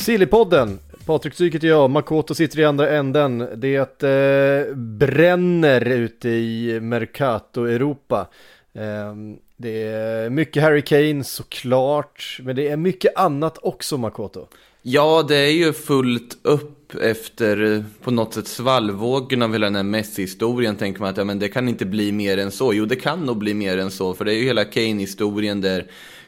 Sillypodden. 0.00 0.78
Patrik 1.06 1.34
Syk 1.34 1.54
heter 1.54 1.68
jag, 1.68 1.90
Makoto 1.90 2.34
sitter 2.34 2.60
i 2.60 2.64
andra 2.64 2.88
änden. 2.88 3.48
Det 3.56 4.02
eh, 4.02 4.74
bränner 4.74 5.88
ute 5.88 6.28
i 6.28 6.80
Mercato-Europa. 6.80 8.26
Eh, 8.72 9.14
det 9.56 9.82
är 9.82 10.30
mycket 10.30 10.62
Harry 10.62 10.82
Kane 10.82 11.24
såklart, 11.24 12.38
men 12.42 12.56
det 12.56 12.68
är 12.68 12.76
mycket 12.76 13.16
annat 13.16 13.58
också 13.62 13.96
Makoto. 13.96 14.46
Ja, 14.82 15.24
det 15.28 15.36
är 15.36 15.52
ju 15.52 15.72
fullt 15.72 16.38
upp 16.42 16.79
efter 16.94 17.76
eh, 17.76 17.82
på 18.02 18.10
något 18.10 18.34
sätt 18.34 18.46
svallvågen 18.46 19.42
av 19.42 19.52
hela 19.52 19.66
den 19.66 19.76
här 19.76 19.82
Messi-historien. 19.82 20.76
Tänker 20.76 21.00
man 21.00 21.10
att 21.10 21.16
ja, 21.16 21.24
men 21.24 21.38
det 21.38 21.48
kan 21.48 21.68
inte 21.68 21.86
bli 21.86 22.12
mer 22.12 22.38
än 22.38 22.50
så. 22.50 22.74
Jo, 22.74 22.84
det 22.84 22.96
kan 22.96 23.26
nog 23.26 23.36
bli 23.38 23.54
mer 23.54 23.78
än 23.78 23.90
så, 23.90 24.14
för 24.14 24.24
det 24.24 24.34
är 24.34 24.36
ju 24.36 24.44
hela 24.44 24.64
Kane-historien 24.64 25.60
där 25.60 25.86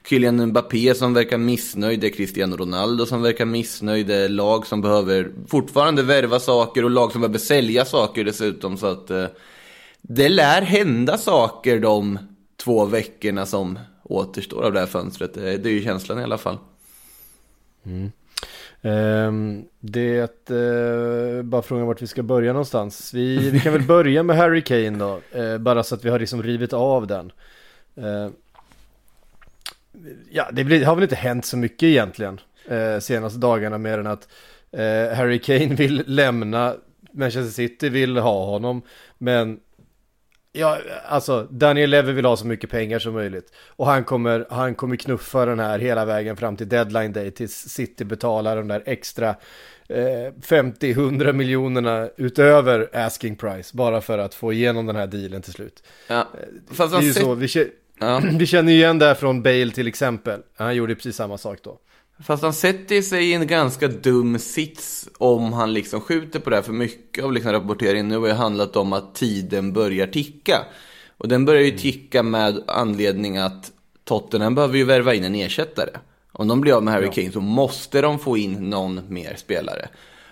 Kylian 0.09 0.47
Mbappé 0.47 0.95
som 0.95 1.15
verkar 1.15 1.39
missnöjd, 1.39 2.01
det 2.01 2.07
är 2.07 2.11
Cristiano 2.11 2.57
Ronaldo 2.57 3.07
som 3.07 3.23
verkar 3.23 3.45
missnöjd, 3.45 4.07
det 4.07 4.15
är 4.15 4.29
lag 4.29 4.67
som 4.67 4.81
behöver 4.81 5.33
fortfarande 5.47 6.03
värva 6.03 6.41
saker 6.41 6.85
och 6.85 6.91
lag 6.91 7.13
som 7.13 7.21
behöver 7.21 7.39
sälja 7.39 7.85
saker 7.85 8.25
dessutom. 8.25 8.77
Så 8.77 8.87
att 8.87 9.11
eh, 9.11 9.27
det 10.01 10.29
lär 10.29 10.63
hända 10.63 11.19
saker 11.19 11.81
de 11.81 12.19
två 12.57 12.85
veckorna 12.85 13.47
som 13.47 13.79
återstår 14.03 14.63
av 14.63 14.73
det 14.73 14.81
här 14.81 14.87
fönstret. 14.87 15.35
Det, 15.35 15.67
är 15.67 15.73
ju 15.73 15.83
känslan 15.83 16.21
i 16.21 16.23
alla 16.23 16.39
fall. 16.39 16.59
Mm. 17.87 18.13
Ehm, 18.83 19.65
det 19.81 20.19
är 20.19 21.43
bara 21.43 21.63
frågan 21.63 21.87
vart 21.87 22.03
vi 22.03 22.07
ska 22.07 22.23
börja 22.23 22.53
någonstans. 22.53 23.15
Vi, 23.15 23.51
vi 23.51 23.61
kan 23.61 23.73
väl 23.73 23.83
börja 23.83 24.23
med 24.23 24.37
Harry 24.37 24.63
Kane 24.63 24.91
då, 24.91 25.21
eh, 25.39 25.59
bara 25.59 25.83
så 25.83 25.95
att 25.95 26.05
vi 26.05 26.11
har 26.11 26.19
liksom 26.19 26.43
rivit 26.43 26.73
av 26.73 27.07
den. 27.07 27.33
Ehm, 27.97 28.33
ja, 30.31 30.51
det 30.53 30.85
har 30.85 30.95
väl 30.95 31.03
inte 31.03 31.17
hänt 31.17 31.45
så 31.45 31.57
mycket 31.57 31.83
egentligen 31.83 32.41
eh, 32.69 32.99
senaste 32.99 33.39
dagarna 33.39 33.79
mer 33.79 33.99
än 33.99 34.07
att 34.07 34.29
Harry 35.17 35.39
Kane 35.39 35.75
vill 35.75 36.05
lämna, 36.07 36.75
Manchester 37.13 37.53
City 37.53 37.89
vill 37.89 38.17
ha 38.17 38.45
honom, 38.45 38.83
men 39.19 39.61
Ja, 40.53 40.79
alltså 41.09 41.47
Daniel 41.51 41.91
Levy 41.91 42.13
vill 42.13 42.25
ha 42.25 42.37
så 42.37 42.47
mycket 42.47 42.71
pengar 42.71 42.99
som 42.99 43.15
möjligt. 43.15 43.53
Och 43.69 43.87
han 43.87 44.05
kommer, 44.05 44.47
han 44.51 44.75
kommer 44.75 44.97
knuffa 44.97 45.47
den 45.47 45.59
här 45.59 45.79
hela 45.79 46.05
vägen 46.05 46.37
fram 46.37 46.57
till 46.57 46.69
deadline 46.69 47.13
day 47.13 47.31
tills 47.31 47.55
City 47.55 48.05
betalar 48.05 48.57
de 48.57 48.69
där 48.69 48.83
extra 48.87 49.29
eh, 49.89 50.33
50-100 50.43 51.33
miljonerna 51.33 52.09
utöver 52.17 52.89
asking 52.93 53.37
price. 53.37 53.77
Bara 53.77 54.01
för 54.01 54.19
att 54.19 54.35
få 54.35 54.53
igenom 54.53 54.87
den 54.87 54.97
här 54.97 55.07
dealen 55.07 55.43
till 55.43 55.53
slut. 55.53 55.83
Ja, 56.09 56.29
Det 56.69 56.75
fast 56.75 56.95
är 56.95 57.01
ju 57.01 57.13
så, 57.13 57.35
vi, 57.35 57.49
Ja. 57.99 58.23
vi 58.33 58.47
känner 58.47 58.73
ju 58.73 58.79
igen 58.79 58.99
det 58.99 59.07
här 59.07 59.15
från 59.15 59.43
Bale 59.43 59.71
till 59.71 59.87
exempel. 59.87 60.41
Han 60.57 60.77
gjorde 60.77 60.95
precis 60.95 61.17
samma 61.17 61.39
sak 61.39 61.59
då. 61.63 61.79
Fast 62.25 62.43
han 62.43 62.53
sätter 62.53 63.03
sig 63.03 63.31
i 63.31 63.35
en 63.35 63.47
ganska 63.47 63.89
dum 63.89 64.39
sits 64.39 65.09
om 65.19 65.53
han 65.53 65.73
liksom 65.73 66.01
skjuter 66.01 66.41
på 66.41 66.51
det 66.51 66.57
här. 66.57 66.63
För 66.63 66.73
mycket 66.73 67.25
av 67.25 67.33
liksom 67.33 67.53
rapporteringen 67.53 68.09
nu 68.09 68.19
har 68.19 68.27
ju 68.27 68.33
handlat 68.33 68.77
om 68.77 68.93
att 68.93 69.15
tiden 69.15 69.73
börjar 69.73 70.07
ticka. 70.07 70.59
Och 71.19 71.29
den 71.29 71.45
börjar 71.45 71.63
ju 71.63 71.79
ticka 71.79 72.23
med 72.23 72.63
anledning 72.67 73.37
att 73.37 73.73
Tottenham 74.05 74.55
behöver 74.55 74.79
ju 74.79 74.85
värva 74.85 75.15
in 75.15 75.25
en 75.25 75.35
ersättare. 75.35 75.91
Om 76.33 76.49
de 76.49 76.61
blir 76.61 76.73
av 76.73 76.83
med 76.83 76.95
Harry 76.95 77.11
Kane 77.11 77.33
så 77.33 77.41
måste 77.41 78.01
de 78.01 78.19
få 78.19 78.37
in 78.37 78.71
någon 78.71 79.01
mer 79.09 79.35
spelare. 79.37 79.89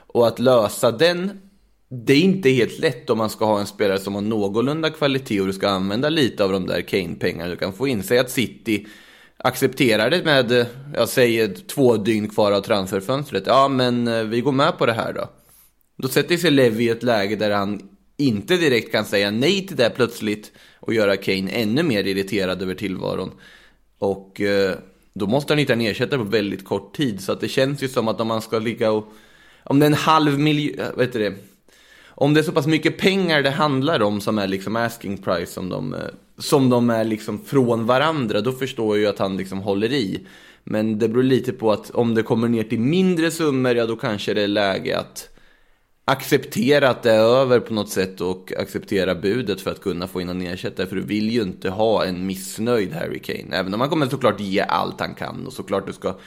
Och 0.07 0.27
att 0.27 0.39
lösa 0.39 0.91
den, 0.91 1.41
det 1.89 2.13
är 2.13 2.21
inte 2.21 2.51
helt 2.51 2.79
lätt 2.79 3.11
om 3.11 3.19
man 3.19 3.31
ska 3.31 3.45
ha 3.45 3.61
en 3.61 3.67
spelare 3.67 3.99
som 3.99 4.15
har 4.15 4.23
någorlunda 4.23 4.91
kvalitet 4.91 5.41
och 5.41 5.47
du 5.47 5.53
ska 5.53 5.69
använda 5.69 6.09
lite 6.09 6.45
av 6.45 6.53
de 6.53 6.67
där 6.67 6.81
Kane-pengarna 6.81 7.51
du 7.51 7.57
kan 7.57 7.73
få 7.73 7.89
in. 7.89 8.03
Säg 8.03 8.19
att 8.19 8.31
City 8.31 8.87
accepterar 9.45 10.11
det 10.11 10.25
med, 10.25 10.67
jag 10.95 11.09
säger 11.09 11.55
två 11.67 11.97
dygn 11.97 12.29
kvar 12.29 12.53
av 12.53 12.61
transferfönstret. 12.61 13.43
Ja, 13.47 13.69
men 13.69 14.09
eh, 14.09 14.23
vi 14.23 14.41
går 14.41 14.53
med 14.53 14.79
på 14.79 14.87
det 14.87 14.93
här 14.93 15.13
då. 15.13 15.29
Då 15.97 16.09
sätter 16.09 16.37
sig 16.37 16.51
Levi 16.51 16.85
i 16.85 16.89
ett 16.89 17.03
läge 17.03 17.37
där 17.37 17.51
han 17.51 17.89
inte 18.17 18.57
direkt 18.57 18.93
kan 18.93 19.05
säga 19.05 19.31
nej 19.31 19.67
till 19.67 19.77
det 19.77 19.91
plötsligt 19.91 20.53
och 20.81 20.95
göra 20.95 21.17
Kane 21.17 21.51
ännu 21.51 21.83
mer 21.83 22.05
irriterad 22.05 22.63
över 22.63 22.75
tillvaron. 22.75 23.31
Och 23.99 24.41
eh, 24.41 24.75
då 25.15 25.27
måste 25.27 25.53
han 25.53 25.59
hitta 25.59 25.73
en 25.73 25.81
ersättare 25.81 26.19
på 26.19 26.25
väldigt 26.25 26.65
kort 26.65 26.97
tid. 26.97 27.21
Så 27.21 27.33
att 27.33 27.41
det 27.41 27.49
känns 27.49 27.83
ju 27.83 27.89
som 27.89 28.09
att 28.09 28.21
om 28.21 28.29
man 28.29 28.43
ska 28.43 28.59
ligga 28.59 28.91
och... 28.91 29.13
Om 29.65 29.79
det 29.79 29.87
är 29.87 29.91
en 29.91 29.95
halv 29.95 30.39
miljon... 30.39 30.79
Eh, 30.79 30.87
vad 30.95 31.07
heter 31.07 31.21
det? 31.21 31.35
Om 32.09 32.35
det 32.35 32.41
är 32.41 32.45
så 32.45 32.53
pass 32.53 32.67
mycket 32.67 32.99
pengar 32.99 33.43
det 33.43 33.51
handlar 33.51 34.03
om 34.03 34.21
som 34.21 34.39
är 34.39 34.47
liksom 34.47 34.77
asking 34.77 35.19
price 35.19 35.53
som 35.53 35.69
de, 35.69 35.95
eh, 35.95 36.01
som 36.41 36.71
de 36.71 36.91
är 36.91 37.05
liksom 37.05 37.39
från 37.39 37.87
varandra, 37.87 38.41
då 38.41 38.53
förstår 38.53 38.97
jag 38.97 39.03
ju 39.03 39.07
att 39.07 39.19
han 39.19 39.37
liksom 39.37 39.59
håller 39.59 39.93
i. 39.93 40.27
Men 40.65 40.99
det 40.99 41.09
beror 41.09 41.23
lite 41.23 41.53
på 41.53 41.73
att 41.73 41.91
om 41.91 42.15
det 42.15 42.23
kommer 42.23 42.49
ner 42.49 42.65
till 42.65 42.81
mindre 42.81 43.31
summor, 43.31 43.77
ja 43.77 43.87
då 43.87 43.97
kanske 43.97 44.35
det 44.35 44.43
är 44.43 44.49
läge 44.49 44.99
att 44.99 45.29
acceptera 46.05 46.89
att 46.89 47.03
det 47.03 47.13
är 47.13 47.21
över 47.21 47.61
på 47.61 47.75
något 47.75 47.91
sätt 47.91 48.21
och 48.21 48.53
acceptera 48.59 49.15
budet 49.15 49.61
för 49.61 49.71
att 49.71 49.81
kunna 49.81 50.07
få 50.07 50.21
in 50.21 50.29
en 50.29 50.43
ersättare. 50.43 50.87
För 50.87 50.97
du 50.97 51.03
vill 51.03 51.31
ju 51.31 51.43
inte 51.43 51.71
ha 51.71 52.05
en 52.05 52.27
missnöjd 52.27 52.93
Harry 52.93 53.19
Kane. 53.19 53.57
Även 53.57 53.75
om 53.75 53.81
han 53.81 53.91
kommer 53.91 54.07
såklart 54.07 54.41
ge 54.41 54.61
allt 54.61 55.01
han 55.01 55.15
kan 55.15 55.47
och 55.47 55.53
såklart 55.53 55.87
du 55.87 55.93
ska 55.93 56.19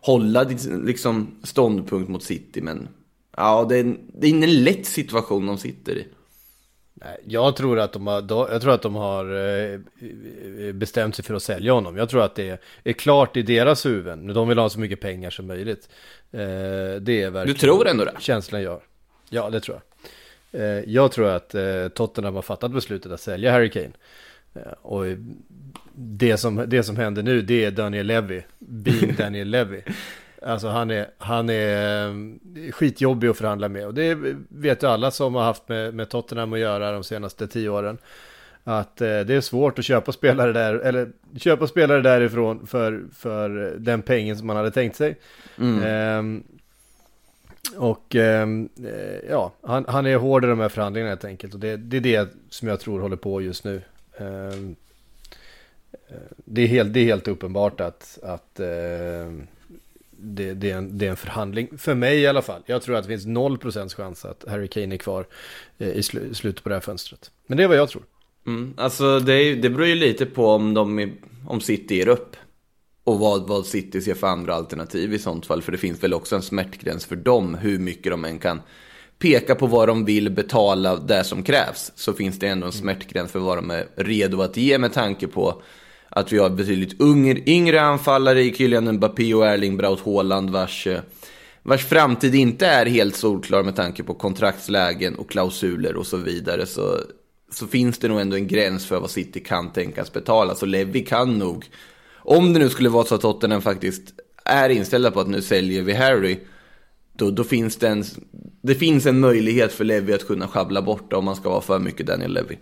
hålla 0.00 0.44
din 0.44 0.82
liksom, 0.86 1.26
ståndpunkt 1.42 2.08
mot 2.08 2.22
City. 2.22 2.60
Men 2.60 2.88
ja, 3.36 3.66
det 3.68 3.76
är, 3.76 3.96
det 4.20 4.26
är 4.26 4.30
ingen 4.30 4.64
lätt 4.64 4.86
situation 4.86 5.46
de 5.46 5.58
sitter 5.58 5.98
i. 5.98 6.06
Jag 7.24 7.56
tror 7.56 7.78
att 7.78 7.92
de 7.92 8.06
har, 8.06 8.48
jag 8.52 8.60
tror 8.62 8.72
att 8.74 8.82
de 8.82 8.94
har 8.94 9.24
eh, 9.72 9.80
bestämt 10.72 11.14
sig 11.16 11.24
för 11.24 11.34
att 11.34 11.42
sälja 11.42 11.72
honom. 11.72 11.96
Jag 11.96 12.08
tror 12.08 12.22
att 12.22 12.34
det 12.34 12.60
är 12.84 12.92
klart 12.92 13.36
i 13.36 13.42
deras 13.42 13.86
huvuden. 13.86 14.26
De 14.26 14.48
vill 14.48 14.58
ha 14.58 14.68
så 14.68 14.80
mycket 14.80 15.00
pengar 15.00 15.30
som 15.30 15.46
möjligt. 15.46 15.88
Eh, 16.32 16.38
Det 17.00 17.22
är 17.22 17.30
verkligen 17.30 17.46
Du 17.46 17.54
tror 17.54 17.88
ändå 17.88 18.04
det? 18.04 18.12
känslan 18.18 18.62
gör. 18.62 18.80
Ja, 19.30 19.50
det 19.50 19.60
tror 19.60 19.80
jag. 20.50 20.60
Eh, 20.60 20.84
Jag 20.86 21.12
tror 21.12 21.28
att 21.28 21.54
eh, 21.54 21.88
Tottenham 21.88 22.34
har 22.34 22.42
fattat 22.42 22.72
beslutet 22.72 23.12
att 23.12 23.20
sälja 23.20 23.52
Harry 23.52 23.70
Kane. 23.70 23.90
Eh, 24.54 24.62
Och 24.82 25.04
det 25.94 26.36
som, 26.36 26.64
det 26.66 26.82
som 26.82 26.96
händer 26.96 27.22
nu, 27.22 27.42
det 27.42 27.64
är 27.64 27.70
Daniel 27.70 28.06
Levy. 28.06 28.42
Being 28.58 29.14
Daniel 29.18 29.48
Levy. 29.48 29.80
Alltså 30.46 30.68
han 30.68 30.90
är, 30.90 31.10
han 31.18 31.50
är 31.50 32.06
eh, 32.08 32.72
skitjobbig 32.72 33.28
att 33.28 33.36
förhandla 33.36 33.68
med. 33.68 33.86
Och 33.86 33.94
det 33.94 34.18
vet 34.48 34.82
ju 34.82 34.86
alla 34.86 35.10
som 35.10 35.34
har 35.34 35.42
haft 35.42 35.68
med, 35.68 35.94
med 35.94 36.08
Tottenham 36.08 36.52
att 36.52 36.58
göra 36.58 36.92
de 36.92 37.04
senaste 37.04 37.46
tio 37.46 37.68
åren. 37.68 37.98
Att 38.64 39.00
eh, 39.00 39.20
det 39.20 39.34
är 39.34 39.40
svårt 39.40 39.78
att 39.78 39.84
köpa 39.84 40.12
spelare 40.12 40.52
där, 40.52 40.74
eller 40.74 41.08
köpa 41.36 41.66
spelare 41.66 42.00
därifrån 42.02 42.66
för, 42.66 43.04
för 43.14 43.74
den 43.78 44.02
pengen 44.02 44.36
som 44.38 44.46
man 44.46 44.56
hade 44.56 44.70
tänkt 44.70 44.96
sig. 44.96 45.16
Ehm, 45.84 46.44
och 47.76 48.14
ehm, 48.16 48.68
eh, 48.84 49.30
ja, 49.30 49.52
han, 49.62 49.84
han 49.88 50.06
är 50.06 50.16
hård 50.16 50.44
i 50.44 50.48
de 50.48 50.60
här 50.60 50.68
förhandlingarna 50.68 51.10
helt 51.10 51.24
enkelt. 51.24 51.54
Och 51.54 51.60
det, 51.60 51.76
det 51.76 51.96
är 51.96 52.00
det 52.00 52.28
som 52.50 52.68
jag 52.68 52.80
tror 52.80 53.00
håller 53.00 53.16
på 53.16 53.42
just 53.42 53.64
nu. 53.64 53.82
Ehm, 54.18 54.76
eh, 56.08 56.16
det, 56.44 56.62
är 56.62 56.66
helt, 56.66 56.92
det 56.92 57.00
är 57.00 57.04
helt 57.04 57.28
uppenbart 57.28 57.80
att, 57.80 58.18
att 58.22 58.60
ehm, 58.60 59.46
det, 60.18 60.54
det, 60.54 60.70
är 60.70 60.76
en, 60.76 60.98
det 60.98 61.06
är 61.06 61.10
en 61.10 61.16
förhandling. 61.16 61.68
För 61.78 61.94
mig 61.94 62.18
i 62.20 62.26
alla 62.26 62.42
fall. 62.42 62.62
Jag 62.66 62.82
tror 62.82 62.96
att 62.96 63.02
det 63.02 63.08
finns 63.08 63.26
0% 63.26 63.94
chans 63.94 64.24
att 64.24 64.44
Harry 64.48 64.68
Kane 64.68 64.94
är 64.94 64.98
kvar 64.98 65.26
eh, 65.78 65.88
i 65.88 66.02
sl 66.02 66.18
slutet 66.32 66.62
på 66.62 66.68
det 66.68 66.74
här 66.74 66.80
fönstret. 66.80 67.30
Men 67.46 67.58
det 67.58 67.64
är 67.64 67.68
vad 67.68 67.76
jag 67.76 67.88
tror. 67.88 68.02
Mm, 68.46 68.74
alltså 68.76 69.20
det, 69.20 69.32
är, 69.32 69.56
det 69.56 69.70
beror 69.70 69.86
ju 69.86 69.94
lite 69.94 70.26
på 70.26 70.46
om, 70.46 70.74
de 70.74 70.98
är, 70.98 71.12
om 71.46 71.60
City 71.60 71.96
ger 71.96 72.08
upp. 72.08 72.36
Och 73.04 73.18
vad, 73.18 73.48
vad 73.48 73.66
City 73.66 74.00
ser 74.00 74.14
för 74.14 74.26
andra 74.26 74.54
alternativ 74.54 75.14
i 75.14 75.18
sånt 75.18 75.46
fall. 75.46 75.62
För 75.62 75.72
det 75.72 75.78
finns 75.78 76.02
väl 76.02 76.14
också 76.14 76.36
en 76.36 76.42
smärtgräns 76.42 77.06
för 77.06 77.16
dem, 77.16 77.54
hur 77.54 77.78
mycket 77.78 78.12
de 78.12 78.24
än 78.24 78.38
kan 78.38 78.60
peka 79.18 79.54
på 79.54 79.66
vad 79.66 79.88
de 79.88 80.04
vill 80.04 80.30
betala 80.30 80.96
det 80.96 81.24
som 81.24 81.42
krävs. 81.42 81.92
Så 81.94 82.12
finns 82.12 82.38
det 82.38 82.48
ändå 82.48 82.66
en 82.66 82.72
smärtgräns 82.72 83.32
för 83.32 83.38
vad 83.38 83.58
de 83.58 83.70
är 83.70 83.88
redo 83.96 84.42
att 84.42 84.56
ge 84.56 84.78
med 84.78 84.92
tanke 84.92 85.26
på 85.26 85.62
att 86.16 86.32
vi 86.32 86.38
har 86.38 86.50
betydligt 86.50 87.00
yngre, 87.00 87.40
yngre 87.46 87.80
anfallare 87.80 88.42
i 88.42 88.54
Kylian 88.54 88.92
Mbappé 88.92 89.34
och 89.34 89.46
Erling 89.46 89.76
Braut 89.76 90.00
Haaland 90.00 90.50
vars, 90.50 90.86
eh, 90.86 91.00
vars 91.62 91.84
framtid 91.84 92.34
inte 92.34 92.66
är 92.66 92.86
helt 92.86 93.16
solklar 93.16 93.62
med 93.62 93.76
tanke 93.76 94.02
på 94.02 94.14
kontraktslägen 94.14 95.14
och 95.14 95.30
klausuler 95.30 95.96
och 95.96 96.06
så 96.06 96.16
vidare. 96.16 96.66
Så, 96.66 97.00
så 97.52 97.66
finns 97.66 97.98
det 97.98 98.08
nog 98.08 98.20
ändå 98.20 98.36
en 98.36 98.48
gräns 98.48 98.86
för 98.86 99.00
vad 99.00 99.10
City 99.10 99.40
kan 99.40 99.72
tänkas 99.72 100.12
betala. 100.12 100.54
Så 100.54 100.66
Levi 100.66 101.04
kan 101.04 101.38
nog, 101.38 101.64
om 102.16 102.52
det 102.52 102.58
nu 102.58 102.68
skulle 102.68 102.88
vara 102.88 103.04
så 103.04 103.14
att 103.14 103.20
Tottenham 103.20 103.62
faktiskt 103.62 104.02
är 104.44 104.68
inställda 104.68 105.10
på 105.10 105.20
att 105.20 105.28
nu 105.28 105.42
säljer 105.42 105.82
vi 105.82 105.92
Harry, 105.92 106.38
då, 107.12 107.30
då 107.30 107.44
finns 107.44 107.76
det 107.76 107.88
en, 107.88 108.04
det 108.62 108.74
finns 108.74 109.06
en 109.06 109.20
möjlighet 109.20 109.72
för 109.72 109.84
Levi 109.84 110.12
att 110.12 110.26
kunna 110.26 110.48
schabbla 110.48 110.82
bort 110.82 111.10
det 111.10 111.16
om 111.16 111.24
man 111.24 111.36
ska 111.36 111.50
vara 111.50 111.60
för 111.60 111.78
mycket 111.78 112.06
Daniel 112.06 112.32
Levi. 112.32 112.58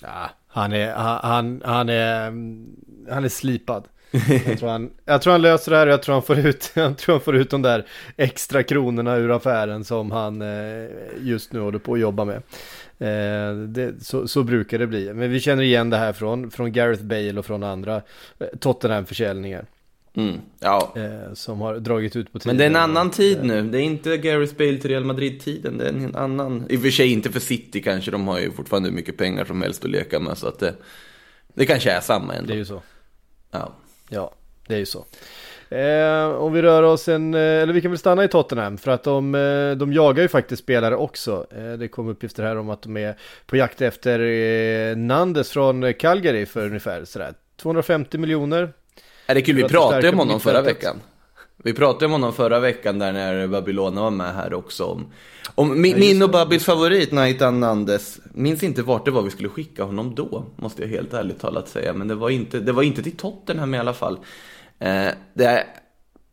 Ja, 0.00 0.30
han 0.56 0.72
är, 0.72 0.92
han, 1.22 1.62
han, 1.64 1.88
är, 1.88 2.22
han 3.10 3.24
är 3.24 3.28
slipad. 3.28 3.84
Jag 4.46 4.58
tror, 4.58 4.68
han, 4.68 4.90
jag 5.04 5.22
tror 5.22 5.32
han 5.32 5.42
löser 5.42 5.72
det 5.72 5.78
här 5.78 5.86
och 5.86 5.92
jag 5.92 6.02
tror 6.02 6.12
han 6.12 6.22
får 6.22 6.38
ut, 6.38 6.72
jag 6.74 6.98
tror 6.98 7.14
han 7.14 7.20
får 7.20 7.36
ut 7.36 7.50
de 7.50 7.62
där 7.62 7.86
extra 8.16 8.62
kronorna 8.62 9.16
ur 9.16 9.30
affären 9.30 9.84
som 9.84 10.10
han 10.10 10.42
eh, 10.42 10.88
just 11.20 11.52
nu 11.52 11.60
håller 11.60 11.78
på 11.78 11.94
att 11.94 12.00
jobba 12.00 12.24
med. 12.24 12.36
Eh, 12.98 13.56
det, 13.56 14.04
så, 14.04 14.28
så, 14.28 14.42
brukar 14.42 14.78
det 14.78 14.86
bli. 14.86 15.14
Men 15.14 15.30
vi 15.30 15.40
känner 15.40 15.62
igen 15.62 15.90
det 15.90 15.96
här 15.96 16.12
från, 16.12 16.50
från 16.50 16.72
Gareth 16.72 17.02
Bale 17.02 17.38
och 17.38 17.46
från 17.46 17.62
andra 17.62 18.02
eh, 18.38 18.46
Tottenham-försäljningar. 18.60 19.66
Mm, 20.16 20.40
ja. 20.60 20.94
Eh, 20.96 21.34
som 21.34 21.60
har 21.60 21.78
dragit 21.78 22.16
ut 22.16 22.32
på 22.32 22.38
tiden. 22.38 22.56
Men 22.56 22.58
det 22.58 22.64
är 22.64 22.84
en 22.84 22.90
annan 22.90 23.10
tid 23.10 23.44
nu. 23.44 23.62
Det 23.62 23.78
är 23.78 23.82
inte 23.82 24.16
Gareth 24.16 24.56
Bale 24.56 24.78
till 24.78 24.90
Real 24.90 25.04
Madrid-tiden. 25.04 25.78
Det 25.78 25.84
är 25.84 25.88
en 25.88 26.16
annan. 26.16 26.66
I 26.68 26.76
och 26.76 26.80
för 26.80 26.90
sig 26.90 27.12
inte 27.12 27.32
för 27.32 27.40
City 27.40 27.82
kanske. 27.82 28.10
De 28.10 28.28
har 28.28 28.38
ju 28.38 28.52
fortfarande 28.52 28.88
hur 28.88 28.96
mycket 28.96 29.16
pengar 29.16 29.44
som 29.44 29.62
helst 29.62 29.84
att 29.84 29.90
leka 29.90 30.20
med. 30.20 30.38
Så 30.38 30.48
att 30.48 30.58
det, 30.58 30.74
det 31.54 31.66
kanske 31.66 31.90
är 31.90 32.00
samma 32.00 32.34
ändå. 32.34 32.48
Det 32.48 32.54
är 32.54 32.58
ju 32.58 32.64
så. 32.64 32.82
Ja. 33.50 33.72
Ja, 34.08 34.34
det 34.66 34.74
är 34.74 34.78
ju 34.78 34.86
så. 34.86 35.04
Eh, 35.68 36.28
om 36.28 36.52
vi 36.52 36.62
rör 36.62 36.82
oss 36.82 37.08
en, 37.08 37.34
eh, 37.34 37.40
eller 37.40 37.72
vi 37.72 37.80
kan 37.80 37.90
väl 37.90 37.98
stanna 37.98 38.24
i 38.24 38.28
Tottenham 38.28 38.78
för 38.78 38.90
att 38.90 39.02
de, 39.02 39.34
eh, 39.34 39.70
de 39.70 39.92
jagar 39.92 40.22
ju 40.22 40.28
faktiskt 40.28 40.62
spelare 40.62 40.96
också. 40.96 41.46
Eh, 41.56 41.72
det 41.72 41.88
kom 41.88 42.08
uppgifter 42.08 42.42
här 42.42 42.56
om 42.56 42.70
att 42.70 42.82
de 42.82 42.96
är 42.96 43.16
på 43.46 43.56
jakt 43.56 43.82
efter 43.82 44.20
eh, 44.20 44.96
Nandes 44.96 45.50
från 45.50 45.94
Calgary 45.94 46.46
för 46.46 46.66
ungefär 46.66 47.04
sådär 47.04 47.34
250 47.56 48.18
miljoner 48.18 48.72
är 49.26 49.34
det 49.34 49.42
kul, 49.42 49.56
vi 49.56 49.64
pratade 49.64 50.08
om 50.08 50.18
honom 50.18 50.40
förra 50.40 50.62
veckan. 50.62 51.00
Vi 51.56 51.72
pratade 51.72 52.06
om 52.06 52.12
honom 52.12 52.32
förra 52.32 52.60
veckan 52.60 52.98
där 52.98 53.12
när 53.12 53.46
Babylona 53.46 54.02
var 54.02 54.10
med 54.10 54.34
här 54.34 54.54
också. 54.54 54.84
Om, 54.84 55.06
om 55.54 55.80
min, 55.80 55.98
min 55.98 56.22
och 56.22 56.30
Babys 56.30 56.64
favorit, 56.64 57.12
Naitan 57.12 57.60
Nandes. 57.60 58.20
Minns 58.34 58.62
inte 58.62 58.82
vart 58.82 59.04
det 59.04 59.10
var 59.10 59.22
vi 59.22 59.30
skulle 59.30 59.48
skicka 59.48 59.84
honom 59.84 60.14
då, 60.14 60.46
måste 60.56 60.82
jag 60.82 60.88
helt 60.88 61.14
ärligt 61.14 61.40
talat 61.40 61.68
säga. 61.68 61.92
Men 61.92 62.08
det 62.08 62.14
var 62.14 62.30
inte, 62.30 62.60
det 62.60 62.72
var 62.72 62.82
inte 62.82 63.02
till 63.02 63.16
Tottenham 63.16 63.74
i 63.74 63.78
alla 63.78 63.94
fall. 63.94 64.18
Eh, 64.78 65.08
det 65.34 65.66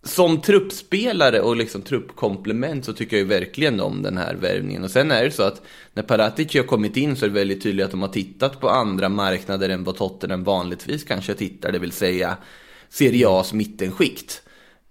som 0.03 0.41
truppspelare 0.41 1.41
och 1.41 1.55
liksom 1.55 1.81
truppkomplement 1.81 2.85
så 2.85 2.93
tycker 2.93 3.17
jag 3.17 3.21
ju 3.21 3.27
verkligen 3.27 3.79
om 3.79 4.01
den 4.01 4.17
här 4.17 4.35
värvningen. 4.35 4.83
Och 4.83 4.91
sen 4.91 5.11
är 5.11 5.23
det 5.23 5.31
så 5.31 5.43
att 5.43 5.61
när 5.93 6.03
Paratici 6.03 6.57
har 6.57 6.65
kommit 6.65 6.97
in 6.97 7.15
så 7.15 7.25
är 7.25 7.29
det 7.29 7.35
väldigt 7.35 7.63
tydligt 7.63 7.85
att 7.85 7.91
de 7.91 8.01
har 8.01 8.09
tittat 8.09 8.59
på 8.59 8.69
andra 8.69 9.09
marknader 9.09 9.69
än 9.69 9.83
vad 9.83 9.97
Tottenham 9.97 10.43
vanligtvis 10.43 11.03
kanske 11.03 11.33
tittar. 11.33 11.71
Det 11.71 11.79
vill 11.79 11.91
säga 11.91 12.37
Serie 12.93 13.27
A's 13.27 13.53
mittenskikt. 13.53 14.41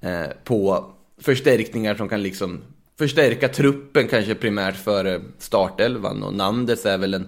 Eh, 0.01 0.27
på 0.45 0.93
förstärkningar 1.19 1.95
som 1.95 2.09
kan 2.09 2.23
liksom 2.23 2.61
förstärka 2.99 3.49
truppen 3.49 4.09
kanske 4.09 4.35
primärt 4.35 4.77
för 4.77 5.23
startelvan. 5.39 6.23
Och 6.23 6.35
Nandes 6.35 6.87
är 6.87 6.99
väl 6.99 7.15
en 7.15 7.27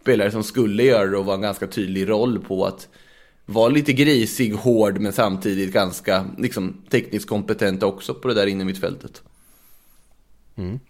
spelare 0.00 0.30
som 0.30 0.44
skulle 0.44 0.82
göra 0.82 1.06
det 1.06 1.16
och 1.16 1.24
vara 1.24 1.34
en 1.34 1.42
ganska 1.42 1.66
tydlig 1.66 2.08
roll 2.08 2.38
på 2.38 2.66
att 2.66 2.88
vara 3.46 3.68
lite 3.68 3.92
grisig, 3.92 4.52
hård 4.52 4.98
men 5.00 5.12
samtidigt 5.12 5.72
ganska 5.72 6.26
liksom, 6.38 6.82
tekniskt 6.90 7.28
kompetent 7.28 7.82
också 7.82 8.14
på 8.14 8.28
det 8.28 8.34
där 8.34 8.46
inne 8.46 8.64
mittfältet. 8.64 9.22
Mm. 10.56 10.80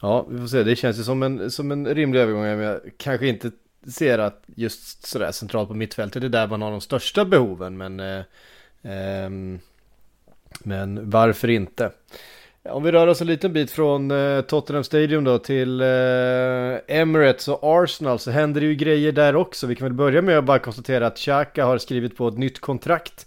Ja, 0.00 0.26
vi 0.30 0.38
får 0.38 0.46
se. 0.46 0.62
Det 0.62 0.76
känns 0.76 0.98
ju 0.98 1.02
som 1.02 1.22
en, 1.22 1.50
som 1.50 1.70
en 1.72 1.86
rimlig 1.94 2.20
övergång. 2.20 2.44
Jag 2.44 2.80
kanske 2.96 3.28
inte 3.28 3.50
ser 3.86 4.18
att 4.18 4.42
just 4.46 5.06
sådär 5.06 5.32
centralt 5.32 5.68
på 5.68 5.74
mittfältet 5.74 6.24
är 6.24 6.28
där 6.28 6.46
man 6.46 6.62
har 6.62 6.70
de 6.70 6.80
största 6.80 7.24
behoven. 7.24 7.76
Men, 7.76 8.00
eh, 8.00 8.22
eh, 8.82 9.30
men 10.62 11.10
varför 11.10 11.50
inte? 11.50 11.90
Om 12.62 12.82
vi 12.82 12.92
rör 12.92 13.06
oss 13.06 13.20
en 13.20 13.26
liten 13.26 13.52
bit 13.52 13.70
från 13.70 14.10
eh, 14.10 14.40
Tottenham 14.40 14.84
Stadium 14.84 15.24
då 15.24 15.38
till 15.38 15.80
eh, 15.80 15.86
Emirates 16.86 17.48
och 17.48 17.58
Arsenal 17.62 18.18
så 18.18 18.30
händer 18.30 18.60
det 18.60 18.66
ju 18.66 18.74
grejer 18.74 19.12
där 19.12 19.36
också. 19.36 19.66
Vi 19.66 19.74
kan 19.74 19.84
väl 19.84 19.94
börja 19.94 20.22
med 20.22 20.38
att 20.38 20.44
bara 20.44 20.58
konstatera 20.58 21.06
att 21.06 21.16
Xhaka 21.16 21.64
har 21.64 21.78
skrivit 21.78 22.16
på 22.16 22.28
ett 22.28 22.38
nytt 22.38 22.60
kontrakt. 22.60 23.26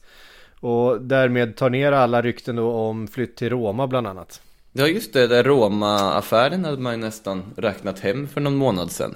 Och 0.60 1.02
därmed 1.02 1.56
tar 1.56 1.70
ner 1.70 1.92
alla 1.92 2.22
rykten 2.22 2.56
då 2.56 2.72
om 2.72 3.08
flytt 3.08 3.36
till 3.36 3.50
Roma 3.50 3.88
bland 3.88 4.08
annat. 4.08 4.42
Ja 4.72 4.88
just 4.88 5.14
det, 5.14 5.28
där 5.28 5.44
Roma-affären 5.44 6.66
hade 6.66 6.78
man 6.78 6.94
ju 6.94 7.00
nästan 7.00 7.44
räknat 7.58 8.00
hem 8.00 8.28
för 8.28 8.42
någon 8.42 8.56
månad 8.56 8.92
sedan. 8.92 9.16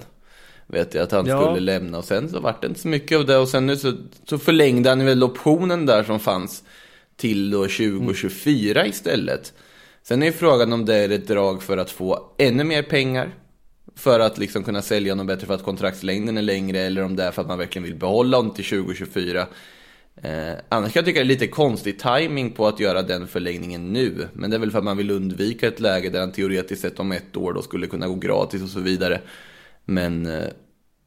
Vet 0.66 0.94
jag 0.94 1.02
att 1.02 1.12
han 1.12 1.26
ja. 1.26 1.42
skulle 1.42 1.60
lämna 1.60 1.98
och 1.98 2.04
sen 2.04 2.28
så 2.28 2.40
vart 2.40 2.62
det 2.62 2.66
inte 2.68 2.80
så 2.80 2.88
mycket 2.88 3.18
av 3.18 3.26
det 3.26 3.36
och 3.36 3.48
sen 3.48 3.66
nu 3.66 3.76
så, 3.76 3.92
så 4.24 4.38
förlängde 4.38 4.88
han 4.88 5.04
väl 5.04 5.22
optionen 5.22 5.86
där 5.86 6.02
som 6.02 6.20
fanns 6.20 6.62
till 7.16 7.50
då 7.50 7.62
2024 7.62 8.80
mm. 8.80 8.90
istället. 8.90 9.52
Sen 10.02 10.22
är 10.22 10.32
frågan 10.32 10.72
om 10.72 10.84
det 10.84 10.94
är 10.94 11.10
ett 11.10 11.28
drag 11.28 11.62
för 11.62 11.76
att 11.78 11.90
få 11.90 12.34
ännu 12.38 12.64
mer 12.64 12.82
pengar. 12.82 13.34
För 13.96 14.20
att 14.20 14.38
liksom 14.38 14.64
kunna 14.64 14.82
sälja 14.82 15.14
något 15.14 15.26
bättre 15.26 15.46
för 15.46 15.54
att 15.54 15.64
kontraktslängden 15.64 16.38
är 16.38 16.42
längre 16.42 16.78
eller 16.78 17.02
om 17.02 17.16
det 17.16 17.24
är 17.24 17.30
för 17.30 17.42
att 17.42 17.48
man 17.48 17.58
verkligen 17.58 17.84
vill 17.84 17.94
behålla 17.94 18.36
honom 18.36 18.54
till 18.54 18.64
2024. 18.64 19.46
Eh, 20.22 20.52
annars 20.68 20.92
kan 20.92 21.00
jag 21.00 21.06
tycka 21.06 21.20
det 21.20 21.24
är 21.24 21.28
lite 21.28 21.46
konstig 21.46 21.98
timing 21.98 22.52
på 22.52 22.66
att 22.66 22.80
göra 22.80 23.02
den 23.02 23.26
förlängningen 23.26 23.92
nu. 23.92 24.28
Men 24.32 24.50
det 24.50 24.56
är 24.56 24.58
väl 24.58 24.70
för 24.70 24.78
att 24.78 24.84
man 24.84 24.96
vill 24.96 25.10
undvika 25.10 25.68
ett 25.68 25.80
läge 25.80 26.10
där 26.10 26.20
han 26.20 26.32
teoretiskt 26.32 26.82
sett 26.82 27.00
om 27.00 27.12
ett 27.12 27.36
år 27.36 27.52
då 27.52 27.62
skulle 27.62 27.86
kunna 27.86 28.08
gå 28.08 28.14
gratis 28.14 28.62
och 28.62 28.68
så 28.68 28.80
vidare. 28.80 29.20
Men 29.86 30.26
eh, 30.26 30.48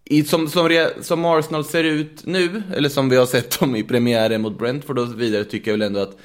i, 0.06 0.24
som, 0.24 0.48
som, 0.48 0.88
som, 1.02 1.26
Arsenal 1.26 1.66
ser 1.66 1.84
ut 1.84 2.26
nu, 2.26 2.64
eller 2.76 2.90
som 2.90 3.10
vi 3.10 3.16
har 3.16 3.26
sett 3.26 3.60
dem 3.60 3.76
i 3.76 3.84
premiären 3.84 4.42
mot 4.42 4.58
Brentford 4.58 5.00
och 5.00 5.08
så 5.08 5.16
vidare, 5.16 5.44
tycker 5.44 5.72
jag 5.72 5.78
väl 5.78 5.88
ändå 5.88 6.00
att 6.00 6.18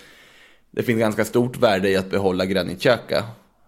det 0.70 0.82
finns 0.82 0.98
ganska 0.98 1.24
stort 1.24 1.58
värde 1.58 1.90
i 1.90 1.96
att 1.96 2.10
behålla 2.10 2.46
Granit 2.46 2.80
Xhaka. 2.80 3.24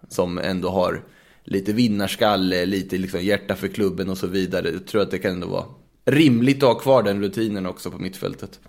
Som 0.08 0.38
ändå 0.38 0.68
har 0.68 1.02
lite 1.44 1.72
vinnarskalle, 1.72 2.66
lite 2.66 2.98
liksom 2.98 3.20
hjärta 3.20 3.56
för 3.56 3.68
klubben 3.68 4.08
och 4.08 4.18
så 4.18 4.26
vidare. 4.26 4.70
Jag 4.70 4.86
tror 4.86 5.02
att 5.02 5.10
det 5.10 5.18
kan 5.18 5.32
ändå 5.32 5.46
vara 5.46 5.64
rimligt 6.04 6.62
att 6.62 6.68
ha 6.68 6.74
kvar 6.74 7.02
den 7.02 7.22
rutinen 7.22 7.66
också 7.66 7.90
på 7.90 7.98
mittfältet. 7.98 8.60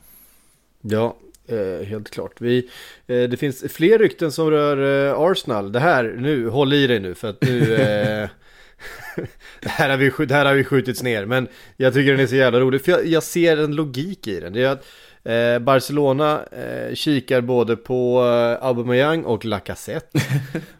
Ja, 0.81 1.17
eh, 1.47 1.87
helt 1.87 2.09
klart. 2.09 2.41
Vi, 2.41 2.69
eh, 3.07 3.23
det 3.23 3.37
finns 3.37 3.63
fler 3.73 3.99
rykten 3.99 4.31
som 4.31 4.51
rör 4.51 5.07
eh, 5.07 5.19
Arsenal. 5.19 5.71
Det 5.71 5.79
här, 5.79 6.15
nu, 6.17 6.47
håll 6.47 6.73
i 6.73 6.87
dig 6.87 6.99
nu 6.99 7.15
för 7.15 7.29
att 7.29 7.41
nu... 7.41 8.27
Det, 9.61 9.69
här 9.69 9.89
har 9.89 9.97
vi, 9.97 10.25
det 10.25 10.33
här 10.33 10.45
har 10.45 10.53
vi 10.53 10.63
skjutits 10.63 11.03
ner, 11.03 11.25
men 11.25 11.47
jag 11.77 11.93
tycker 11.93 12.11
den 12.11 12.19
är 12.19 12.27
så 12.27 12.35
jävla 12.35 12.59
rolig. 12.59 12.85
För 12.85 12.91
jag, 12.91 13.05
jag 13.05 13.23
ser 13.23 13.57
en 13.57 13.75
logik 13.75 14.27
i 14.27 14.39
den. 14.39 14.53
Det 14.53 14.63
är 14.63 14.69
att 14.69 14.85
eh, 15.23 15.59
Barcelona 15.59 16.45
eh, 16.51 16.95
kikar 16.95 17.41
både 17.41 17.75
på 17.75 18.23
eh, 18.25 18.65
Aubameyang 18.65 19.23
och 19.23 19.45
Lacazette. 19.45 20.19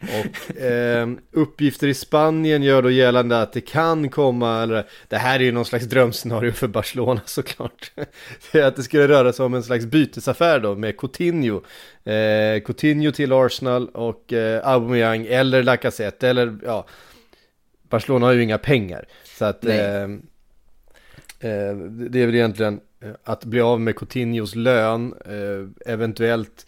och 0.00 0.60
eh, 0.62 1.08
uppgifter 1.32 1.88
i 1.88 1.94
Spanien 1.94 2.62
gör 2.62 2.82
då 2.82 2.90
gällande 2.90 3.42
att 3.42 3.52
det 3.52 3.60
kan 3.60 4.08
komma, 4.08 4.62
eller 4.62 4.86
det 5.08 5.16
här 5.16 5.40
är 5.40 5.44
ju 5.44 5.52
någon 5.52 5.64
slags 5.64 5.84
drömscenario 5.84 6.52
för 6.52 6.68
Barcelona 6.68 7.20
såklart. 7.26 7.92
det 8.52 8.58
är 8.58 8.64
att 8.64 8.76
det 8.76 8.82
skulle 8.82 9.08
röra 9.08 9.32
sig 9.32 9.44
om 9.44 9.54
en 9.54 9.62
slags 9.62 9.86
bytesaffär 9.86 10.60
då 10.60 10.74
med 10.74 10.96
Coutinho. 10.96 11.62
Eh, 12.04 12.62
Coutinho 12.64 13.12
till 13.12 13.32
Arsenal 13.32 13.88
och 13.88 14.32
eh, 14.32 14.68
Aubameyang 14.68 15.26
eller 15.30 15.62
Lacazette 15.62 16.28
eller 16.28 16.58
ja 16.64 16.86
Barcelona 17.88 18.26
har 18.26 18.32
ju 18.32 18.42
inga 18.42 18.58
pengar. 18.58 19.04
Så 19.24 19.44
att 19.44 19.64
eh, 19.64 20.02
eh, 21.40 21.76
det 21.86 22.22
är 22.22 22.26
väl 22.26 22.34
egentligen 22.34 22.80
eh, 23.00 23.10
att 23.24 23.44
bli 23.44 23.60
av 23.60 23.80
med 23.80 23.96
Coutinhos 23.96 24.54
lön, 24.54 25.14
eh, 25.26 25.92
eventuellt 25.92 26.66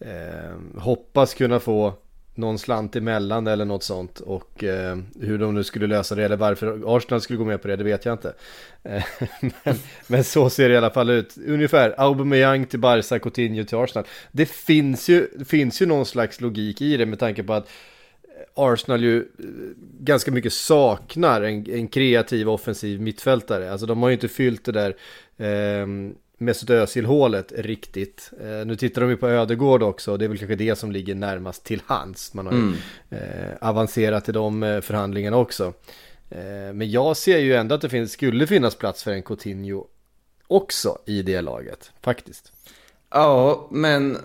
eh, 0.00 0.80
hoppas 0.80 1.34
kunna 1.34 1.60
få 1.60 1.94
någon 2.34 2.58
slant 2.58 2.96
emellan 2.96 3.46
eller 3.46 3.64
något 3.64 3.82
sånt 3.82 4.20
och 4.20 4.64
eh, 4.64 4.98
hur 5.20 5.38
de 5.38 5.54
nu 5.54 5.64
skulle 5.64 5.86
lösa 5.86 6.14
det 6.14 6.24
eller 6.24 6.36
varför 6.36 6.96
Arsenal 6.96 7.20
skulle 7.20 7.36
gå 7.36 7.44
med 7.44 7.62
på 7.62 7.68
det, 7.68 7.76
det 7.76 7.84
vet 7.84 8.04
jag 8.04 8.14
inte. 8.14 8.34
Eh, 8.82 9.04
men, 9.40 9.76
men, 10.06 10.24
så 10.24 10.50
ser 10.50 10.68
det 10.68 10.74
i 10.74 10.78
alla 10.78 10.90
fall 10.90 11.10
ut. 11.10 11.36
Ungefär 11.46 11.94
Aubameyang 11.98 12.66
till 12.66 12.78
Barca, 12.78 13.18
Coutinho 13.18 13.64
till 13.64 13.78
Arsenal. 13.78 14.06
Det 14.32 14.46
finns 14.46 15.08
ju, 15.08 15.28
finns 15.44 15.82
ju 15.82 15.86
någon 15.86 16.06
slags 16.06 16.40
logik 16.40 16.80
i 16.80 16.96
det 16.96 17.06
med 17.06 17.18
tanke 17.18 17.42
på 17.42 17.52
att 17.52 17.68
Arsenal 18.54 19.02
ju 19.02 19.18
eh, 19.18 19.24
ganska 20.00 20.30
mycket 20.30 20.52
saknar 20.52 21.42
en, 21.42 21.70
en 21.70 21.88
kreativ 21.88 22.48
offensiv 22.50 23.00
mittfältare. 23.00 23.72
Alltså 23.72 23.86
de 23.86 24.02
har 24.02 24.08
ju 24.08 24.14
inte 24.14 24.28
fyllt 24.28 24.64
det 24.64 24.72
där 24.72 24.96
eh, 25.36 25.86
Mesut 26.38 26.70
Özil-hålet 26.70 27.52
riktigt. 27.56 28.30
Eh, 28.40 28.66
nu 28.66 28.76
tittar 28.76 29.00
de 29.00 29.10
ju 29.10 29.16
på 29.16 29.28
Ödegård 29.28 29.82
också 29.82 30.12
och 30.12 30.18
det 30.18 30.24
är 30.24 30.28
väl 30.28 30.38
kanske 30.38 30.54
det 30.56 30.76
som 30.78 30.92
ligger 30.92 31.14
närmast 31.14 31.64
till 31.64 31.82
hands. 31.86 32.34
Man 32.34 32.46
har 32.46 32.52
ju 32.52 32.58
Mm. 32.60 32.74
eh, 33.10 33.68
avancerat 33.68 34.28
i 34.28 34.32
de 34.32 34.62
eh, 34.62 34.80
förhandlingarna 34.80 35.36
också. 35.36 35.72
Eh, 36.30 36.72
men 36.74 36.90
jag 36.90 37.16
ser 37.16 37.38
ju 37.38 37.54
ändå 37.54 37.74
att 37.74 37.80
det 37.80 37.88
finns, 37.88 38.12
skulle 38.12 38.46
finnas 38.46 38.74
plats 38.74 39.02
för 39.04 39.10
en 39.10 39.22
Coutinho 39.22 39.86
också 40.46 40.98
i 41.06 41.22
det 41.22 41.40
laget, 41.40 41.90
faktiskt. 42.02 42.52
Ja, 43.10 43.68
men 43.70 44.16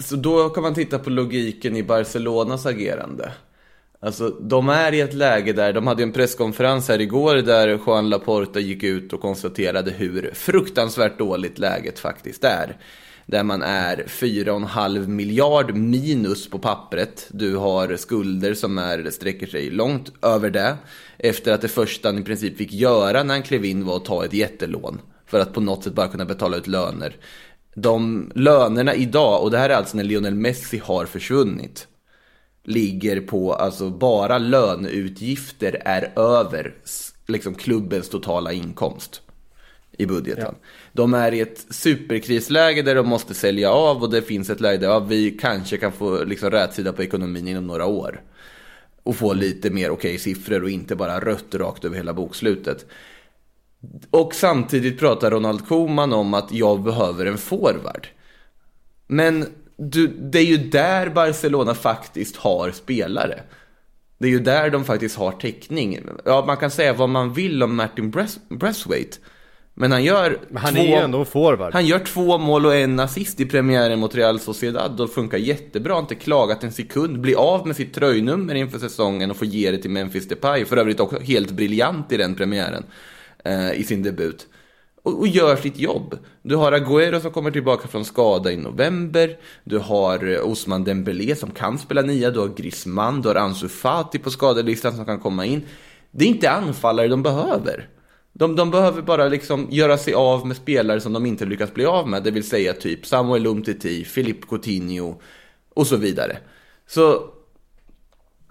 så 0.00 0.16
då 0.16 0.48
kan 0.48 0.62
man 0.62 0.74
titta 0.74 0.98
på 0.98 1.10
logiken 1.10 1.76
i 1.76 1.82
Barcelonas 1.82 2.66
agerande. 2.66 3.32
Alltså, 4.04 4.28
de 4.28 4.68
är 4.68 4.94
i 4.94 5.00
ett 5.00 5.14
läge 5.14 5.52
där, 5.52 5.72
de 5.72 5.86
hade 5.86 6.02
ju 6.02 6.06
en 6.06 6.12
presskonferens 6.12 6.88
här 6.88 7.00
igår 7.00 7.34
där 7.34 7.80
Juan 7.86 8.10
Laporta 8.10 8.60
gick 8.60 8.82
ut 8.82 9.12
och 9.12 9.20
konstaterade 9.20 9.90
hur 9.90 10.30
fruktansvärt 10.34 11.18
dåligt 11.18 11.58
läget 11.58 11.98
faktiskt 11.98 12.44
är. 12.44 12.76
Där 13.26 13.42
man 13.42 13.62
är 13.62 13.96
4,5 13.96 15.06
miljard 15.06 15.74
minus 15.74 16.50
på 16.50 16.58
pappret. 16.58 17.28
Du 17.30 17.56
har 17.56 17.96
skulder 17.96 18.54
som 18.54 18.78
är, 18.78 19.10
sträcker 19.10 19.46
sig 19.46 19.70
långt 19.70 20.12
över 20.22 20.50
det. 20.50 20.76
Efter 21.18 21.52
att 21.52 21.60
det 21.60 21.68
första 21.68 22.08
han 22.08 22.18
i 22.18 22.24
princip 22.24 22.58
fick 22.58 22.72
göra 22.72 23.22
när 23.22 23.34
han 23.34 23.42
klev 23.42 23.64
in 23.64 23.84
var 23.84 23.96
att 23.96 24.04
ta 24.04 24.24
ett 24.24 24.34
jättelån. 24.34 25.00
För 25.26 25.40
att 25.40 25.54
på 25.54 25.60
något 25.60 25.84
sätt 25.84 25.94
bara 25.94 26.08
kunna 26.08 26.24
betala 26.24 26.56
ut 26.56 26.66
löner. 26.66 27.16
De 27.74 28.30
lönerna 28.34 28.94
idag, 28.94 29.42
och 29.42 29.50
det 29.50 29.58
här 29.58 29.70
är 29.70 29.74
alltså 29.74 29.96
när 29.96 30.04
Lionel 30.04 30.34
Messi 30.34 30.78
har 30.84 31.06
försvunnit 31.06 31.88
ligger 32.64 33.20
på, 33.20 33.52
alltså 33.54 33.90
bara 33.90 34.38
löneutgifter 34.38 35.82
är 35.84 36.18
över 36.18 36.74
liksom 37.26 37.54
klubbens 37.54 38.08
totala 38.08 38.52
inkomst 38.52 39.22
i 39.98 40.06
budgeten. 40.06 40.54
De 40.92 41.14
är 41.14 41.32
i 41.32 41.40
ett 41.40 41.66
superkrisläge 41.70 42.82
där 42.82 42.94
de 42.94 43.08
måste 43.08 43.34
sälja 43.34 43.70
av 43.70 44.02
och 44.02 44.10
det 44.10 44.22
finns 44.22 44.50
ett 44.50 44.60
läge 44.60 44.78
där 44.78 44.88
ja, 44.88 44.98
vi 44.98 45.30
kanske 45.30 45.76
kan 45.76 45.92
få 45.92 46.24
liksom 46.24 46.50
rätsida 46.50 46.92
på 46.92 47.02
ekonomin 47.02 47.48
inom 47.48 47.66
några 47.66 47.86
år. 47.86 48.22
Och 49.02 49.16
få 49.16 49.32
lite 49.32 49.70
mer 49.70 49.90
okej 49.90 50.18
siffror 50.18 50.62
och 50.62 50.70
inte 50.70 50.96
bara 50.96 51.20
rött 51.20 51.54
rakt 51.54 51.84
över 51.84 51.96
hela 51.96 52.14
bokslutet. 52.14 52.86
Och 54.10 54.34
samtidigt 54.34 54.98
pratar 54.98 55.30
Ronald 55.30 55.68
Koeman 55.68 56.12
om 56.12 56.34
att 56.34 56.52
jag 56.52 56.82
behöver 56.82 57.26
en 57.26 57.38
forward. 57.38 58.06
Men 59.06 59.46
du, 59.90 60.06
det 60.06 60.38
är 60.38 60.44
ju 60.44 60.56
där 60.56 61.10
Barcelona 61.10 61.74
faktiskt 61.74 62.36
har 62.36 62.70
spelare. 62.70 63.42
Det 64.18 64.26
är 64.26 64.30
ju 64.30 64.40
där 64.40 64.70
de 64.70 64.84
faktiskt 64.84 65.16
har 65.16 65.32
täckning. 65.32 66.00
Ja, 66.24 66.44
man 66.46 66.56
kan 66.56 66.70
säga 66.70 66.92
vad 66.92 67.08
man 67.08 67.32
vill 67.32 67.62
om 67.62 67.76
Martin 67.76 68.10
Bres-. 68.10 69.18
Men 69.74 69.92
han 69.92 70.04
gör 70.04 70.38
Men 70.48 70.62
han 70.62 70.74
två... 70.74 70.80
är 70.80 70.86
ju 70.86 70.94
ändå 70.94 71.24
forward. 71.24 71.72
Han 71.72 71.86
gör 71.86 71.98
två 71.98 72.38
mål 72.38 72.66
och 72.66 72.74
en 72.74 73.00
assist 73.00 73.40
i 73.40 73.46
premiären 73.46 73.98
mot 73.98 74.14
Real 74.14 74.40
Sociedad 74.40 75.00
och 75.00 75.12
funkar 75.12 75.38
jättebra, 75.38 75.98
inte 75.98 76.14
klagat 76.14 76.64
en 76.64 76.72
sekund, 76.72 77.20
blir 77.20 77.36
av 77.36 77.66
med 77.66 77.76
sitt 77.76 77.94
tröjnummer 77.94 78.54
inför 78.54 78.78
säsongen 78.78 79.30
och 79.30 79.36
får 79.36 79.46
ge 79.46 79.70
det 79.70 79.78
till 79.78 79.90
Memphis 79.90 80.28
Depay, 80.28 80.64
för 80.64 80.76
övrigt 80.76 81.00
också 81.00 81.20
helt 81.20 81.50
briljant 81.50 82.12
i 82.12 82.16
den 82.16 82.34
premiären, 82.34 82.84
eh, 83.44 83.72
i 83.72 83.84
sin 83.84 84.02
debut. 84.02 84.46
Och, 85.02 85.18
och 85.18 85.28
gör 85.28 85.56
sitt 85.56 85.78
jobb. 85.78 86.18
Du 86.42 86.56
har 86.56 86.72
Agüero 86.72 87.20
som 87.20 87.30
kommer 87.30 87.50
tillbaka 87.50 87.88
från 87.88 88.04
skada 88.04 88.52
i 88.52 88.56
november, 88.56 89.38
du 89.64 89.78
har 89.78 90.32
eh, 90.32 90.50
Osman 90.50 90.84
Dembélé 90.84 91.34
som 91.36 91.50
kan 91.50 91.78
spela 91.78 92.02
nia, 92.02 92.30
du 92.30 92.40
har 92.40 92.48
Griezmann, 92.48 93.22
du 93.22 93.28
har 93.28 93.34
Ansu 93.34 93.68
Fati 93.68 94.18
på 94.18 94.30
skadelistan 94.30 94.96
som 94.96 95.04
kan 95.04 95.20
komma 95.20 95.46
in. 95.46 95.62
Det 96.10 96.24
är 96.24 96.28
inte 96.28 96.50
anfallare 96.50 97.08
de 97.08 97.22
behöver. 97.22 97.88
De, 98.32 98.56
de 98.56 98.70
behöver 98.70 99.02
bara 99.02 99.28
liksom 99.28 99.66
göra 99.70 99.98
sig 99.98 100.14
av 100.14 100.46
med 100.46 100.56
spelare 100.56 101.00
som 101.00 101.12
de 101.12 101.26
inte 101.26 101.44
lyckas 101.44 101.74
bli 101.74 101.84
av 101.84 102.08
med, 102.08 102.22
det 102.22 102.30
vill 102.30 102.48
säga 102.48 102.72
typ 102.72 103.06
Samuel 103.06 103.46
Umtiti, 103.46 104.04
Philippe 104.04 104.46
Coutinho 104.46 105.20
och 105.74 105.86
så 105.86 105.96
vidare. 105.96 106.38
Så 106.86 107.24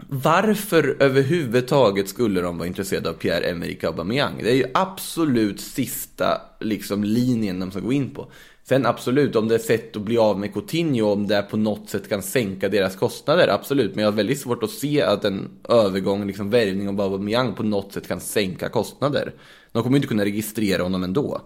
varför 0.07 0.97
överhuvudtaget 0.99 2.09
skulle 2.09 2.41
de 2.41 2.57
vara 2.57 2.67
intresserade 2.67 3.09
av 3.09 3.13
Pierre-Emerick 3.13 3.83
Aubameyang? 3.83 4.43
Det 4.43 4.51
är 4.51 4.55
ju 4.55 4.65
absolut 4.73 5.61
sista 5.61 6.41
liksom, 6.59 7.03
linjen 7.03 7.59
de 7.59 7.71
ska 7.71 7.79
gå 7.79 7.93
in 7.93 8.09
på. 8.09 8.31
Sen 8.63 8.85
absolut, 8.85 9.35
om 9.35 9.47
det 9.47 9.55
är 9.55 9.59
sätt 9.59 9.95
att 9.95 10.01
bli 10.01 10.17
av 10.17 10.39
med 10.39 10.53
Coutinho, 10.53 11.11
om 11.11 11.27
det 11.27 11.41
på 11.41 11.57
något 11.57 11.89
sätt 11.89 12.09
kan 12.09 12.21
sänka 12.21 12.69
deras 12.69 12.95
kostnader, 12.95 13.47
absolut. 13.47 13.95
Men 13.95 14.03
jag 14.03 14.11
har 14.11 14.17
väldigt 14.17 14.39
svårt 14.39 14.63
att 14.63 14.69
se 14.69 15.01
att 15.01 15.25
en 15.25 15.49
övergång, 15.69 16.27
liksom 16.27 16.49
värvning 16.49 16.89
av 16.89 17.01
Aubameyang 17.01 17.53
på 17.53 17.63
något 17.63 17.93
sätt 17.93 18.07
kan 18.07 18.19
sänka 18.19 18.69
kostnader. 18.69 19.33
De 19.71 19.83
kommer 19.83 19.95
ju 19.95 19.97
inte 19.97 20.07
kunna 20.07 20.25
registrera 20.25 20.83
honom 20.83 21.03
ändå. 21.03 21.41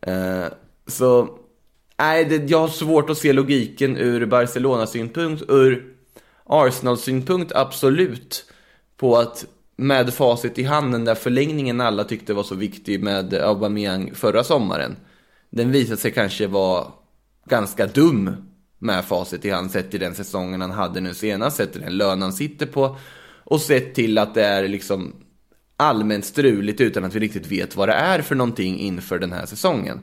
Eh, 0.00 0.44
så, 0.86 1.38
nej, 1.98 2.24
det, 2.24 2.50
jag 2.50 2.58
har 2.58 2.68
svårt 2.68 3.10
att 3.10 3.18
se 3.18 3.32
logiken 3.32 3.96
ur 3.96 4.26
Barcelona-synpunkt. 4.26 5.42
Ur 5.48 5.97
Arsenal-synpunkt 6.48 7.52
absolut. 7.52 8.44
På 8.96 9.16
att 9.16 9.46
med 9.76 10.14
facit 10.14 10.58
i 10.58 10.62
handen, 10.62 11.04
där 11.04 11.14
förlängningen 11.14 11.80
alla 11.80 12.04
tyckte 12.04 12.34
var 12.34 12.42
så 12.42 12.54
viktig 12.54 13.02
med 13.02 13.34
Aubameyang 13.34 14.14
förra 14.14 14.44
sommaren. 14.44 14.96
Den 15.50 15.72
visade 15.72 15.96
sig 15.96 16.10
kanske 16.10 16.46
vara 16.46 16.86
ganska 17.44 17.86
dum 17.86 18.36
med 18.78 19.04
facit 19.04 19.44
i 19.44 19.50
hand 19.50 19.70
sett 19.70 19.90
till 19.90 20.00
den 20.00 20.14
säsongen 20.14 20.60
han 20.60 20.70
hade 20.70 21.00
nu 21.00 21.14
senast, 21.14 21.56
sett 21.56 21.72
till 21.72 21.80
den 21.80 21.96
lön 21.96 22.22
han 22.22 22.32
sitter 22.32 22.66
på 22.66 22.96
och 23.44 23.60
sett 23.60 23.94
till 23.94 24.18
att 24.18 24.34
det 24.34 24.44
är 24.44 24.68
liksom 24.68 25.14
allmänt 25.76 26.24
struligt 26.24 26.80
utan 26.80 27.04
att 27.04 27.14
vi 27.14 27.20
riktigt 27.20 27.46
vet 27.46 27.76
vad 27.76 27.88
det 27.88 27.92
är 27.94 28.22
för 28.22 28.34
någonting 28.34 28.78
inför 28.78 29.18
den 29.18 29.32
här 29.32 29.46
säsongen. 29.46 30.00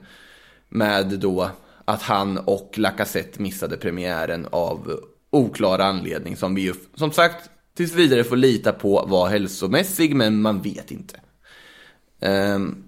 Med 0.69 1.19
då 1.19 1.49
att 1.85 2.01
han 2.01 2.37
och 2.37 2.73
Lacazette 2.75 3.41
missade 3.41 3.77
premiären 3.77 4.47
av 4.51 4.99
oklar 5.35 5.79
anledning 5.79 6.35
som 6.35 6.55
vi 6.55 6.61
ju 6.61 6.73
som 6.95 7.11
sagt 7.11 7.49
tills 7.77 7.93
vidare 7.93 8.23
får 8.23 8.35
lita 8.35 8.71
på 8.71 9.05
var 9.07 9.29
hälsomässig 9.29 10.15
men 10.15 10.41
man 10.41 10.61
vet 10.61 10.91
inte. 10.91 11.19
Um, 12.19 12.83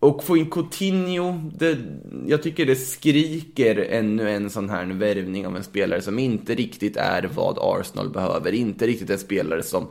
och 0.00 0.24
få 0.24 0.36
in 0.36 0.50
Coutinho, 0.50 1.32
det, 1.58 1.78
jag 2.26 2.42
tycker 2.42 2.66
det 2.66 2.76
skriker 2.76 3.76
ännu 3.76 4.30
en 4.30 4.50
sån 4.50 4.70
här 4.70 4.86
värvning 4.86 5.46
av 5.46 5.56
en 5.56 5.64
spelare 5.64 6.02
som 6.02 6.18
inte 6.18 6.54
riktigt 6.54 6.96
är 6.96 7.30
vad 7.34 7.58
Arsenal 7.60 8.10
behöver. 8.10 8.52
Inte 8.52 8.86
riktigt 8.86 9.10
en 9.10 9.18
spelare 9.18 9.62
som 9.62 9.88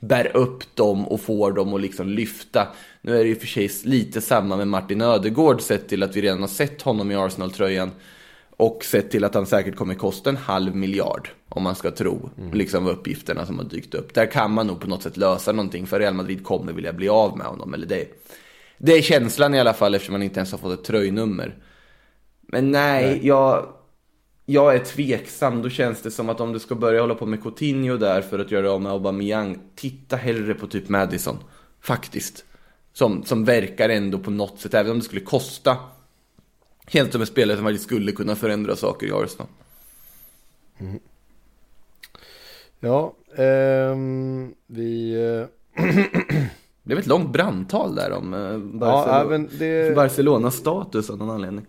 bär 0.00 0.36
upp 0.36 0.76
dem 0.76 1.08
och 1.08 1.20
får 1.20 1.52
dem 1.52 1.74
att 1.74 1.80
liksom 1.80 2.08
lyfta. 2.08 2.68
Nu 3.02 3.16
är 3.20 3.24
det 3.24 3.28
ju 3.28 3.36
för 3.36 3.46
sig 3.46 3.70
lite 3.84 4.20
samma 4.20 4.56
med 4.56 4.68
Martin 4.68 5.00
Ödegård 5.00 5.60
sett 5.60 5.88
till 5.88 6.02
att 6.02 6.16
vi 6.16 6.22
redan 6.22 6.40
har 6.40 6.48
sett 6.48 6.82
honom 6.82 7.10
i 7.10 7.16
Arsenal-tröjan. 7.16 7.90
Och 8.58 8.84
sett 8.84 9.10
till 9.10 9.24
att 9.24 9.34
han 9.34 9.46
säkert 9.46 9.76
kommer 9.76 9.94
kosta 9.94 10.30
en 10.30 10.36
halv 10.36 10.76
miljard. 10.76 11.28
Om 11.48 11.62
man 11.62 11.74
ska 11.74 11.90
tro 11.90 12.30
liksom 12.52 12.86
uppgifterna 12.86 13.46
som 13.46 13.58
har 13.58 13.64
dykt 13.64 13.94
upp. 13.94 14.14
Där 14.14 14.26
kan 14.26 14.52
man 14.52 14.66
nog 14.66 14.80
på 14.80 14.88
något 14.88 15.02
sätt 15.02 15.16
lösa 15.16 15.52
någonting. 15.52 15.86
För 15.86 16.00
Real 16.00 16.14
Madrid 16.14 16.44
kommer 16.44 16.72
vilja 16.72 16.92
bli 16.92 17.08
av 17.08 17.38
med 17.38 17.46
honom. 17.46 17.74
Eller 17.74 17.86
det, 17.86 18.08
det 18.78 18.92
är 18.92 19.02
känslan 19.02 19.54
i 19.54 19.60
alla 19.60 19.74
fall 19.74 19.94
eftersom 19.94 20.12
man 20.12 20.22
inte 20.22 20.40
ens 20.40 20.52
har 20.52 20.58
fått 20.58 20.80
ett 20.80 20.84
tröjnummer. 20.84 21.54
Men 22.40 22.70
nej, 22.70 23.20
Jag, 23.22 23.66
jag 24.46 24.74
är 24.74 24.78
tveksam. 24.78 25.62
Då 25.62 25.70
känns 25.70 26.02
det 26.02 26.10
som 26.10 26.28
att 26.28 26.40
om 26.40 26.52
du 26.52 26.58
ska 26.58 26.74
börja 26.74 27.00
hålla 27.00 27.14
på 27.14 27.26
med 27.26 27.42
Coutinho 27.42 27.96
där 27.96 28.22
för 28.22 28.38
att 28.38 28.50
göra 28.50 28.72
av 28.72 28.82
med 28.82 28.92
Aubameyang. 28.92 29.58
Titta 29.74 30.16
hellre 30.16 30.54
på 30.54 30.66
typ 30.66 30.88
Madison. 30.88 31.36
Faktiskt. 31.80 32.44
Som, 32.92 33.24
som 33.24 33.44
verkar 33.44 33.88
ändå 33.88 34.18
på 34.18 34.30
något 34.30 34.60
sätt, 34.60 34.74
även 34.74 34.92
om 34.92 34.98
det 34.98 35.04
skulle 35.04 35.20
kosta. 35.20 35.76
Känns 36.88 37.12
som 37.12 37.20
en 37.20 37.26
spelare 37.26 37.56
som 37.56 37.66
faktiskt 37.66 37.84
skulle 37.84 38.12
kunna 38.12 38.36
förändra 38.36 38.76
saker 38.76 39.06
i 39.06 39.12
Arsenal. 39.12 39.46
Ja, 42.80 43.14
ehm, 43.36 44.54
vi... 44.66 45.12
eh, 45.76 45.84
Det 46.82 46.94
är 46.94 46.98
ett 46.98 47.06
långt 47.06 47.32
brandtal 47.32 47.94
där 47.94 48.12
om 48.12 48.34
eh, 48.34 48.40
Ja, 48.40 48.58
Barcelona, 48.58 49.48
det... 49.58 49.94
Barcelonas 49.96 50.54
status 50.56 51.10
av 51.10 51.18
någon 51.18 51.30
anledning. 51.30 51.66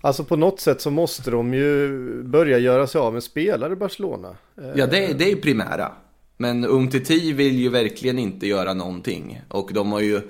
Alltså 0.00 0.24
på 0.24 0.36
något 0.36 0.60
sätt 0.60 0.80
så 0.80 0.90
måste 0.90 1.30
de 1.30 1.54
ju 1.54 1.88
börja 2.22 2.58
göra 2.58 2.86
sig 2.86 2.98
av 3.00 3.12
med 3.12 3.22
spelare 3.22 3.72
i 3.72 3.76
Barcelona. 3.76 4.28
Eh, 4.58 4.64
Ja, 4.74 4.86
det, 4.86 5.04
är- 5.06 5.14
det 5.14 5.24
är 5.24 5.28
ju 5.28 5.40
primära. 5.40 5.92
Men 6.36 6.64
Umtiti 6.64 7.32
vill 7.32 7.58
ju 7.58 7.68
verkligen 7.68 8.18
inte 8.18 8.46
göra 8.46 8.74
någonting. 8.74 9.42
Och 9.48 9.70
de 9.72 9.92
har 9.92 10.00
ju 10.00 10.20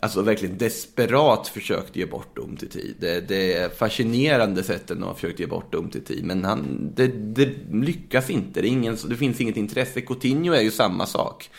alltså 0.00 0.22
verkligen 0.22 0.58
desperat 0.58 1.48
försökt 1.48 1.96
ge 1.96 2.06
bort 2.06 2.38
Umtiti. 2.38 2.94
Det, 3.00 3.20
det 3.28 3.54
är 3.54 3.68
fascinerande 3.68 4.62
sätten 4.62 5.00
de 5.00 5.06
har 5.06 5.14
försökt 5.14 5.40
ge 5.40 5.46
bort 5.46 5.74
Umtiti. 5.74 6.20
Men 6.22 6.44
han, 6.44 6.90
det, 6.94 7.06
det 7.08 7.48
lyckas 7.72 8.30
inte. 8.30 8.60
Det, 8.60 8.68
ingen, 8.68 8.96
det 9.08 9.16
finns 9.16 9.40
inget 9.40 9.56
intresse. 9.56 10.00
Coutinho 10.00 10.52
är 10.54 10.60
ju 10.62 10.70
samma 10.70 11.06
sak. 11.06 11.50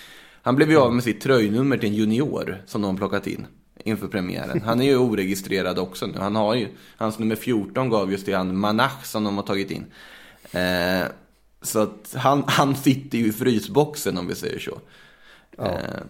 Han 0.41 0.55
blev 0.55 0.71
ju 0.71 0.77
av 0.77 0.93
med 0.93 1.03
sitt 1.03 1.21
tröjnummer 1.21 1.77
till 1.77 1.89
en 1.89 1.95
junior 1.95 2.63
som 2.65 2.81
de 2.81 2.97
plockat 2.97 3.27
in 3.27 3.45
inför 3.85 4.07
premiären. 4.07 4.61
Han 4.61 4.81
är 4.81 4.85
ju 4.85 4.97
oregistrerad 4.97 5.79
också 5.79 6.07
nu. 6.07 6.17
Han 6.19 6.35
har 6.35 6.55
ju, 6.55 6.67
hans 6.97 7.19
nummer 7.19 7.35
14 7.35 7.89
gav 7.89 8.11
just 8.11 8.25
till 8.25 8.35
han 8.35 8.57
Manach 8.57 9.05
som 9.05 9.23
de 9.23 9.35
har 9.37 9.43
tagit 9.43 9.71
in. 9.71 9.85
Eh, 10.51 11.03
Så 11.61 11.79
att 11.79 12.15
han, 12.17 12.43
han 12.47 12.75
sitter 12.75 13.17
ju 13.17 13.27
i 13.27 13.31
frysboxen 13.33 14.17
om 14.17 14.27
vi 14.27 14.35
säger 14.35 14.59
så. 14.59 14.81
Eh, 15.57 16.01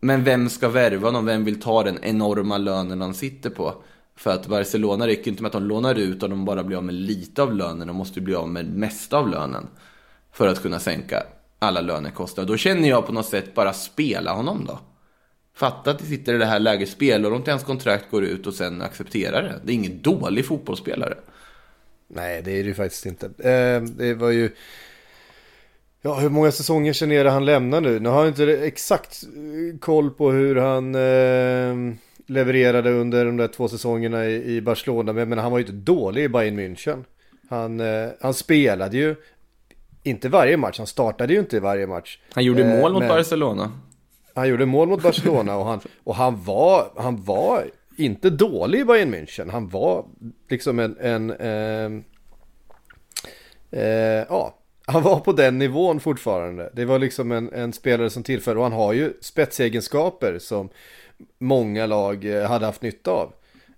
men 0.00 0.24
vem 0.24 0.48
ska 0.48 0.68
värva 0.68 1.08
honom? 1.08 1.26
Vem 1.26 1.44
vill 1.44 1.60
ta 1.60 1.82
den 1.82 1.98
enorma 2.02 2.58
lönen 2.58 3.00
han 3.00 3.14
sitter 3.14 3.50
på? 3.50 3.74
För 4.16 4.30
att 4.30 4.46
Barcelona 4.46 5.06
räcker 5.06 5.30
inte 5.30 5.42
med 5.42 5.48
att 5.48 5.52
de 5.52 5.62
lånar 5.62 5.94
ut 5.94 6.22
och 6.22 6.30
de 6.30 6.44
bara 6.44 6.64
blir 6.64 6.76
av 6.76 6.84
med 6.84 6.94
lite 6.94 7.42
av 7.42 7.54
lönen. 7.54 7.86
De 7.86 7.96
måste 7.96 8.20
bli 8.20 8.34
av 8.34 8.48
med 8.48 8.66
mesta 8.66 9.18
av 9.18 9.28
lönen. 9.28 9.68
För 10.32 10.46
att 10.48 10.62
kunna 10.62 10.80
sänka 10.80 11.22
alla 11.58 11.80
lönekostnader. 11.80 12.48
Då 12.48 12.56
känner 12.56 12.88
jag 12.88 13.06
på 13.06 13.12
något 13.12 13.26
sätt 13.26 13.54
bara 13.54 13.72
spela 13.72 14.32
honom 14.32 14.64
då. 14.68 14.78
Fatta 15.54 15.90
att 15.90 15.98
det 15.98 16.04
sitter 16.04 16.34
i 16.34 16.38
det 16.38 16.46
här 16.46 16.58
läget, 16.58 16.88
spelar 16.88 17.30
de 17.30 17.42
till 17.42 17.52
hans 17.52 17.64
kontrakt 17.64 18.10
går 18.10 18.24
ut 18.24 18.46
och 18.46 18.54
sen 18.54 18.82
accepterar 18.82 19.42
det. 19.42 19.60
Det 19.64 19.72
är 19.72 19.74
ingen 19.74 20.02
dålig 20.02 20.46
fotbollsspelare. 20.46 21.14
Nej, 22.08 22.42
det 22.42 22.50
är 22.50 22.62
det 22.62 22.68
ju 22.68 22.74
faktiskt 22.74 23.06
inte. 23.06 23.26
Eh, 23.26 23.82
det 23.82 24.14
var 24.14 24.30
ju... 24.30 24.50
Ja, 26.02 26.14
hur 26.14 26.28
många 26.28 26.50
säsonger 26.52 26.92
sedan 26.92 27.12
är 27.12 27.24
det 27.24 27.30
han 27.30 27.44
lämnar 27.44 27.80
nu? 27.80 28.00
Nu 28.00 28.08
har 28.08 28.18
jag 28.20 28.28
inte 28.28 28.44
exakt 28.66 29.22
eh, 29.22 29.78
koll 29.78 30.10
på 30.10 30.30
hur 30.30 30.56
han 30.56 30.94
eh, 30.94 31.94
levererade 32.26 32.90
under 32.92 33.24
de 33.24 33.36
där 33.36 33.48
två 33.48 33.68
säsongerna 33.68 34.26
i, 34.26 34.56
i 34.56 34.60
Barcelona. 34.60 35.12
Men, 35.12 35.28
men 35.28 35.38
han 35.38 35.50
var 35.52 35.58
ju 35.58 35.64
inte 35.64 35.76
dålig 35.92 36.24
i 36.24 36.28
Bayern 36.28 36.58
München. 36.60 37.04
Han, 37.48 37.80
eh, 37.80 38.08
han 38.20 38.34
spelade 38.34 38.96
ju, 38.96 39.16
inte 40.02 40.28
varje 40.28 40.56
match, 40.56 40.78
han 40.78 40.86
startade 40.86 41.32
ju 41.32 41.38
inte 41.40 41.56
i 41.56 41.60
varje 41.60 41.86
match. 41.86 42.18
Han 42.32 42.44
gjorde 42.44 42.62
Eh, 42.62 42.80
mål 42.80 42.92
mot 42.92 43.00
men- 43.00 43.08
Barcelona. 43.08 43.72
Han 44.34 44.48
gjorde 44.48 44.66
mål 44.66 44.88
mot 44.88 45.02
Barcelona 45.02 45.56
och 45.56 45.64
han, 45.66 45.80
och 46.04 46.14
han, 46.14 46.44
var, 46.44 46.92
han 46.96 47.24
var 47.24 47.64
inte 47.96 48.30
dålig 48.30 48.80
i 48.80 48.84
Bayern 48.84 49.14
München. 49.14 49.50
Han 49.50 49.68
var 49.68 50.04
liksom 50.50 50.78
en, 50.78 50.96
en 51.00 51.30
ehm, 51.30 52.04
eh, 53.70 53.82
ja, 54.28 54.54
han 54.90 55.02
var 55.02 55.20
på 55.20 55.32
den 55.32 55.58
nivån 55.58 56.00
fortfarande. 56.00 56.70
Det 56.72 56.84
var 56.84 56.98
liksom 56.98 57.32
en, 57.32 57.52
en 57.52 57.72
spelare 57.72 58.10
som 58.10 58.22
tillförde, 58.22 58.58
och 58.58 58.64
han 58.64 58.72
har 58.72 58.92
ju 58.92 59.12
spetsegenskaper 59.20 60.38
som 60.38 60.68
många 61.38 61.86
lag 61.86 62.24
eh, 62.24 62.48
hade 62.48 62.66
haft 62.66 62.82
nytta 62.82 63.10
av. 63.10 63.32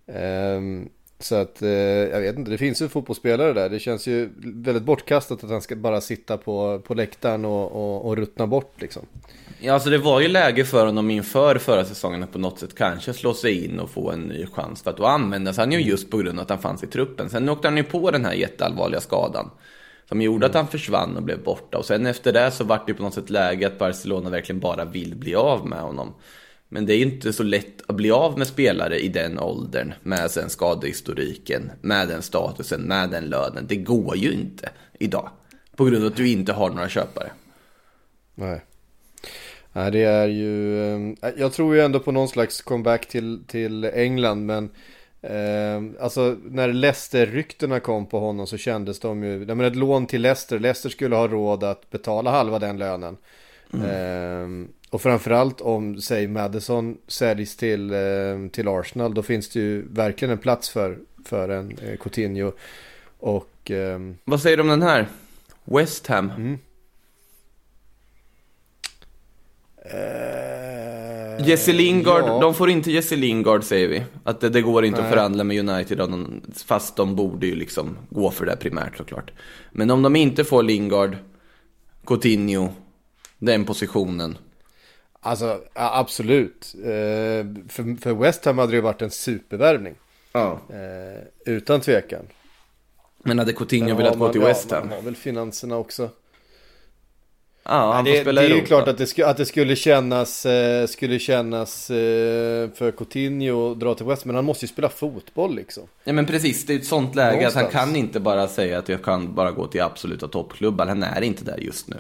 Um, 0.07 0.89
så 1.19 1.35
att, 1.35 1.63
eh, 1.63 1.71
jag 1.71 2.21
vet 2.21 2.37
inte, 2.37 2.51
det 2.51 2.59
finns 2.59 2.83
ju 2.83 2.89
fotbollsspelare 2.89 3.53
där. 3.53 3.69
Det 3.69 3.79
känns 3.79 4.07
ju 4.07 4.31
väldigt 4.45 4.83
bortkastat 4.83 5.45
att 5.45 5.51
han 5.51 5.63
ska 5.63 5.77
bara 5.77 6.01
sitta 6.01 6.37
på, 6.37 6.81
på 6.87 6.95
läktaren 6.95 7.45
och, 7.45 7.73
och, 7.73 8.07
och 8.07 8.17
ruttna 8.17 8.47
bort 8.47 8.75
liksom. 8.81 9.03
Ja, 9.61 9.75
alltså 9.75 9.91
det 9.91 9.99
var 9.99 10.21
ju 10.21 10.29
läge 10.29 10.65
för 10.65 10.87
honom 10.87 11.11
inför 11.11 11.59
förra 11.59 11.85
säsongen 11.85 12.23
att 12.23 12.33
på 12.33 12.39
något 12.39 12.59
sätt 12.59 12.75
kanske 12.75 13.13
slå 13.13 13.35
sig 13.35 13.65
in 13.65 13.81
och 13.81 13.91
få 13.91 14.11
en 14.11 14.21
ny 14.21 14.47
chans. 14.47 14.83
För 14.83 14.91
att 14.91 14.97
då 14.97 15.07
användes 15.07 15.57
han 15.57 15.73
ju 15.73 15.81
just 15.81 16.11
på 16.11 16.17
grund 16.17 16.39
av 16.39 16.43
att 16.43 16.51
han 16.51 16.59
fanns 16.59 16.83
i 16.83 16.87
truppen. 16.87 17.31
Sen 17.31 17.49
åkte 17.49 17.69
han 17.69 17.77
ju 17.77 17.85
på 17.85 18.11
den 18.11 18.25
här 18.25 18.33
jätteallvarliga 18.33 19.01
skadan. 19.01 19.51
Som 20.09 20.23
gjorde 20.23 20.47
att 20.47 20.55
han 20.55 20.69
försvann 20.69 21.17
och 21.17 21.23
blev 21.23 21.43
borta. 21.43 21.79
Och 21.79 21.85
sen 21.85 22.07
efter 22.07 22.33
det 22.33 22.51
så 22.51 22.65
vart 22.65 22.87
det 22.87 22.95
på 22.95 23.03
något 23.03 23.15
sätt 23.15 23.31
läge 23.31 23.67
att 23.67 23.79
Barcelona 23.79 24.31
verkligen 24.31 24.61
bara 24.61 24.85
vill 24.85 25.17
bli 25.17 25.35
av 25.35 25.67
med 25.67 25.81
honom. 25.81 26.15
Men 26.69 26.87
det 26.87 26.95
är 26.95 26.97
ju 26.97 27.05
inte 27.05 27.33
så 27.33 27.43
lätt 27.43 27.83
att 27.87 27.97
bli 27.97 28.11
av 28.11 28.39
med 28.39 28.47
spelare 28.47 29.01
i 29.01 29.09
den 29.09 29.39
åldern. 29.39 29.95
Med 30.03 30.31
sen 30.31 30.51
skadehistoriken, 30.51 31.73
med 31.81 32.09
den 32.09 32.23
statusen, 32.23 32.81
med 32.81 33.11
den 33.11 33.25
lönen. 33.25 33.67
Det 33.69 33.77
går 33.77 34.17
ju 34.17 34.33
inte 34.33 34.71
idag. 34.99 35.31
På 35.77 35.85
grund 35.85 36.05
av 36.05 36.11
att 36.11 36.17
du 36.17 36.29
inte 36.29 36.53
har 36.53 36.71
några 36.71 36.89
köpare. 36.89 37.31
Nej. 38.35 38.65
Nej, 39.73 39.91
det 39.91 40.03
är 40.03 40.29
ju... 40.29 40.81
Eh, 41.23 41.31
jag 41.37 41.53
tror 41.53 41.75
ju 41.75 41.81
ändå 41.81 42.01
på 42.01 42.13
någon 42.13 42.29
slags 42.29 42.61
comeback 42.61 43.09
till, 43.09 43.45
till 43.47 43.85
England, 43.85 44.47
men... 44.47 44.71
Eh, 45.23 45.83
alltså 46.01 46.37
när 46.45 46.73
Leicester-ryktena 46.73 47.81
kom 47.81 48.07
på 48.07 48.21
honom 48.21 48.47
så 48.47 48.57
kändes 48.57 49.01
de 49.01 49.23
ju... 49.25 49.47
Nej, 49.47 49.57
men 49.57 49.67
ett 49.67 49.77
lån 49.77 50.07
till 50.07 50.23
Leicester. 50.23 50.59
Leicester 50.59 50.89
skulle 50.89 51.17
ha 51.17 51.29
råd 51.29 51.65
att 51.65 51.91
betala 51.91 52.31
halva 52.31 52.59
den 52.59 52.79
lönen. 52.79 53.17
Eh, 53.73 54.49
och 54.91 55.03
framförallt 55.03 55.61
om, 55.61 56.01
säg 56.01 56.29
Madison 56.29 56.99
säljs 57.09 57.57
till, 57.57 57.93
eh, 57.93 58.49
till 58.53 58.69
Arsenal, 58.69 59.15
då 59.15 59.23
finns 59.23 59.49
det 59.49 59.61
ju 59.61 59.89
verkligen 59.89 60.33
en 60.33 60.39
plats 60.39 60.71
för, 60.71 60.99
för 61.25 61.49
en 61.49 61.79
eh, 61.79 61.97
Coutinho. 61.97 62.53
Och... 63.19 63.71
ehm, 63.71 64.17
Vad 64.25 64.41
säger 64.41 64.57
du 64.57 64.63
om 64.63 64.69
den 64.69 64.83
här? 64.83 65.09
West 65.65 66.07
Ham. 66.07 66.59
eh, 69.85 70.72
Jesse 71.39 71.73
Lingard, 71.73 72.25
ja. 72.27 72.39
de 72.41 72.55
får 72.55 72.71
inte 72.71 72.91
Jesse 72.91 73.17
Lingard 73.17 73.65
säger 73.65 73.89
vi. 73.89 74.05
Att 74.25 74.41
det, 74.41 74.49
det 74.49 74.63
går 74.63 74.85
inte 74.85 75.01
Nej. 75.01 75.09
att 75.09 75.15
förhandla 75.15 75.45
med 75.45 75.69
United, 75.69 75.99
någon, 75.99 76.53
fast 76.67 76.97
de 76.97 77.17
borde 77.17 77.47
ju 77.47 77.55
liksom 77.55 77.97
gå 78.11 78.31
för 78.31 78.47
det 78.47 78.57
primärt 78.57 78.97
såklart. 78.97 79.31
Men 79.73 79.91
om 79.91 80.03
de 80.03 80.17
inte 80.17 80.45
får 80.45 80.63
Lingard, 80.63 81.17
Coutinho, 82.07 82.69
den 83.39 83.65
positionen. 83.65 84.39
Alltså 85.21 85.61
ja, 85.75 85.99
absolut. 85.99 86.75
Eh, 86.79 87.47
för, 87.69 88.01
för 88.01 88.15
West 88.15 88.45
Ham 88.45 88.59
hade 88.59 88.73
det 88.73 88.77
ju 88.77 88.83
varit 88.83 89.03
en 89.03 89.11
supervärvning. 89.11 89.95
Ja. 90.33 90.61
Eh, 90.71 91.53
utan 91.55 91.81
tvekan. 91.81 92.23
Men 93.25 93.39
hade 93.39 93.53
Coutinho 93.53 93.97
velat 93.97 94.19
gå 94.19 94.33
till 94.33 94.41
ja, 94.41 94.47
West 94.47 94.71
Ham? 94.71 94.89
Man 94.89 94.97
har 94.97 95.03
väl 95.03 95.17
finanserna 95.17 95.77
också. 95.77 96.11
Ja, 97.65 97.93
han 97.93 98.05
det, 98.05 98.11
får 98.11 98.17
det 98.17 98.23
spela 98.23 98.43
är 98.43 98.47
ju 98.47 98.53
Europa. 98.55 98.67
klart 98.67 98.89
att 98.89 98.99
det, 98.99 99.07
sku, 99.07 99.23
att 99.23 99.37
det 99.37 99.47
skulle 99.47 99.77
kännas, 99.77 100.47
eh, 100.47 100.87
skulle 100.87 101.19
kännas 101.19 101.91
eh, 101.91 102.71
för 102.75 102.91
Coutinho 102.91 103.73
att 103.73 103.81
dra 103.81 103.95
till 103.95 104.07
West. 104.07 104.25
Men 104.25 104.35
han 104.37 104.45
måste 104.45 104.65
ju 104.65 104.69
spela 104.69 104.89
fotboll 104.89 105.55
liksom. 105.55 105.83
Ja 106.05 106.13
men 106.13 106.27
precis, 106.27 106.67
det 106.67 106.73
är 106.75 106.77
ett 106.79 106.87
sånt 106.87 107.15
läge 107.15 107.29
att 107.31 107.55
Någonstans. 107.55 107.75
han 107.75 107.87
kan 107.87 107.97
inte 107.97 108.21
bara 108.21 108.49
säga 108.49 108.79
att 108.79 108.89
jag 108.89 109.03
kan 109.05 109.35
bara 109.35 109.51
gå 109.51 109.67
till 109.67 109.83
absoluta 109.83 110.29
toppklubbar. 110.29 110.87
Han 110.87 111.03
är 111.03 111.21
inte 111.23 111.45
där 111.45 111.59
just 111.59 111.89
nu. 111.89 111.97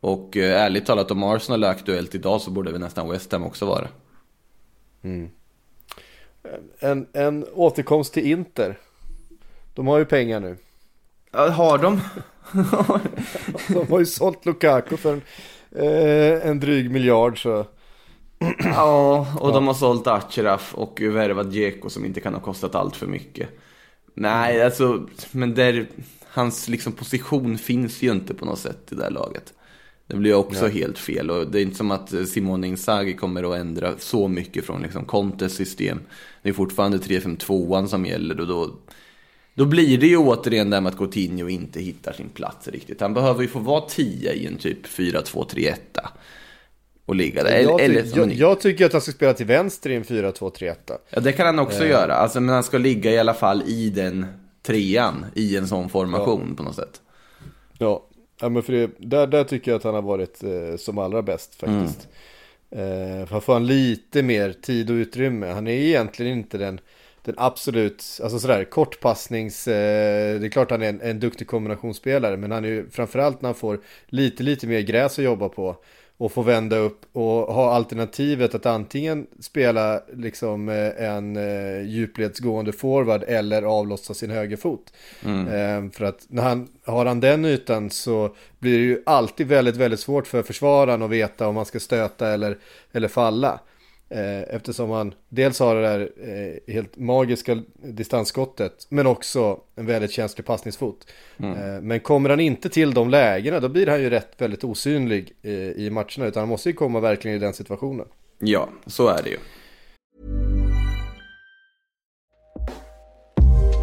Och 0.00 0.36
eh, 0.36 0.62
ärligt 0.62 0.86
talat, 0.86 1.10
om 1.10 1.22
Arsenal 1.22 1.64
är 1.64 1.68
aktuellt 1.68 2.14
idag 2.14 2.40
så 2.40 2.50
borde 2.50 2.72
väl 2.72 2.80
nästan 2.80 3.08
West 3.10 3.32
Ham 3.32 3.44
också 3.44 3.66
vara. 3.66 3.88
En, 6.80 7.06
en 7.12 7.46
återkomst 7.54 8.14
till 8.14 8.26
Inter. 8.26 8.78
De 9.74 9.86
har 9.86 9.98
ju 9.98 10.04
pengar 10.04 10.40
nu. 10.40 10.56
Ja, 11.32 11.48
har 11.48 11.78
de? 11.78 12.00
De 13.68 13.86
har 13.90 13.98
ju 13.98 14.06
sålt 14.06 14.46
Lukaku 14.46 14.96
för 14.96 15.12
en, 15.12 15.22
eh, 15.70 16.48
en 16.48 16.60
dryg 16.60 16.90
miljard 16.90 17.42
så. 17.42 17.66
Ja, 18.58 19.26
och 19.40 19.52
de 19.52 19.66
har 19.66 19.74
sålt 19.74 20.06
Achraf 20.06 20.74
och 20.74 21.00
värvat 21.00 21.50
Dzeko 21.50 21.90
som 21.90 22.04
inte 22.04 22.20
kan 22.20 22.34
ha 22.34 22.40
kostat 22.40 22.74
allt 22.74 22.96
för 22.96 23.06
mycket. 23.06 23.48
Nej, 24.14 24.62
alltså, 24.62 25.06
men 25.30 25.54
där, 25.54 25.86
hans 26.28 26.68
liksom 26.68 26.92
position 26.92 27.58
finns 27.58 28.02
ju 28.02 28.10
inte 28.12 28.34
på 28.34 28.44
något 28.44 28.58
sätt 28.58 28.92
i 28.92 28.94
det 28.94 29.02
här 29.02 29.10
laget. 29.10 29.54
Det 30.06 30.16
blir 30.16 30.34
också 30.34 30.66
helt 30.66 30.98
fel 30.98 31.30
och 31.30 31.50
det 31.50 31.60
är 31.60 31.62
inte 31.62 31.76
som 31.76 31.90
att 31.90 32.28
Simone 32.28 32.66
Inzaghi 32.66 33.14
kommer 33.14 33.52
att 33.52 33.58
ändra 33.58 33.98
så 33.98 34.28
mycket 34.28 34.64
från 34.64 34.82
liksom 34.82 35.04
Contes 35.04 35.54
system. 35.54 36.00
Det 36.42 36.48
är 36.48 36.52
fortfarande 36.52 36.98
3-5-2an 36.98 37.86
som 37.86 38.06
gäller 38.06 38.40
och 38.40 38.46
då, 38.46 38.70
då 39.58 39.64
blir 39.64 39.98
det 39.98 40.06
ju 40.06 40.16
återigen 40.16 40.70
där 40.70 40.80
med 40.80 40.90
att 40.92 40.98
Coutinho 40.98 41.48
inte 41.48 41.80
hittar 41.80 42.12
sin 42.12 42.28
plats 42.28 42.68
riktigt. 42.68 43.00
Han 43.00 43.14
behöver 43.14 43.42
ju 43.42 43.48
få 43.48 43.58
vara 43.58 43.80
10 43.80 44.32
i 44.32 44.46
en 44.46 44.56
typ 44.56 44.86
4-2-3-1 44.86 45.74
och 47.06 47.14
ligga 47.14 47.42
där. 47.42 47.58
Jag, 47.60 47.80
Eller, 47.80 48.02
ty- 48.02 48.10
jag, 48.14 48.32
jag 48.32 48.60
tycker 48.60 48.86
att 48.86 48.92
han 48.92 49.00
ska 49.02 49.12
spela 49.12 49.34
till 49.34 49.46
vänster 49.46 49.90
i 49.90 49.94
en 49.94 50.04
4-2-3-1. 50.04 50.74
Ja, 51.10 51.20
det 51.20 51.32
kan 51.32 51.46
han 51.46 51.58
också 51.58 51.86
göra. 51.86 52.14
Alltså, 52.14 52.40
men 52.40 52.54
han 52.54 52.64
ska 52.64 52.78
ligga 52.78 53.10
i 53.10 53.18
alla 53.18 53.34
fall 53.34 53.62
i 53.66 53.90
den 53.90 54.26
trean, 54.62 55.26
i 55.34 55.56
en 55.56 55.68
sån 55.68 55.88
formation 55.88 56.56
på 56.56 56.62
något 56.62 56.74
sätt. 56.76 57.00
Ja, 57.78 58.06
ja 58.40 58.48
men 58.48 58.62
för 58.62 58.72
det, 58.72 58.90
där, 58.98 59.26
där 59.26 59.44
tycker 59.44 59.70
jag 59.70 59.78
att 59.78 59.84
han 59.84 59.94
har 59.94 60.02
varit 60.02 60.42
eh, 60.44 60.76
som 60.78 60.98
allra 60.98 61.22
bäst 61.22 61.54
faktiskt. 61.54 62.08
Eh, 62.70 63.26
för 63.26 63.36
att 63.36 63.44
få 63.44 63.52
han 63.52 63.66
lite 63.66 64.22
mer 64.22 64.52
tid 64.52 64.90
och 64.90 64.94
utrymme. 64.94 65.46
Han 65.46 65.66
är 65.66 65.72
egentligen 65.72 66.38
inte 66.38 66.58
den, 66.58 66.80
den 67.28 67.34
absolut, 67.38 68.20
alltså 68.22 68.38
sådär 68.38 68.64
kortpassnings, 68.64 69.68
eh, 69.68 70.40
det 70.40 70.46
är 70.46 70.50
klart 70.50 70.70
han 70.70 70.82
är 70.82 70.88
en, 70.88 71.00
en 71.00 71.20
duktig 71.20 71.46
kombinationsspelare. 71.46 72.36
Men 72.36 72.50
han 72.50 72.64
är 72.64 72.68
ju 72.68 72.90
framförallt 72.90 73.42
när 73.42 73.48
han 73.48 73.54
får 73.54 73.80
lite, 74.06 74.42
lite 74.42 74.66
mer 74.66 74.80
gräs 74.80 75.18
att 75.18 75.24
jobba 75.24 75.48
på. 75.48 75.76
Och 76.16 76.32
få 76.32 76.42
vända 76.42 76.76
upp 76.76 77.00
och 77.12 77.54
ha 77.54 77.74
alternativet 77.74 78.54
att 78.54 78.66
antingen 78.66 79.26
spela 79.40 80.02
liksom 80.12 80.68
eh, 80.68 81.04
en 81.04 81.36
eh, 81.36 81.82
djupledsgående 81.82 82.72
forward 82.72 83.22
eller 83.22 83.62
avlossa 83.62 84.14
sin 84.14 84.30
högerfot. 84.30 84.92
Eh, 85.48 85.90
för 85.92 86.04
att 86.04 86.26
när 86.28 86.42
han 86.42 86.68
har 86.84 87.06
han 87.06 87.20
den 87.20 87.44
ytan 87.44 87.90
så 87.90 88.34
blir 88.58 88.78
det 88.78 88.84
ju 88.84 89.02
alltid 89.06 89.46
väldigt, 89.46 89.76
väldigt 89.76 90.00
svårt 90.00 90.26
för 90.26 90.42
försvararen 90.42 91.02
att 91.02 91.10
veta 91.10 91.48
om 91.48 91.54
man 91.54 91.66
ska 91.66 91.80
stöta 91.80 92.28
eller, 92.28 92.58
eller 92.92 93.08
falla. 93.08 93.60
Eh, 94.10 94.54
eftersom 94.54 94.90
han 94.90 95.14
dels 95.28 95.60
har 95.60 95.74
det 95.74 95.82
där 95.82 96.10
eh, 96.20 96.74
helt 96.74 96.96
magiska 96.96 97.62
distansskottet 97.74 98.86
men 98.88 99.06
också 99.06 99.60
en 99.74 99.86
väldigt 99.86 100.10
känslig 100.10 100.46
passningsfot. 100.46 101.06
Eh, 101.38 101.80
men 101.82 102.00
kommer 102.00 102.30
han 102.30 102.40
inte 102.40 102.68
till 102.68 102.94
de 102.94 103.10
lägena 103.10 103.60
då 103.60 103.68
blir 103.68 103.86
han 103.86 104.00
ju 104.00 104.10
rätt 104.10 104.32
väldigt 104.38 104.64
osynlig 104.64 105.32
i 105.76 105.90
matcherna 105.90 106.26
utan 106.26 106.40
han 106.40 106.48
måste 106.48 106.68
ju 106.68 106.74
komma 106.74 107.00
verkligen 107.00 107.36
i 107.36 107.40
den 107.40 107.52
situationen. 107.52 108.06
Ja, 108.38 108.68
så 108.86 109.08
är 109.08 109.22
det 109.22 109.30
ju. 109.30 109.38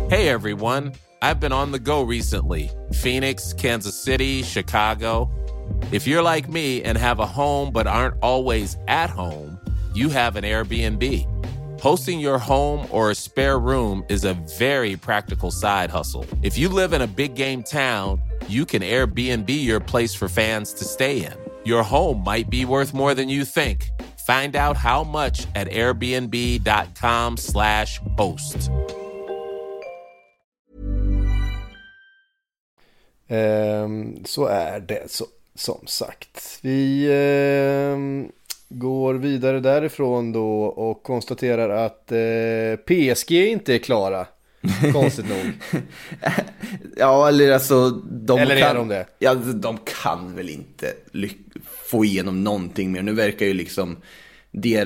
Hey 0.10 0.30
everyone, 0.30 0.92
I've 1.22 1.40
been 1.40 1.54
on 1.54 1.72
the 1.72 1.80
go 1.80 2.12
recently 2.12 2.70
Phoenix, 3.04 3.54
Kansas 3.54 4.04
City, 4.04 4.44
Chicago. 4.44 5.30
If 5.92 6.08
you're 6.08 6.36
like 6.36 6.50
me 6.50 6.84
and 6.84 6.98
have 6.98 7.20
a 7.20 7.26
home 7.26 7.72
but 7.72 7.88
aren't 7.88 8.20
always 8.22 8.78
at 8.88 9.10
home, 9.10 9.55
you 9.96 10.10
have 10.10 10.36
an 10.36 10.44
Airbnb. 10.44 11.26
Hosting 11.82 12.20
your 12.20 12.38
home 12.38 12.88
or 12.92 13.10
a 13.12 13.16
spare 13.16 13.60
room 13.60 14.04
is 14.10 14.24
a 14.24 14.34
very 14.58 14.96
practical 14.96 15.52
side 15.52 15.90
hustle. 15.90 16.26
If 16.42 16.58
you 16.58 16.68
live 16.68 16.94
in 16.94 17.02
a 17.02 17.08
big 17.08 17.36
game 17.36 17.64
town, 17.64 18.22
you 18.48 18.66
can 18.66 18.82
Airbnb 18.82 19.50
your 19.50 19.80
place 19.80 20.16
for 20.16 20.28
fans 20.28 20.74
to 20.74 20.84
stay 20.84 21.26
in. 21.26 21.34
Your 21.64 21.84
home 21.84 22.24
might 22.24 22.50
be 22.50 22.66
worth 22.66 22.94
more 22.94 23.14
than 23.14 23.30
you 23.30 23.46
think. 23.46 23.90
Find 24.26 24.56
out 24.56 24.78
how 24.78 25.04
much 25.04 25.46
at 25.56 25.68
airbnb.com/slash 25.68 28.00
host. 28.18 28.72
Ehm, 33.28 34.26
så 34.26 34.46
är 34.46 34.80
det 34.80 35.12
så, 35.12 35.26
som 35.56 35.88
sagt. 35.88 36.60
Vi 36.62 37.08
ehm, 37.12 38.32
går 38.80 39.14
vidare 39.14 39.60
därifrån 39.60 40.32
då 40.32 40.64
och 40.64 41.04
konstaterar 41.04 41.86
att 41.86 42.12
eh, 42.12 42.18
PSG 42.86 43.32
inte 43.32 43.74
är 43.76 43.78
klara. 43.78 44.28
Konstigt 44.94 45.26
nog. 45.30 45.52
Ja, 46.98 47.28
eller 47.28 47.52
alltså... 47.52 47.90
De 48.06 48.40
Eller 48.40 48.56
är 48.56 48.62
kan, 48.62 48.76
de 48.76 48.88
det? 48.88 49.06
Ja, 49.20 49.34
de 49.36 49.78
kan 50.04 50.36
väl 50.36 50.50
inte 50.50 50.94
få 51.90 52.06
igenom 52.06 52.44
någonting 52.44 52.92
mer. 52.92 53.02
Nu 53.02 53.14
verkar 53.14 53.46
ju 53.46 53.54
liksom... 53.54 53.98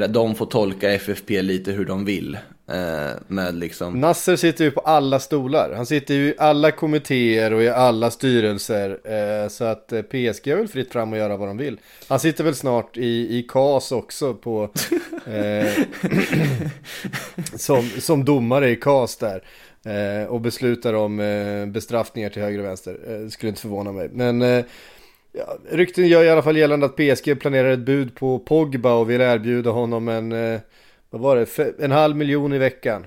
De 0.09 0.35
får 0.35 0.45
tolka 0.45 0.91
FFP 0.93 1.41
lite 1.41 1.71
hur 1.71 1.85
de 1.85 2.05
vill. 2.05 2.37
Eh, 2.71 3.11
med 3.27 3.55
liksom... 3.55 3.99
Nasser 3.99 4.35
sitter 4.35 4.63
ju 4.63 4.71
på 4.71 4.79
alla 4.79 5.19
stolar. 5.19 5.73
Han 5.75 5.85
sitter 5.85 6.13
ju 6.13 6.27
i 6.27 6.33
alla 6.37 6.71
kommittéer 6.71 7.53
och 7.53 7.63
i 7.63 7.69
alla 7.69 8.11
styrelser. 8.11 8.99
Eh, 9.03 9.49
så 9.49 9.63
att 9.63 9.91
eh, 9.91 10.01
PSG 10.01 10.47
är 10.47 10.55
väl 10.55 10.67
fritt 10.67 10.91
fram 10.91 11.13
att 11.13 11.19
göra 11.19 11.37
vad 11.37 11.47
de 11.47 11.57
vill. 11.57 11.79
Han 12.07 12.19
sitter 12.19 12.43
väl 12.43 12.55
snart 12.55 12.97
i, 12.97 13.37
i 13.37 13.45
KAS 13.49 13.91
också 13.91 14.33
på... 14.33 14.69
Eh, 15.25 15.67
som, 17.55 17.89
som 17.99 18.25
domare 18.25 18.69
i 18.69 18.75
KAS 18.75 19.17
där. 19.17 19.43
Eh, 19.85 20.27
och 20.27 20.41
beslutar 20.41 20.93
om 20.93 21.19
eh, 21.19 21.65
bestraffningar 21.65 22.29
till 22.29 22.41
höger 22.41 22.59
och 22.59 22.65
vänster. 22.65 22.97
Eh, 23.07 23.29
skulle 23.29 23.49
inte 23.49 23.61
förvåna 23.61 23.91
mig. 23.91 24.09
Men... 24.13 24.41
Eh, 24.41 24.65
Ja, 25.31 25.57
rykten 25.71 26.07
gör 26.07 26.23
i 26.23 26.29
alla 26.29 26.41
fall 26.41 26.57
gällande 26.57 26.85
att 26.85 26.95
PSG 26.95 27.39
planerar 27.39 27.69
ett 27.69 27.79
bud 27.79 28.15
på 28.15 28.39
Pogba 28.39 28.93
och 28.93 29.09
vill 29.09 29.21
erbjuda 29.21 29.69
honom 29.69 30.07
en, 30.07 30.31
eh, 30.31 30.59
vad 31.09 31.21
var 31.21 31.35
det, 31.35 31.83
en 31.83 31.91
halv 31.91 32.15
miljon 32.15 32.53
i 32.53 32.57
veckan. 32.57 33.05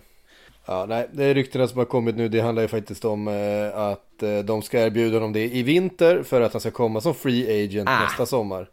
Ja, 0.66 0.86
nej, 0.88 1.08
det 1.12 1.24
är 1.24 1.34
ryktena 1.34 1.68
som 1.68 1.78
har 1.78 1.84
kommit 1.84 2.16
nu. 2.16 2.28
Det 2.28 2.40
handlar 2.40 2.62
ju 2.62 2.68
faktiskt 2.68 3.04
om 3.04 3.28
eh, 3.28 3.78
att 3.78 4.22
eh, 4.22 4.38
de 4.38 4.62
ska 4.62 4.80
erbjuda 4.80 5.16
honom 5.16 5.32
det 5.32 5.44
i 5.56 5.62
vinter 5.62 6.22
för 6.22 6.40
att 6.40 6.52
han 6.52 6.60
ska 6.60 6.70
komma 6.70 7.00
som 7.00 7.14
free 7.14 7.64
agent 7.64 7.88
Ah. 7.88 8.02
nästa 8.04 8.26
sommar. 8.26 8.68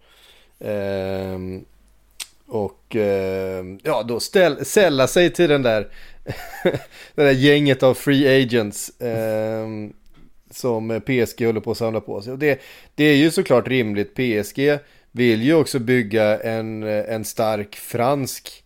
Ehm, 0.59 1.65
och 2.47 2.95
ehm, 2.95 3.79
ja, 3.83 4.03
då 4.03 4.19
ställ, 4.19 4.65
sälla 4.65 5.07
sig 5.07 5.33
till 5.33 5.49
den 5.49 5.61
där, 5.61 5.87
det 7.15 7.23
där 7.23 7.31
gänget 7.31 7.83
av 7.83 7.93
free 7.93 8.43
agents. 8.43 8.91
ehm, 9.01 9.93
som 10.51 11.01
PSG 11.05 11.45
håller 11.45 11.59
på 11.61 11.71
att 11.71 11.77
samla 11.77 12.01
på 12.01 12.21
sig. 12.21 12.33
Och 12.33 12.39
det, 12.39 12.61
det 12.95 13.03
är 13.03 13.15
ju 13.15 13.31
såklart 13.31 13.67
rimligt. 13.67 14.13
PSG 14.15 14.77
vill 15.11 15.43
ju 15.43 15.53
också 15.53 15.79
bygga 15.79 16.39
en, 16.39 16.83
en 16.83 17.25
stark 17.25 17.75
fransk 17.75 18.63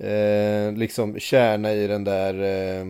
eh, 0.00 0.72
liksom 0.72 1.18
kärna 1.18 1.72
i 1.72 1.86
den 1.86 2.04
där 2.04 2.34
eh, 2.34 2.86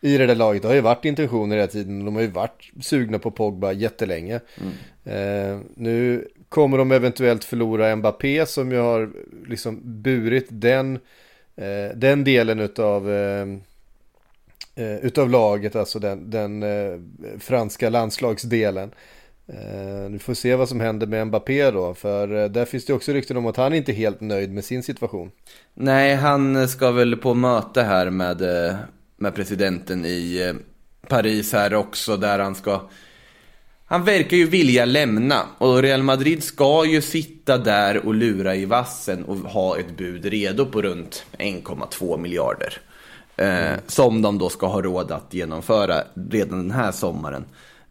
i 0.00 0.18
det 0.18 0.26
där 0.26 0.34
laget. 0.34 0.62
Det 0.62 0.68
har 0.68 0.74
ju 0.74 0.80
varit 0.80 1.04
intentioner 1.04 1.56
hela 1.56 1.68
tiden. 1.68 2.04
De 2.04 2.14
har 2.14 2.22
ju 2.22 2.28
varit 2.28 2.70
sugna 2.80 3.18
på 3.18 3.30
Pogba 3.30 3.72
jättelänge. 3.72 4.40
Eh, 5.04 5.58
nu 5.74 6.28
kommer 6.48 6.78
de 6.78 6.92
eventuellt 6.92 7.44
förlora 7.44 7.96
Mbappé 7.96 8.46
som 8.46 8.72
ju 8.72 8.78
har 8.78 9.10
liksom 9.46 9.80
burit 9.84 10.46
den, 10.48 10.98
eh, 11.56 11.96
den 11.96 12.24
delen 12.24 12.60
utav 12.60 13.12
eh, 13.12 13.46
eh, 14.74 14.96
utav 14.96 15.30
laget, 15.30 15.76
alltså 15.76 15.98
den, 15.98 16.30
den 16.30 16.62
eh, 16.62 16.98
franska 17.38 17.88
landslagsdelen. 17.90 18.90
Eh, 19.52 20.10
nu 20.10 20.18
får 20.18 20.34
se 20.34 20.54
vad 20.54 20.68
som 20.68 20.80
händer 20.80 21.06
med 21.06 21.26
Mbappé 21.26 21.70
då, 21.70 21.94
för 21.94 22.42
eh, 22.42 22.48
där 22.50 22.64
finns 22.64 22.84
det 22.84 22.92
också 22.92 23.12
rykten 23.12 23.36
om 23.36 23.46
att 23.46 23.56
han 23.56 23.74
inte 23.74 23.92
är 23.92 23.94
helt 23.94 24.20
nöjd 24.20 24.52
med 24.52 24.64
sin 24.64 24.82
situation. 24.82 25.30
Nej, 25.74 26.14
han 26.14 26.68
ska 26.68 26.90
väl 26.90 27.16
på 27.16 27.34
möte 27.34 27.82
här 27.82 28.10
med, 28.10 28.42
eh, 28.42 28.76
med 29.16 29.34
presidenten 29.34 30.04
i 30.04 30.42
eh, 30.48 30.54
Paris 31.08 31.52
här 31.52 31.74
också, 31.74 32.16
där 32.16 32.38
han 32.38 32.54
ska... 32.54 32.80
Han 33.84 34.04
verkar 34.04 34.36
ju 34.36 34.46
vilja 34.46 34.84
lämna 34.84 35.46
och 35.58 35.82
Real 35.82 36.02
Madrid 36.02 36.42
ska 36.42 36.84
ju 36.84 37.00
sitta 37.00 37.58
där 37.58 38.06
och 38.06 38.14
lura 38.14 38.54
i 38.54 38.64
vassen 38.64 39.24
och 39.24 39.36
ha 39.36 39.78
ett 39.78 39.96
bud 39.96 40.24
redo 40.24 40.66
på 40.66 40.82
runt 40.82 41.26
1,2 41.38 42.18
miljarder. 42.18 42.80
Eh, 43.36 43.78
Som 43.86 44.22
de 44.22 44.38
då 44.38 44.48
ska 44.48 44.66
ha 44.66 44.82
råd 44.82 45.12
att 45.12 45.34
genomföra 45.34 45.94
redan 46.30 46.58
den 46.58 46.70
här 46.70 46.92
sommaren. 46.92 47.44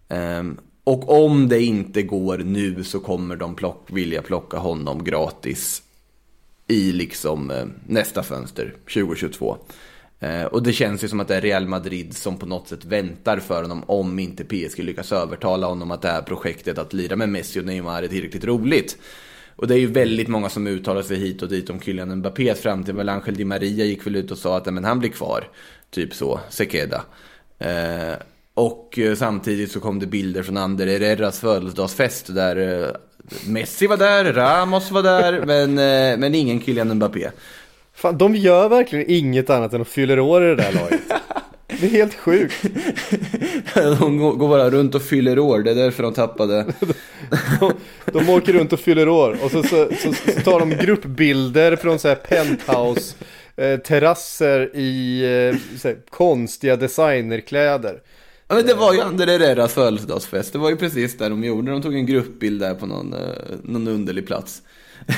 Ehm, 0.10 0.58
och 0.88 1.24
om 1.24 1.50
det 1.50 1.64
inte 1.64 2.04
går 2.04 2.38
nu 2.38 2.84
så 2.84 3.00
kommer 3.00 3.36
de 3.36 3.56
plock, 3.56 3.88
vilja 3.92 4.22
plocka 4.22 4.58
honom 4.58 5.04
gratis 5.04 5.82
i 6.68 6.92
liksom 6.92 7.52
eh, 7.52 7.66
nästa 7.88 8.24
fönster, 8.24 8.76
2022. 8.94 9.58
Eh, 10.20 10.44
och 10.44 10.64
det 10.64 10.74
känns 10.74 11.04
ju 11.04 11.08
som 11.08 11.20
att 11.20 11.28
det 11.28 11.36
är 11.36 11.42
Real 11.42 11.68
Madrid 11.68 12.18
som 12.18 12.38
på 12.38 12.46
något 12.46 12.68
sätt 12.68 12.86
väntar 12.86 13.40
för 13.40 13.62
honom 13.62 13.84
om 13.88 14.20
inte 14.20 14.44
PSG 14.44 14.84
lyckas 14.84 15.12
övertala 15.12 15.68
honom 15.68 15.92
att 15.92 16.02
det 16.02 16.12
här 16.12 16.22
projektet 16.22 16.78
att 16.78 16.94
lira 16.94 17.16
med 17.16 17.30
Messi 17.30 17.60
och 17.60 17.66
Neymar 17.66 18.04
är 18.04 18.08
tillräckligt 18.08 18.46
roligt. 18.46 18.98
Och 19.56 19.68
det 19.68 19.76
är 19.76 19.80
ju 19.80 19.88
väldigt 19.88 20.28
många 20.28 20.50
som 20.50 20.68
uttalar 20.68 21.02
sig 21.02 21.18
hit 21.18 21.42
och 21.42 21.50
dit 21.50 21.70
om 21.70 21.80
Kylian 21.80 22.16
Mbappés 22.16 22.60
framtid. 22.60 22.96
Väl 22.96 23.10
Angel 23.10 23.36
Di 23.36 23.46
Maria 23.46 23.86
gick 23.86 24.06
väl 24.06 24.16
ut 24.16 24.32
och 24.32 24.38
sa 24.38 24.58
att 24.58 24.74
men 24.74 24.86
han 24.86 25.00
blir 25.00 25.10
kvar. 25.10 25.50
Typ 25.90 26.14
så, 26.14 26.40
Sekeda. 26.50 27.04
Eh, 27.60 28.14
och 28.58 29.00
eh, 29.00 29.16
samtidigt 29.16 29.72
så 29.72 29.80
kom 29.80 30.00
det 30.00 30.06
bilder 30.06 30.44
från 30.44 30.58
Ander 30.58 30.88
Herreras 30.88 31.40
födelsedagsfest 31.40 32.36
där 32.36 32.84
eh, 32.84 32.90
Messi 33.48 33.88
var 33.88 33.98
där, 33.98 34.34
Ramos 34.34 34.92
var 34.92 35.04
där, 35.04 35.42
men, 35.46 35.70
eh, 35.70 36.20
men 36.20 36.36
ingen 36.36 36.62
Kylian 36.62 36.94
Mbappé. 36.94 37.30
Fan, 37.94 38.18
de 38.18 38.36
gör 38.36 38.70
verkligen 38.70 39.06
inget 39.10 39.50
annat 39.50 39.74
än 39.74 39.82
att 39.82 39.88
fylla 39.88 40.22
år 40.22 40.44
i 40.44 40.48
det 40.48 40.56
där 40.56 40.74
laget. 40.74 41.02
Det 41.68 41.86
är 41.86 41.90
helt 41.90 42.14
sjukt. 42.14 42.56
De 43.74 44.18
går 44.18 44.50
bara 44.50 44.70
runt 44.70 44.96
och 44.96 45.02
fyller 45.02 45.40
år, 45.40 45.60
det 45.60 45.72
är 45.72 45.76
därför 45.76 46.04
de 46.04 46.14
tappade. 46.14 46.66
De, 47.60 47.74
de 48.06 48.30
åker 48.30 48.54
runt 48.54 48.74
och 48.74 48.80
fyller 48.80 49.10
år 49.10 49.38
och 49.44 49.52
så, 49.52 49.64
så, 49.64 49.90
så, 50.04 50.14
så 50.14 50.42
tar 50.42 50.60
de 50.60 50.70
gruppbilder 50.70 51.76
från 51.76 52.00
så 52.00 52.08
här 52.08 52.16
penthouse 52.16 53.16
eh, 53.56 53.78
terrasser 53.78 54.76
i 54.76 55.22
eh, 55.84 55.92
konstiga 56.10 56.76
designerkläder. 56.76 58.02
Ja, 58.48 58.56
men 58.56 58.66
det 58.66 58.74
var 58.74 58.94
ju 58.94 59.02
Ander 59.02 59.28
Herreras 59.28 59.74
födelsedagsfest, 59.74 60.54
det 60.54 60.60
var 60.60 60.70
ju 60.70 60.76
precis 60.78 61.18
där 61.18 61.30
de 61.30 61.44
gjorde. 61.44 61.72
De 61.72 61.82
tog 61.82 61.96
en 61.96 62.06
gruppbild 62.06 62.62
där 62.62 62.74
på 62.76 62.86
någon, 62.86 63.14
eh, 63.14 63.20
någon 63.64 63.88
underlig 63.88 64.28
plats. 64.28 64.62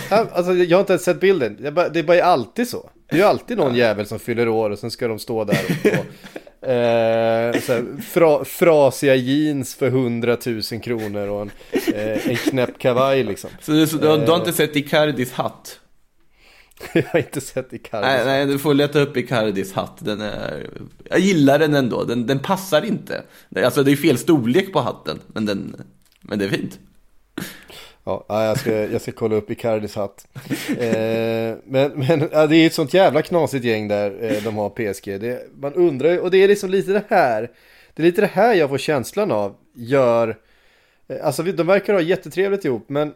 Alltså, 0.10 0.54
jag 0.54 0.78
har 0.78 0.82
inte 0.82 0.94
ens 0.94 1.04
sett 1.04 1.20
bilden. 1.20 1.58
Det 1.62 1.68
är 1.68 1.72
bara, 1.72 1.90
det 1.90 2.00
är 2.00 2.04
bara 2.04 2.24
alltid 2.24 2.68
så. 2.68 2.90
Det 3.10 3.16
är 3.16 3.20
ju 3.20 3.26
alltid 3.26 3.58
någon 3.58 3.76
jävel 3.76 4.06
som 4.06 4.20
fyller 4.20 4.48
år 4.48 4.70
och 4.70 4.80
sen 4.80 4.92
ska 4.92 5.08
de 5.08 5.20
stå 5.20 5.44
där 5.44 5.58
och, 5.70 5.86
och 6.00 6.70
eh, 6.70 7.54
fra, 8.02 8.46
frasiga 8.46 9.16
jeans 9.16 9.76
för 9.76 9.88
100 9.88 10.38
000 10.46 10.62
kronor 10.84 11.28
och 11.28 11.42
en, 11.42 11.52
eh, 11.96 12.28
en 12.30 12.36
knäpp 12.36 12.80
kavaj 12.80 13.24
liksom. 13.24 13.50
Så, 13.62 13.72
du, 13.72 13.88
så 13.88 13.98
du, 13.98 14.08
har- 14.08 14.18
du 14.18 14.32
har 14.32 14.38
inte 14.40 14.54
sett 14.54 14.76
Icardis 14.76 15.32
hatt? 15.32 15.80
Jag 16.94 17.04
har 17.04 17.20
inte 17.20 17.42
sett 17.42 17.74
Icardi. 17.74 18.08
Nej, 18.08 18.26
nej, 18.26 18.46
du 18.46 18.60
får 18.60 18.74
leta 18.74 19.00
upp 19.00 19.18
Icardis 19.18 19.74
hatt. 19.74 19.98
Den 20.00 20.22
är... 20.22 20.70
Jag 21.04 21.20
gillar 21.20 21.60
den 21.60 21.74
ändå, 21.74 22.04
den, 22.04 22.28
den 22.28 22.40
passar 22.40 22.86
inte. 22.86 23.24
Alltså 23.56 23.84
det 23.84 23.92
är 23.92 23.96
fel 23.96 24.18
storlek 24.18 24.74
på 24.74 24.80
hatten, 24.80 25.20
men, 25.28 25.46
den, 25.46 25.76
men 26.22 26.40
det 26.40 26.46
är 26.46 26.50
fint. 26.50 26.80
Ja, 28.04 28.26
ja, 28.28 28.46
jag 28.46 28.60
ska, 28.60 28.72
jag 28.72 29.02
ska 29.02 29.12
kolla 29.12 29.36
upp 29.36 29.52
Icardis 29.52 29.96
hatt. 29.96 30.28
Eh, 30.70 31.58
men 31.66 31.92
men 31.96 32.30
ja, 32.32 32.48
det 32.48 32.56
är 32.56 32.68
ett 32.68 32.74
sånt 32.74 32.94
jävla 32.94 33.22
knasigt 33.22 33.66
gäng 33.66 33.88
där 33.88 34.24
eh, 34.24 34.44
de 34.44 34.56
har 34.56 34.70
PSG. 34.70 35.22
Det, 35.22 35.48
man 35.56 35.74
undrar 35.74 36.12
ju, 36.12 36.20
och 36.20 36.32
det 36.32 36.38
är 36.38 36.48
liksom 36.48 36.70
lite 36.70 36.92
det 36.92 37.04
här. 37.08 37.52
Det 37.94 38.02
är 38.02 38.06
lite 38.06 38.22
det 38.22 38.32
här 38.34 38.54
jag 38.54 38.70
får 38.70 38.78
känslan 38.78 39.32
av 39.32 39.56
gör. 39.74 40.38
Eh, 41.08 41.26
alltså 41.26 41.44
de 41.44 41.68
verkar 41.68 41.94
ha 41.94 42.02
jättetrevligt 42.02 42.66
ihop 42.66 42.90
men 42.90 43.14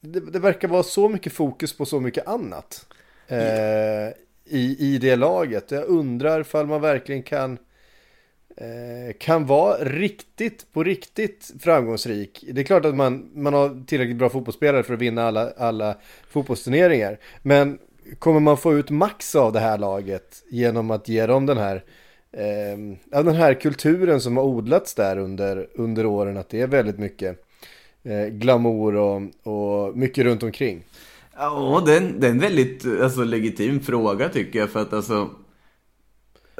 det, 0.00 0.20
det 0.20 0.38
verkar 0.38 0.68
vara 0.68 0.82
så 0.82 1.08
mycket 1.08 1.32
fokus 1.32 1.76
på 1.76 1.86
så 1.86 2.00
mycket 2.00 2.28
annat. 2.28 2.86
Eh, 3.28 4.08
i, 4.48 4.76
I 4.78 4.98
det 4.98 5.16
laget. 5.16 5.70
Jag 5.70 5.84
undrar 5.84 6.40
ifall 6.40 6.66
man 6.66 6.80
verkligen 6.80 7.22
kan 7.22 7.58
eh, 8.56 9.16
kan 9.18 9.46
vara 9.46 9.84
riktigt, 9.84 10.72
på 10.72 10.84
riktigt 10.84 11.50
framgångsrik. 11.60 12.44
Det 12.52 12.60
är 12.60 12.64
klart 12.64 12.84
att 12.84 12.94
man, 12.94 13.30
man 13.34 13.54
har 13.54 13.86
tillräckligt 13.86 14.16
bra 14.16 14.28
fotbollsspelare 14.28 14.82
för 14.82 14.94
att 14.94 15.00
vinna 15.00 15.22
alla, 15.22 15.50
alla 15.50 15.96
fotbollsturneringar. 16.28 17.18
Men 17.42 17.78
kommer 18.18 18.40
man 18.40 18.56
få 18.56 18.74
ut 18.74 18.90
max 18.90 19.34
av 19.34 19.52
det 19.52 19.60
här 19.60 19.78
laget 19.78 20.42
genom 20.50 20.90
att 20.90 21.08
ge 21.08 21.26
dem 21.26 21.46
den 21.46 21.58
här 21.58 21.84
eh, 22.32 23.22
den 23.22 23.34
här 23.34 23.54
kulturen 23.54 24.20
som 24.20 24.36
har 24.36 24.44
odlats 24.44 24.94
där 24.94 25.18
under, 25.18 25.68
under 25.74 26.06
åren, 26.06 26.36
att 26.36 26.48
det 26.48 26.60
är 26.60 26.66
väldigt 26.66 26.98
mycket 26.98 27.44
eh, 28.02 28.26
glamour 28.26 28.96
och, 28.96 29.22
och 29.42 29.96
mycket 29.96 30.24
runt 30.24 30.42
omkring. 30.42 30.82
Ja, 31.38 31.82
det 31.86 31.92
är 31.92 31.96
en, 31.96 32.20
det 32.20 32.26
är 32.26 32.30
en 32.30 32.38
väldigt 32.38 32.86
alltså, 33.02 33.24
legitim 33.24 33.80
fråga 33.80 34.28
tycker 34.28 34.58
jag. 34.58 34.70
För 34.70 34.82
att 34.82 34.92
alltså... 34.92 35.30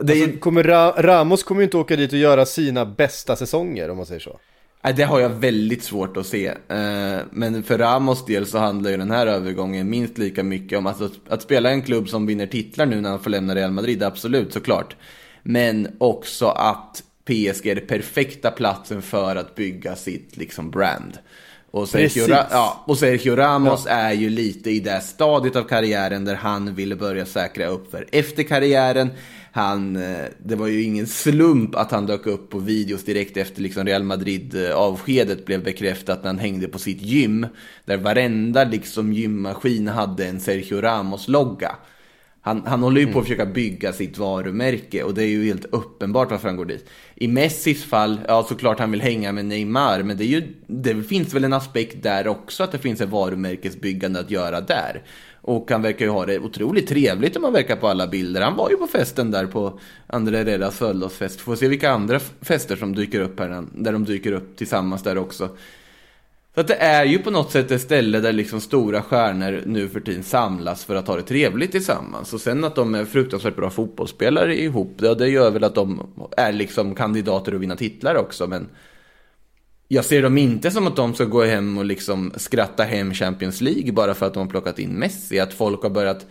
Det, 0.02 0.12
är, 0.12 0.22
Alltså, 0.24 0.38
kommer 0.38 0.62
Ra 0.62 0.94
Ramos 0.98 1.42
kommer 1.42 1.60
ju 1.60 1.64
inte 1.64 1.76
åka 1.76 1.96
dit 1.96 2.12
och 2.12 2.18
göra 2.18 2.46
sina 2.46 2.86
bästa 2.86 3.36
säsonger 3.36 3.90
om 3.90 3.96
man 3.96 4.06
säger 4.06 4.20
så. 4.20 4.38
nej, 4.84 4.94
det 4.94 5.02
har 5.02 5.20
jag 5.20 5.28
väldigt 5.28 5.82
svårt 5.82 6.16
att 6.16 6.26
se. 6.26 6.46
Eh, 6.46 7.18
men 7.30 7.62
för 7.62 7.78
Ramos 7.78 8.24
del 8.24 8.46
så 8.46 8.58
handlar 8.58 8.90
ju 8.90 8.96
den 8.96 9.10
här 9.10 9.26
övergången 9.26 9.90
minst 9.90 10.18
lika 10.18 10.42
mycket 10.42 10.78
om 10.78 10.86
alltså, 10.86 11.10
att 11.28 11.42
spela 11.42 11.70
en 11.70 11.82
klubb 11.82 12.08
som 12.08 12.26
vinner 12.26 12.46
titlar 12.46 12.86
nu 12.86 13.00
när 13.00 13.10
han 13.10 13.20
får 13.20 13.30
lämna 13.30 13.54
Real 13.54 13.70
Madrid, 13.70 14.02
absolut 14.02 14.52
såklart. 14.52 14.96
Men 15.42 15.96
också 15.98 16.46
att 16.46 17.02
PSG 17.24 17.66
är 17.66 17.74
den 17.74 17.86
perfekta 17.86 18.50
platsen 18.50 19.02
för 19.02 19.36
att 19.36 19.54
bygga 19.54 19.96
sitt 19.96 20.36
liksom 20.36 20.70
brand. 20.70 21.18
Och 21.76 21.88
Sergio. 21.88 22.26
Ra- 22.26 22.46
ja, 22.50 22.84
och 22.86 22.98
Sergio 22.98 23.36
Ramos 23.36 23.86
är 23.88 24.12
ju 24.12 24.30
lite 24.30 24.70
i 24.70 24.80
det 24.80 25.00
stadiet 25.00 25.56
av 25.56 25.62
karriären 25.62 26.24
där 26.24 26.34
han 26.34 26.74
ville 26.74 26.96
börja 26.96 27.26
säkra 27.26 27.66
upp 27.66 27.90
för 27.90 28.06
efter 28.12 28.42
karriären. 28.42 29.10
Han, 29.52 29.96
eh, 29.96 30.24
det 30.38 30.54
var 30.54 30.66
ju 30.66 30.82
ingen 30.82 31.06
slump 31.06 31.74
att 31.74 31.90
han 31.90 32.06
dök 32.06 32.26
upp 32.26 32.50
på 32.50 32.58
videos 32.58 33.04
direkt 33.04 33.36
efter 33.36 33.62
liksom 33.62 33.84
Real 33.84 34.02
Madrid-avskedet 34.02 35.46
blev 35.46 35.64
bekräftat 35.64 36.22
när 36.22 36.28
han 36.28 36.38
hängde 36.38 36.68
på 36.68 36.78
sitt 36.78 37.02
gym. 37.02 37.46
Där 37.84 37.96
varenda 37.96 38.64
liksom 38.64 39.12
gymmaskin 39.12 39.88
hade 39.88 40.26
en 40.26 40.40
Sergio 40.40 40.80
Ramos-logga. 40.80 41.76
Han, 42.46 42.62
han 42.66 42.82
håller 42.82 43.00
ju 43.00 43.12
på 43.12 43.18
att 43.18 43.24
försöka 43.24 43.46
bygga 43.46 43.92
sitt 43.92 44.18
varumärke 44.18 45.02
och 45.02 45.14
det 45.14 45.22
är 45.22 45.28
ju 45.28 45.44
helt 45.44 45.64
uppenbart 45.64 46.30
varför 46.30 46.48
han 46.48 46.56
går 46.56 46.64
dit. 46.64 46.88
I 47.14 47.28
Messis 47.28 47.84
fall, 47.84 48.20
ja 48.28 48.46
såklart 48.48 48.78
han 48.78 48.90
vill 48.90 49.00
hänga 49.00 49.32
med 49.32 49.44
Neymar, 49.44 50.02
men 50.02 50.16
det, 50.16 50.24
är 50.24 50.26
ju, 50.26 50.54
det 50.66 51.02
finns 51.02 51.34
väl 51.34 51.44
en 51.44 51.52
aspekt 51.52 52.02
där 52.02 52.28
också 52.28 52.64
att 52.64 52.72
det 52.72 52.78
finns 52.78 53.00
ett 53.00 53.08
varumärkesbyggande 53.08 54.20
att 54.20 54.30
göra 54.30 54.60
där. 54.60 55.02
Och 55.40 55.70
han 55.70 55.82
verkar 55.82 56.04
ju 56.04 56.10
ha 56.10 56.26
det 56.26 56.38
otroligt 56.38 56.88
trevligt 56.88 57.36
om 57.36 57.42
man 57.42 57.52
verkar 57.52 57.76
på 57.76 57.88
alla 57.88 58.06
bilder. 58.06 58.40
Han 58.40 58.56
var 58.56 58.70
ju 58.70 58.76
på 58.76 58.86
festen 58.86 59.30
där 59.30 59.46
på 59.46 59.80
André 60.06 60.36
Herreras 60.36 60.78
födelsedagsfest. 60.78 61.40
Får 61.40 61.56
se 61.56 61.68
vilka 61.68 61.90
andra 61.90 62.20
fester 62.40 62.76
som 62.76 62.94
dyker 62.94 63.20
upp 63.20 63.40
här, 63.40 63.64
där 63.74 63.92
de 63.92 64.04
dyker 64.04 64.32
upp 64.32 64.56
tillsammans 64.56 65.02
där 65.02 65.18
också. 65.18 65.48
Så 66.56 66.60
att 66.60 66.68
det 66.68 66.74
är 66.74 67.04
ju 67.04 67.18
på 67.18 67.30
något 67.30 67.52
sätt 67.52 67.70
ett 67.70 67.80
ställe 67.80 68.20
där 68.20 68.32
liksom 68.32 68.60
stora 68.60 69.02
stjärnor 69.02 69.62
nu 69.66 69.88
för 69.88 70.00
tiden 70.00 70.22
samlas 70.22 70.84
för 70.84 70.94
att 70.94 71.08
ha 71.08 71.16
det 71.16 71.22
trevligt 71.22 71.72
tillsammans. 71.72 72.32
Och 72.32 72.40
sen 72.40 72.64
att 72.64 72.74
de 72.74 72.94
är 72.94 73.04
fruktansvärt 73.04 73.56
bra 73.56 73.70
fotbollsspelare 73.70 74.60
ihop, 74.60 74.96
ja, 75.00 75.14
det 75.14 75.28
gör 75.28 75.50
väl 75.50 75.64
att 75.64 75.74
de 75.74 76.06
är 76.36 76.52
liksom 76.52 76.94
kandidater 76.94 77.54
att 77.54 77.60
vinna 77.60 77.76
titlar 77.76 78.14
också. 78.14 78.46
Men 78.46 78.68
jag 79.88 80.04
ser 80.04 80.22
dem 80.22 80.38
inte 80.38 80.70
som 80.70 80.86
att 80.86 80.96
de 80.96 81.14
ska 81.14 81.24
gå 81.24 81.44
hem 81.44 81.78
och 81.78 81.84
liksom 81.84 82.32
skratta 82.36 82.82
hem 82.82 83.14
Champions 83.14 83.60
League 83.60 83.92
bara 83.92 84.14
för 84.14 84.26
att 84.26 84.34
de 84.34 84.40
har 84.40 84.50
plockat 84.50 84.78
in 84.78 84.90
Messi. 84.90 85.40
Att 85.40 85.54
folk 85.54 85.82
har 85.82 85.90
börjat 85.90 86.26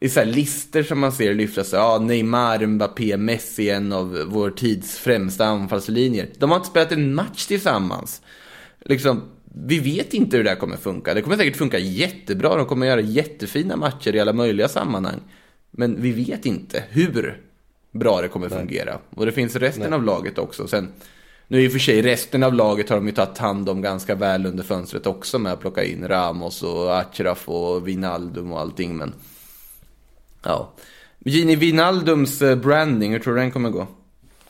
i 0.00 0.08
så 0.08 0.20
här 0.20 0.26
lister 0.26 0.82
som 0.82 1.00
man 1.00 1.12
ser 1.12 1.34
lyftas, 1.34 1.72
ja, 1.72 1.98
Neymar, 1.98 2.66
Mbappé, 2.66 3.16
Messi, 3.16 3.70
en 3.70 3.92
av 3.92 4.18
vår 4.26 4.50
tids 4.50 4.98
främsta 4.98 5.46
anfallslinjer. 5.46 6.28
De 6.38 6.50
har 6.50 6.56
inte 6.56 6.68
spelat 6.68 6.92
en 6.92 7.14
match 7.14 7.46
tillsammans. 7.46 8.22
Liksom, 8.84 9.22
vi 9.56 9.78
vet 9.78 10.14
inte 10.14 10.36
hur 10.36 10.44
det 10.44 10.50
här 10.50 10.56
kommer 10.56 10.76
funka. 10.76 11.14
Det 11.14 11.22
kommer 11.22 11.36
säkert 11.36 11.56
funka 11.56 11.78
jättebra, 11.78 12.56
de 12.56 12.66
kommer 12.66 12.86
göra 12.86 13.00
jättefina 13.00 13.76
matcher 13.76 14.14
i 14.14 14.20
alla 14.20 14.32
möjliga 14.32 14.68
sammanhang. 14.68 15.20
Men 15.70 16.02
vi 16.02 16.12
vet 16.12 16.46
inte 16.46 16.84
hur 16.88 17.42
bra 17.90 18.20
det 18.20 18.28
kommer 18.28 18.48
fungera. 18.48 18.98
Och 19.10 19.26
det 19.26 19.32
finns 19.32 19.56
resten 19.56 19.92
av 19.92 20.04
laget 20.04 20.38
också. 20.38 20.68
Sen, 20.68 20.92
nu 21.48 21.62
i 21.62 21.68
och 21.68 21.72
för 21.72 21.78
sig, 21.78 22.02
resten 22.02 22.42
av 22.42 22.54
laget 22.54 22.88
har 22.88 22.96
de 22.96 23.06
ju 23.06 23.12
tagit 23.12 23.38
hand 23.38 23.68
om 23.68 23.82
ganska 23.82 24.14
väl 24.14 24.46
under 24.46 24.64
fönstret 24.64 25.06
också 25.06 25.38
med 25.38 25.52
att 25.52 25.60
plocka 25.60 25.84
in 25.84 26.08
Ramos 26.08 26.62
och 26.62 26.98
Achraf 26.98 27.48
och 27.48 27.88
Vinaldum 27.88 28.52
och 28.52 28.60
allting. 28.60 28.96
Men 28.96 29.14
ja. 30.42 30.72
Gini 31.18 31.56
Vinaldums 31.56 32.42
eh, 32.42 32.56
branding, 32.56 33.12
hur 33.12 33.18
tror 33.18 33.34
du 33.34 33.40
den 33.40 33.50
kommer 33.50 33.70
gå? 33.70 33.86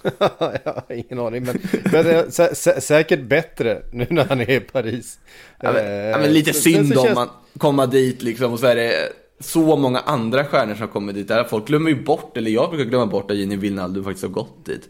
jag 0.64 0.72
har 0.72 0.84
ingen 0.92 1.18
aning, 1.18 1.44
men, 1.44 1.58
men 1.92 2.06
är 2.06 2.30
sä 2.30 2.54
sä 2.54 2.80
säkert 2.80 3.20
bättre 3.22 3.82
nu 3.92 4.06
när 4.10 4.24
han 4.24 4.40
är 4.40 4.50
i 4.50 4.60
Paris. 4.60 5.18
Ja, 5.60 5.72
men, 5.72 5.84
Eh, 5.86 5.92
ja, 5.92 6.18
men 6.18 6.32
lite 6.32 6.52
så- 6.52 6.60
synd 6.60 6.92
så 6.92 7.00
om 7.00 7.06
känns- 7.06 7.14
man 7.16 7.28
kommer 7.58 7.86
dit 7.86 8.22
liksom 8.22 8.52
och 8.52 8.60
så 8.60 8.66
är 8.66 8.74
det 8.74 8.92
så 9.40 9.76
många 9.76 9.98
andra 9.98 10.44
stjärnor 10.44 10.74
som 10.74 10.88
kommer 10.88 11.12
dit. 11.12 11.28
Där 11.28 11.44
folk 11.44 11.66
glömmer 11.66 11.90
ju 11.90 12.02
bort, 12.04 12.36
eller 12.36 12.50
jag 12.50 12.70
brukar 12.70 12.84
glömma 12.84 13.06
bort 13.06 13.30
att 13.30 13.36
Gini 13.36 13.56
Wijnaldum 13.56 14.04
faktiskt 14.04 14.22
har 14.24 14.30
gått 14.30 14.66
dit. 14.66 14.88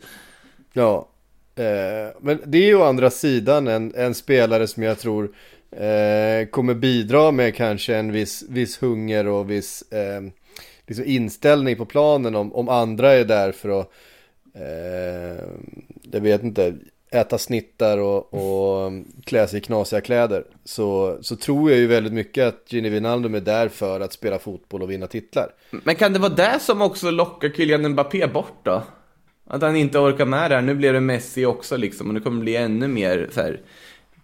Ja, 0.72 1.08
eh, 1.56 2.14
men 2.20 2.40
det 2.46 2.58
är 2.58 2.66
ju 2.66 2.74
å 2.76 2.82
andra 2.84 3.10
sidan 3.10 3.68
en, 3.68 3.92
en 3.94 4.14
spelare 4.14 4.66
som 4.66 4.82
jag 4.82 4.98
tror 4.98 5.24
eh, 5.70 6.46
kommer 6.50 6.74
bidra 6.74 7.30
med 7.30 7.54
kanske 7.56 7.96
en 7.96 8.12
viss, 8.12 8.44
viss 8.48 8.82
hunger 8.82 9.26
och 9.26 9.50
viss 9.50 9.82
eh, 9.92 10.20
liksom 10.86 11.04
inställning 11.06 11.76
på 11.76 11.84
planen 11.84 12.34
om, 12.34 12.52
om 12.54 12.68
andra 12.68 13.12
är 13.12 13.24
där 13.24 13.52
för 13.52 13.80
att, 13.80 13.90
eh, 14.54 15.44
jag 16.12 16.20
vet 16.20 16.42
inte, 16.42 16.74
äta 17.14 17.38
snittar 17.38 17.98
och, 17.98 18.34
och 18.34 18.92
klä 19.24 19.46
sig 19.48 19.58
i 19.58 19.62
knasiga 19.62 20.00
kläder. 20.00 20.44
Så, 20.64 21.18
så 21.20 21.36
tror 21.36 21.70
jag 21.70 21.80
ju 21.80 21.86
väldigt 21.86 22.12
mycket 22.12 22.46
att 22.46 22.72
Gini 22.72 22.88
Wijnaldum 22.88 23.34
är 23.34 23.40
där 23.40 23.68
för 23.68 24.00
att 24.00 24.12
spela 24.12 24.38
fotboll 24.38 24.82
och 24.82 24.90
vinna 24.90 25.06
titlar. 25.06 25.50
Men 25.70 25.94
kan 25.94 26.12
det 26.12 26.18
vara 26.18 26.34
det 26.34 26.58
som 26.60 26.82
också 26.82 27.10
lockar 27.10 27.50
Kylian 27.50 27.88
Mbappé 27.88 28.26
bort 28.26 28.58
då? 28.62 28.82
Att 29.46 29.62
han 29.62 29.76
inte 29.76 29.98
orkar 29.98 30.26
med 30.26 30.50
det 30.50 30.54
här. 30.54 30.62
Nu 30.62 30.74
blir 30.74 30.92
det 30.92 31.00
Messi 31.00 31.46
också 31.46 31.76
liksom 31.76 32.08
och 32.08 32.14
nu 32.14 32.20
kommer 32.20 32.36
det 32.36 32.42
bli 32.42 32.56
ännu 32.56 32.88
mer 32.88 33.28
så 33.32 33.40
här 33.40 33.60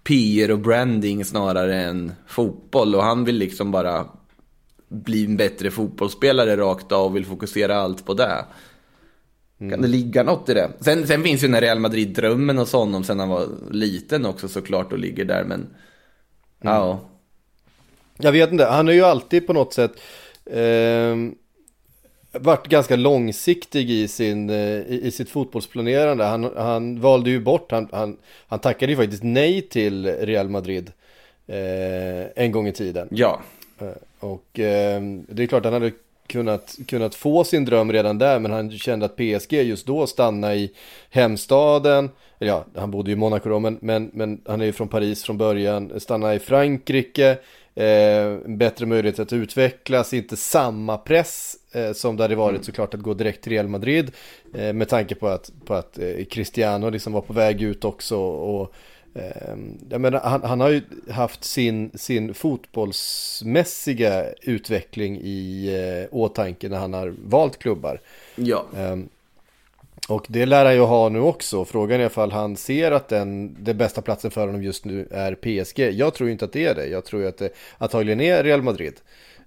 PR 0.05 0.51
och 0.51 0.59
branding 0.59 1.25
snarare 1.25 1.83
än 1.83 2.12
fotboll 2.27 2.95
och 2.95 3.03
han 3.03 3.25
vill 3.25 3.37
liksom 3.37 3.71
bara 3.71 4.07
bli 4.88 5.25
en 5.25 5.37
bättre 5.37 5.71
fotbollsspelare 5.71 6.57
rakt 6.57 6.93
av 6.93 7.05
och 7.05 7.16
vill 7.16 7.27
fokusera 7.27 7.77
allt 7.77 8.07
på 8.07 8.14
det. 8.14 8.45
Kan 9.61 9.83
det 9.83 9.88
ligga 9.88 10.23
något 10.23 10.49
i 10.49 10.55
det? 10.55 10.70
Sen, 10.81 11.07
sen 11.07 11.23
finns 11.23 11.42
ju 11.42 11.46
den 11.46 11.55
här 11.55 11.61
Real 11.61 11.79
Madrid-drömmen 11.79 12.59
hos 12.59 12.73
honom 12.73 13.05
sen 13.05 13.18
han 13.18 13.29
var 13.29 13.49
liten 13.70 14.27
också 14.27 14.49
såklart 14.49 14.92
och 14.92 14.99
ligger 14.99 15.25
där 15.25 15.44
men 15.44 15.66
ja. 16.61 17.01
Jag 18.18 18.33
vet 18.33 18.53
inte, 18.53 18.64
han 18.64 18.87
har 18.87 18.94
ju 18.94 19.03
alltid 19.05 19.46
på 19.46 19.53
något 19.53 19.75
sätt 19.75 19.92
eh, 20.46 21.16
varit 22.33 22.68
ganska 22.68 22.96
långsiktig 22.96 23.90
i, 23.90 24.09
sin, 24.09 24.51
eh, 24.51 24.57
i, 24.81 25.01
i 25.05 25.11
sitt 25.11 25.31
fotbollsplanerande. 25.31 26.25
Han, 26.25 26.51
han 26.57 27.01
valde 27.01 27.31
ju 27.31 27.40
bort, 27.40 27.73
han, 27.73 27.88
han, 27.92 28.16
han 28.46 28.59
tackade 28.59 28.92
ju 28.92 28.96
faktiskt 28.96 29.23
nej 29.23 29.62
till 29.62 30.07
Real 30.07 30.49
Madrid 30.49 30.92
eh, 31.46 32.44
en 32.44 32.53
gång 32.53 32.68
i 32.68 32.73
tiden. 32.73 33.09
Ja. 33.11 33.40
Eh, 33.79 33.88
Och 34.20 34.59
eh, 34.59 35.03
det 35.29 35.42
är 35.42 35.46
klart 35.46 35.64
han 35.64 35.73
hade 35.73 35.92
kunnat, 36.31 36.79
kunnat 36.87 37.14
få 37.14 37.45
sin 37.45 37.64
dröm 37.64 37.93
redan 37.93 38.19
där 38.19 38.38
men 38.38 38.51
han 38.51 38.71
kände 38.71 39.07
att 39.07 39.16
PSG 39.16 39.53
just 39.53 39.87
då 39.87 40.07
stannade 40.07 40.55
i 40.55 40.71
hemstaden. 41.11 42.11
Ja, 42.38 42.64
han 42.75 42.90
bodde 42.90 43.11
ju 43.11 43.16
i 43.16 43.19
Monaco 43.19 43.49
då 43.49 43.61
men, 43.61 43.79
men, 43.81 44.11
men 44.12 44.40
han 44.47 44.61
är 44.61 44.64
ju 44.64 44.73
från 44.73 44.88
Paris 44.88 45.25
från 45.25 45.38
början. 45.38 46.01
Stanna 46.01 46.35
i 46.35 46.38
Frankrike. 46.38 47.38
Eh, 47.75 48.38
bättre 48.47 48.87
möjlighet 48.87 49.19
att 49.19 49.33
utvecklas, 49.33 50.14
inte 50.14 50.37
samma 50.37 50.99
press 50.99 51.57
eh, 51.73 51.93
som 51.93 52.16
det 52.16 52.25
hade 52.25 52.35
varit 52.35 52.64
såklart 52.64 52.95
att 52.95 53.01
gå 53.01 53.14
direkt 53.14 53.43
till 53.43 53.53
Real 53.53 53.69
Madrid. 53.69 54.11
Eh, 54.55 54.73
med 54.73 54.88
tanke 54.88 55.14
på 55.14 55.29
att, 55.29 55.51
på 55.64 55.75
att 55.75 55.99
eh, 55.99 56.25
Cristiano 56.31 56.90
liksom 56.90 57.12
var 57.12 57.21
på 57.21 57.33
väg 57.33 57.62
ut 57.62 57.85
också. 57.85 58.16
Och, 58.19 58.75
jag 59.88 60.01
menar, 60.01 60.20
han, 60.20 60.42
han 60.42 60.61
har 60.61 60.68
ju 60.68 60.83
haft 61.11 61.44
sin, 61.44 61.90
sin 61.94 62.35
fotbollsmässiga 62.35 64.25
utveckling 64.42 65.20
i 65.23 65.68
eh, 65.75 66.16
åtanke 66.16 66.68
när 66.68 66.79
han 66.79 66.94
har 66.94 67.14
valt 67.25 67.59
klubbar. 67.59 68.01
Ja. 68.37 68.64
Ehm, 68.77 69.09
och 70.09 70.27
det 70.29 70.46
lär 70.46 70.64
han 70.64 70.75
ju 70.75 70.81
ha 70.81 71.09
nu 71.09 71.20
också. 71.20 71.64
Frågan 71.64 72.01
är 72.01 72.07
ifall 72.07 72.33
han 72.33 72.57
ser 72.57 72.92
att 72.92 73.09
den, 73.09 73.57
den 73.64 73.77
bästa 73.77 74.03
platsen 74.03 74.31
för 74.31 74.46
honom 74.46 74.62
just 74.62 74.85
nu 74.85 75.09
är 75.11 75.35
PSG. 75.35 75.79
Jag 75.79 76.14
tror 76.14 76.31
inte 76.31 76.44
att 76.44 76.53
det 76.53 76.66
är 76.66 76.75
det. 76.75 76.87
Jag 76.87 77.05
tror 77.05 77.27
att 77.27 77.38
det 77.38 77.51
antagligen 77.79 78.20
är 78.20 78.44
Real 78.44 78.62
Madrid. 78.62 78.94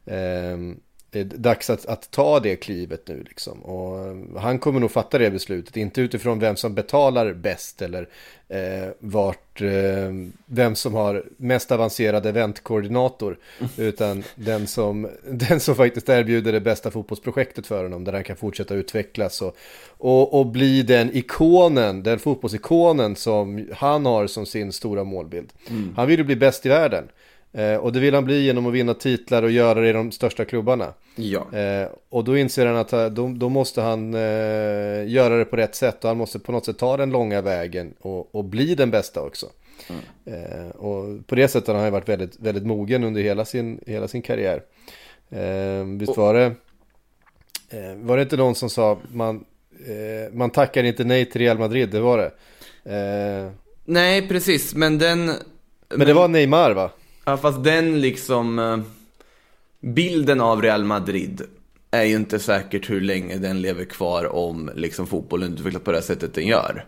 Ehm, 0.06 0.80
det 1.13 1.19
är 1.19 1.23
dags 1.23 1.69
att, 1.69 1.86
att 1.86 2.12
ta 2.12 2.39
det 2.39 2.56
klivet 2.56 3.08
nu 3.08 3.23
liksom. 3.28 3.60
Och 3.60 4.08
eh, 4.08 4.41
han 4.41 4.60
kommer 4.60 4.80
nog 4.80 4.91
fatta 4.91 5.17
det 5.17 5.32
beslutet. 5.32 5.78
Inte 5.78 6.02
utifrån 6.02 6.39
vem 6.39 6.56
som 6.56 6.73
betalar 6.73 7.34
bäst 7.34 7.82
eller 7.82 8.08
eh, 8.47 8.89
vart, 8.99 9.62
eh, 9.62 10.12
vem 10.45 10.76
som 10.76 10.93
har 10.93 11.26
mest 11.38 11.71
avancerad 11.71 12.26
eventkoordinator. 12.26 13.38
Utan 13.78 14.23
den 14.36 14.67
som, 14.67 15.10
den 15.23 15.60
som 15.60 15.76
faktiskt 15.76 16.10
erbjuder 16.10 16.52
det 16.52 16.62
bästa 16.62 16.91
fotbollsprojektet 16.91 17.67
för 17.67 17.84
honom. 17.84 18.04
Där 18.04 18.13
han 18.13 18.23
kan 18.23 18.36
fortsätta 18.36 18.73
utvecklas 18.76 19.41
och, 19.41 19.58
och, 19.88 20.39
och 20.39 20.45
bli 20.45 20.84
den 20.84 21.17
ikonen, 21.17 22.04
den 22.04 22.19
fotbollsikonen 22.19 23.15
som 23.15 23.67
han 23.73 24.06
har 24.06 24.28
som 24.28 24.45
sin 24.45 24.71
stora 24.71 25.04
målbild. 25.04 25.54
Han 25.95 26.08
vill 26.08 26.19
ju 26.19 26.23
bli 26.26 26.36
bäst 26.36 26.65
i 26.65 26.69
världen. 26.69 27.08
Eh, 27.54 27.76
och 27.76 27.94
det 27.94 28.00
vill 28.00 28.13
han 28.13 28.26
bli 28.26 28.44
genom 28.44 28.66
att 28.66 28.74
vinna 28.74 28.94
titlar 28.94 29.44
och 29.44 29.52
göra 29.52 29.82
det 29.82 29.89
i 29.89 29.94
de 29.94 30.12
största 30.12 30.46
klubbarna. 30.46 30.94
Ja. 31.16 31.58
Eh, 31.58 31.88
och 32.10 32.24
då 32.24 32.38
inser 32.38 32.66
han 32.66 32.76
att 32.76 32.94
eh, 32.94 33.06
då, 33.06 33.28
då 33.28 33.50
måste 33.50 33.82
han 33.82 34.13
eh, 34.13 35.10
göra 35.10 35.38
det 35.38 35.46
på 35.46 35.56
rätt 35.56 35.76
sätt 35.76 36.04
och 36.04 36.08
han 36.08 36.18
måste 36.18 36.39
på 36.39 36.52
något 36.52 36.66
sätt 36.66 36.78
ta 36.78 36.98
den 36.98 37.12
långa 37.12 37.42
vägen 37.42 37.94
och, 38.02 38.36
och 38.36 38.44
bli 38.44 38.76
den 38.76 38.92
bästa 38.92 39.22
också. 39.22 39.46
Eh, 40.26 40.70
och 40.70 41.28
på 41.28 41.36
det 41.36 41.48
sättet 41.48 41.68
har 41.68 41.76
han 41.76 41.92
varit 41.92 42.10
väldigt, 42.10 42.39
väldigt 42.39 42.66
mogen 42.66 43.04
under 43.04 43.22
hela 43.22 43.46
sin, 43.46 43.80
hela 43.88 44.08
sin 44.08 44.22
karriär. 44.22 44.63
Eh, 45.30 45.86
visst 45.86 46.18
var 46.18 46.34
det, 46.34 46.46
eh, 47.70 47.96
var 47.96 48.18
det 48.18 48.24
inte 48.24 48.38
någon 48.38 48.56
som 48.56 48.70
sa 48.70 48.98
man, 49.12 49.46
man 50.32 50.50
tackar 50.50 50.84
inte 50.84 51.04
nej 51.04 51.26
till 51.26 51.42
Real 51.42 51.58
Madrid, 51.58 51.89
det 51.89 52.00
var 52.00 52.18
det. 52.18 52.32
Nej, 53.86 54.28
precis, 54.28 54.76
men 54.76 54.98
den... 54.98 55.32
men 55.89 56.08
det 56.08 56.13
var 56.13 56.28
Neymar 56.28 56.72
va? 56.72 56.92
Ja, 57.25 57.38
fast 57.38 57.63
den 57.63 58.01
liksom... 58.01 58.59
Eh, 58.59 58.77
bilden 59.79 60.41
av 60.41 60.62
Real 60.62 60.83
Madrid 60.83 61.41
är 61.91 62.03
ju 62.03 62.15
inte 62.15 62.39
säkert 62.39 62.89
hur 62.89 63.01
länge 63.01 63.38
den 63.38 63.62
lever 63.62 63.86
kvar 63.86 64.36
om 64.36 64.71
liksom 64.75 65.07
fotbollen 65.07 65.53
utvecklas 65.53 65.83
på 65.83 65.91
det 65.91 65.97
här 65.97 66.03
sättet 66.03 66.33
den 66.33 66.47
gör. 66.47 66.86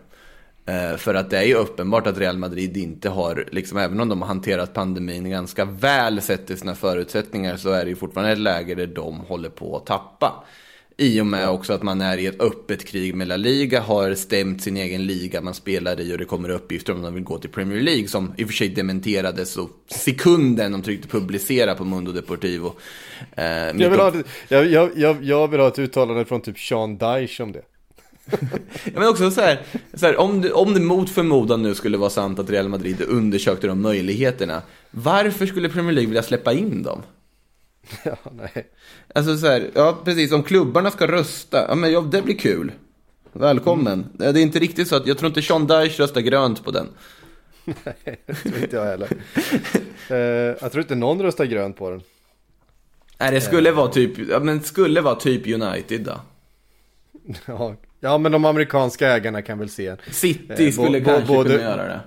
Eh, 0.66 0.96
för 0.96 1.14
att 1.14 1.30
det 1.30 1.38
är 1.38 1.42
ju 1.42 1.54
uppenbart 1.54 2.06
att 2.06 2.18
Real 2.18 2.38
Madrid 2.38 2.76
inte 2.76 3.08
har, 3.08 3.48
liksom, 3.52 3.78
även 3.78 4.00
om 4.00 4.08
de 4.08 4.22
har 4.22 4.28
hanterat 4.28 4.74
pandemin 4.74 5.30
ganska 5.30 5.64
väl 5.64 6.22
sett 6.22 6.46
till 6.46 6.58
sina 6.58 6.74
förutsättningar, 6.74 7.56
så 7.56 7.70
är 7.70 7.84
det 7.84 7.90
ju 7.90 7.96
fortfarande 7.96 8.32
ett 8.32 8.38
läge 8.38 8.74
där 8.74 8.86
de 8.86 9.20
håller 9.20 9.48
på 9.48 9.76
att 9.76 9.86
tappa. 9.86 10.44
I 10.98 11.20
och 11.20 11.26
med 11.26 11.48
också 11.48 11.72
att 11.72 11.82
man 11.82 12.00
är 12.00 12.18
i 12.18 12.26
ett 12.26 12.40
öppet 12.40 12.84
krig 12.84 13.14
med 13.14 13.28
La 13.28 13.36
Liga, 13.36 13.80
har 13.80 14.14
stämt 14.14 14.62
sin 14.62 14.76
egen 14.76 15.06
liga 15.06 15.40
man 15.40 15.54
spelar 15.54 16.00
i 16.00 16.14
och 16.14 16.18
det 16.18 16.24
kommer 16.24 16.48
uppgifter 16.48 16.92
om 16.92 17.02
de 17.02 17.14
vill 17.14 17.24
gå 17.24 17.38
till 17.38 17.50
Premier 17.50 17.80
League 17.80 18.08
som 18.08 18.32
i 18.36 18.44
och 18.44 18.48
för 18.48 18.54
sig 18.54 18.68
dementerades 18.68 19.52
så 19.52 19.68
sekunden 19.88 20.72
de 20.72 20.82
tryckte 20.82 21.08
publicera 21.08 21.74
på 21.74 21.84
Mundo 21.84 22.12
Deportivo. 22.12 22.72
Eh, 23.36 23.44
Jag 23.44 23.90
vill, 23.90 24.00
ha, 24.00 24.12
jag, 24.48 24.66
jag, 24.96 25.24
jag, 25.24 25.48
vill 25.48 25.60
ha 25.60 25.68
ett 25.68 25.78
uttalande 25.78 26.24
från 26.24 26.40
typ 26.40 26.58
Sean 26.58 26.98
Dyche 26.98 27.42
om 27.42 27.52
det. 27.52 27.62
Men 28.94 29.08
också 29.08 29.30
så 29.30 29.40
här, 29.40 29.62
så 29.94 30.06
här 30.06 30.16
om, 30.16 30.40
det, 30.40 30.52
om 30.52 30.74
det 30.74 30.80
mot 30.80 31.10
förmodan 31.10 31.62
nu 31.62 31.74
skulle 31.74 31.98
vara 31.98 32.10
sant 32.10 32.38
att 32.38 32.50
Real 32.50 32.68
Madrid 32.68 33.02
undersökte 33.08 33.66
de 33.66 33.82
möjligheterna, 33.82 34.62
varför 34.90 35.46
skulle 35.46 35.68
Premier 35.68 35.92
League 35.92 36.08
vilja 36.08 36.22
släppa 36.22 36.52
in 36.52 36.82
dem? 36.82 37.02
Ja, 38.04 38.16
nej. 38.32 38.66
Alltså 39.14 39.36
så 39.36 39.46
här, 39.46 39.70
ja 39.74 39.98
precis, 40.04 40.32
om 40.32 40.42
klubbarna 40.42 40.90
ska 40.90 41.06
rösta, 41.06 41.64
ja 41.68 41.74
men 41.74 41.92
ja, 41.92 42.00
det 42.00 42.22
blir 42.22 42.38
kul. 42.38 42.72
Välkommen. 43.32 44.06
Det 44.12 44.24
är 44.26 44.36
inte 44.36 44.58
riktigt 44.58 44.88
så 44.88 44.96
att, 44.96 45.06
jag 45.06 45.18
tror 45.18 45.28
inte 45.28 45.42
Sean 45.42 45.66
Dyche 45.66 46.02
röstar 46.02 46.20
grönt 46.20 46.64
på 46.64 46.70
den. 46.70 46.88
Det 48.04 48.34
tror 48.34 48.56
inte 48.62 48.76
jag 48.76 48.84
heller. 48.84 49.08
Eh, 50.08 50.16
jag 50.60 50.72
tror 50.72 50.78
inte 50.78 50.94
någon 50.94 51.22
röstar 51.22 51.44
grönt 51.44 51.76
på 51.76 51.90
den. 51.90 52.00
Nej, 53.18 53.30
det 53.30 53.40
skulle 53.40 53.70
vara 53.72 53.88
typ, 53.88 54.18
ja 54.30 54.40
men 54.40 54.62
skulle 54.62 55.00
vara 55.00 55.14
typ 55.14 55.46
United 55.62 56.00
då. 56.02 56.20
Ja, 57.46 57.74
ja, 58.00 58.18
men 58.18 58.32
de 58.32 58.44
amerikanska 58.44 59.08
ägarna 59.12 59.42
kan 59.42 59.58
väl 59.58 59.68
se. 59.68 59.96
City 60.10 60.66
Eh, 60.66 60.72
skulle 60.72 61.00
kanske 61.00 61.26
både- 61.34 61.50
kunna 61.50 61.62
göra 61.62 61.82
det. 61.88 62.00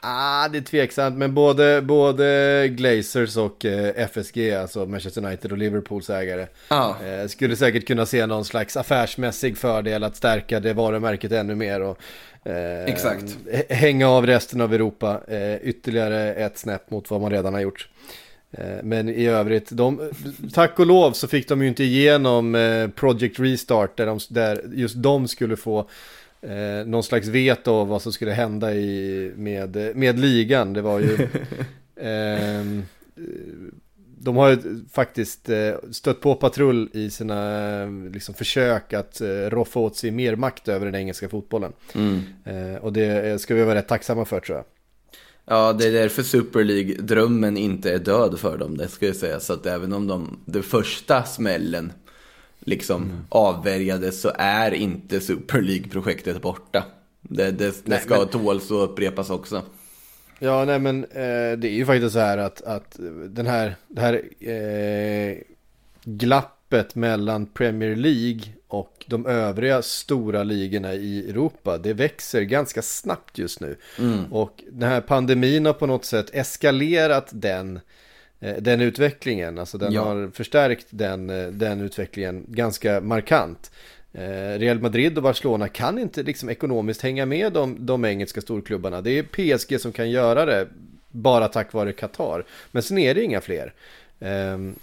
Ah, 0.00 0.48
det 0.48 0.58
är 0.58 0.62
tveksamt, 0.62 1.16
men 1.18 1.34
både, 1.34 1.82
både 1.82 2.68
Glazers 2.68 3.36
och 3.36 3.64
eh, 3.64 3.92
FSG, 4.08 4.50
alltså 4.54 4.86
Manchester 4.86 5.24
United 5.24 5.52
och 5.52 5.58
Liverpools 5.58 6.10
ägare, 6.10 6.46
Ja. 6.70 6.96
eh, 7.06 7.26
skulle 7.28 7.56
säkert 7.56 7.86
kunna 7.86 8.06
se 8.06 8.26
någon 8.26 8.44
slags 8.44 8.76
affärsmässig 8.76 9.58
fördel 9.58 10.04
att 10.04 10.16
stärka 10.16 10.60
det 10.60 10.72
varumärket 10.72 11.32
ännu 11.32 11.54
mer 11.54 11.80
och 11.80 11.98
eh, 12.44 12.84
Exakt. 12.84 13.36
hänga 13.68 14.08
av 14.08 14.26
resten 14.26 14.60
av 14.60 14.74
Europa 14.74 15.20
eh, 15.28 15.56
ytterligare 15.56 16.34
ett 16.34 16.58
snäpp 16.58 16.90
mot 16.90 17.10
vad 17.10 17.20
man 17.20 17.30
redan 17.30 17.54
har 17.54 17.60
gjort. 17.60 17.88
Eh, 18.50 18.64
Men 18.82 19.08
i 19.08 19.26
övrigt, 19.26 19.68
de, 19.70 20.10
tack 20.54 20.78
och 20.78 20.86
lov 20.86 21.12
så 21.12 21.28
fick 21.28 21.48
de 21.48 21.62
ju 21.62 21.68
inte 21.68 21.84
igenom 21.84 22.54
eh, 22.54 22.88
Project 22.88 23.40
Restart 23.40 23.96
där, 23.96 24.06
de, 24.06 24.18
där 24.28 24.62
just 24.72 24.94
de 25.02 25.28
skulle 25.28 25.56
få 25.56 25.88
eh, 26.40 26.86
någon 26.86 27.02
slags 27.02 27.28
veto 27.28 27.72
av 27.72 27.88
vad 27.88 28.02
som 28.02 28.12
skulle 28.12 28.32
hända 28.32 28.74
i, 28.74 29.32
med, 29.36 29.96
med 29.96 30.18
ligan. 30.18 30.72
Det 30.72 30.82
var 30.82 31.00
ju... 31.00 31.28
ehm, 32.00 32.82
de 34.20 34.36
har 34.36 34.48
ju 34.48 34.84
faktiskt 34.92 35.48
eh, 35.48 35.74
stött 35.90 36.20
på 36.20 36.34
patrull 36.34 36.90
i 36.92 37.10
sina 37.10 37.70
eh, 37.82 37.90
liksom, 38.12 38.34
försök 38.34 38.92
att 38.92 39.20
eh, 39.20 39.26
roffa 39.28 39.80
åt 39.80 39.96
sig 39.96 40.10
mer 40.10 40.36
makt 40.36 40.68
över 40.68 40.86
den 40.86 40.94
engelska 40.94 41.28
fotbollen. 41.28 41.72
Mm. 41.94 42.20
Eh, 42.44 42.76
och 42.76 42.92
det 42.92 43.28
eh, 43.30 43.36
ska 43.36 43.54
vi 43.54 43.62
vara 43.62 43.74
rätt 43.74 43.88
tacksamma 43.88 44.24
för 44.24 44.40
tror 44.40 44.56
jag. 44.56 44.64
Ja, 45.44 45.72
det 45.72 45.86
är 45.86 45.92
därför 45.92 46.22
Super 46.22 46.64
League-drömmen 46.64 47.56
inte 47.56 47.92
är 47.92 47.98
död 47.98 48.38
för 48.38 48.58
dem, 48.58 48.76
det 48.76 48.88
ska 48.88 49.06
jag 49.06 49.16
säga. 49.16 49.40
Så 49.40 49.52
att 49.52 49.66
även 49.66 49.92
om 49.92 50.06
de, 50.06 50.38
den 50.44 50.62
första 50.62 51.22
smällen 51.22 51.92
liksom 52.68 53.02
Mm. 53.02 53.16
avvärjades 53.28 54.20
så 54.20 54.32
är 54.38 54.74
inte 54.74 55.20
Super 55.20 55.60
League-projektet 55.62 56.42
borta. 56.42 56.84
Det, 57.22 57.44
det, 57.50 57.50
det 57.66 57.74
Nej, 57.84 58.00
ska 58.00 58.18
men- 58.18 58.28
tåls 58.28 58.70
och 58.70 58.84
upprepas 58.84 59.30
också. 59.30 59.62
Ja, 60.38 60.64
nej 60.64 60.78
men 60.78 61.04
eh, 61.04 61.58
det 61.58 61.68
är 61.68 61.74
ju 61.74 61.86
faktiskt 61.86 62.12
så 62.12 62.18
här 62.18 62.38
att, 62.38 62.62
att 62.62 62.96
den 63.28 63.46
här, 63.46 63.74
det 63.88 64.00
här 64.00 64.22
eh, 64.50 65.36
glappet 66.04 66.94
mellan 66.94 67.46
Premier 67.46 67.96
League 67.96 68.40
och 68.68 69.04
de 69.08 69.26
övriga 69.26 69.82
stora 69.82 70.42
ligorna 70.42 70.94
i 70.94 71.30
Europa, 71.30 71.78
det 71.78 71.92
växer 71.92 72.40
ganska 72.42 72.82
snabbt 72.82 73.38
just 73.38 73.60
nu. 73.60 73.76
Och 74.30 74.62
den 74.72 74.88
här 74.88 75.00
pandemin 75.00 75.66
har 75.66 75.72
på 75.72 75.86
något 75.86 76.04
sätt 76.04 76.30
eskalerat 76.32 77.28
den, 77.32 77.80
den 78.40 78.80
utvecklingen. 78.80 79.58
Alltså 79.58 79.78
den 79.78 79.92
Ja. 79.92 80.02
har 80.04 80.30
förstärkt 80.34 80.86
den, 80.90 81.30
eh, 81.30 81.46
den 81.46 81.80
utvecklingen 81.80 82.44
ganska 82.48 83.00
markant. 83.00 83.70
Eh, 84.12 84.58
Real 84.58 84.80
Madrid 84.80 85.16
och 85.16 85.22
Barcelona 85.22 85.68
kan 85.68 85.98
inte 85.98 86.22
liksom 86.22 86.48
ekonomiskt 86.48 87.02
hänga 87.02 87.26
med 87.26 87.52
de, 87.52 87.86
de 87.86 88.04
engelska 88.04 88.40
storklubbarna. 88.40 89.00
Det 89.00 89.10
är 89.18 89.22
PSG 89.22 89.80
som 89.80 89.92
kan 89.92 90.10
göra 90.10 90.44
det 90.44 90.68
bara 91.10 91.48
tack 91.48 91.72
vare 91.72 91.92
Qatar. 91.92 92.44
Men 92.72 92.82
sen 92.82 92.98
är 92.98 93.14
det 93.14 93.22
inga 93.22 93.40
fler. 93.40 93.72
Ehm, 94.20 94.74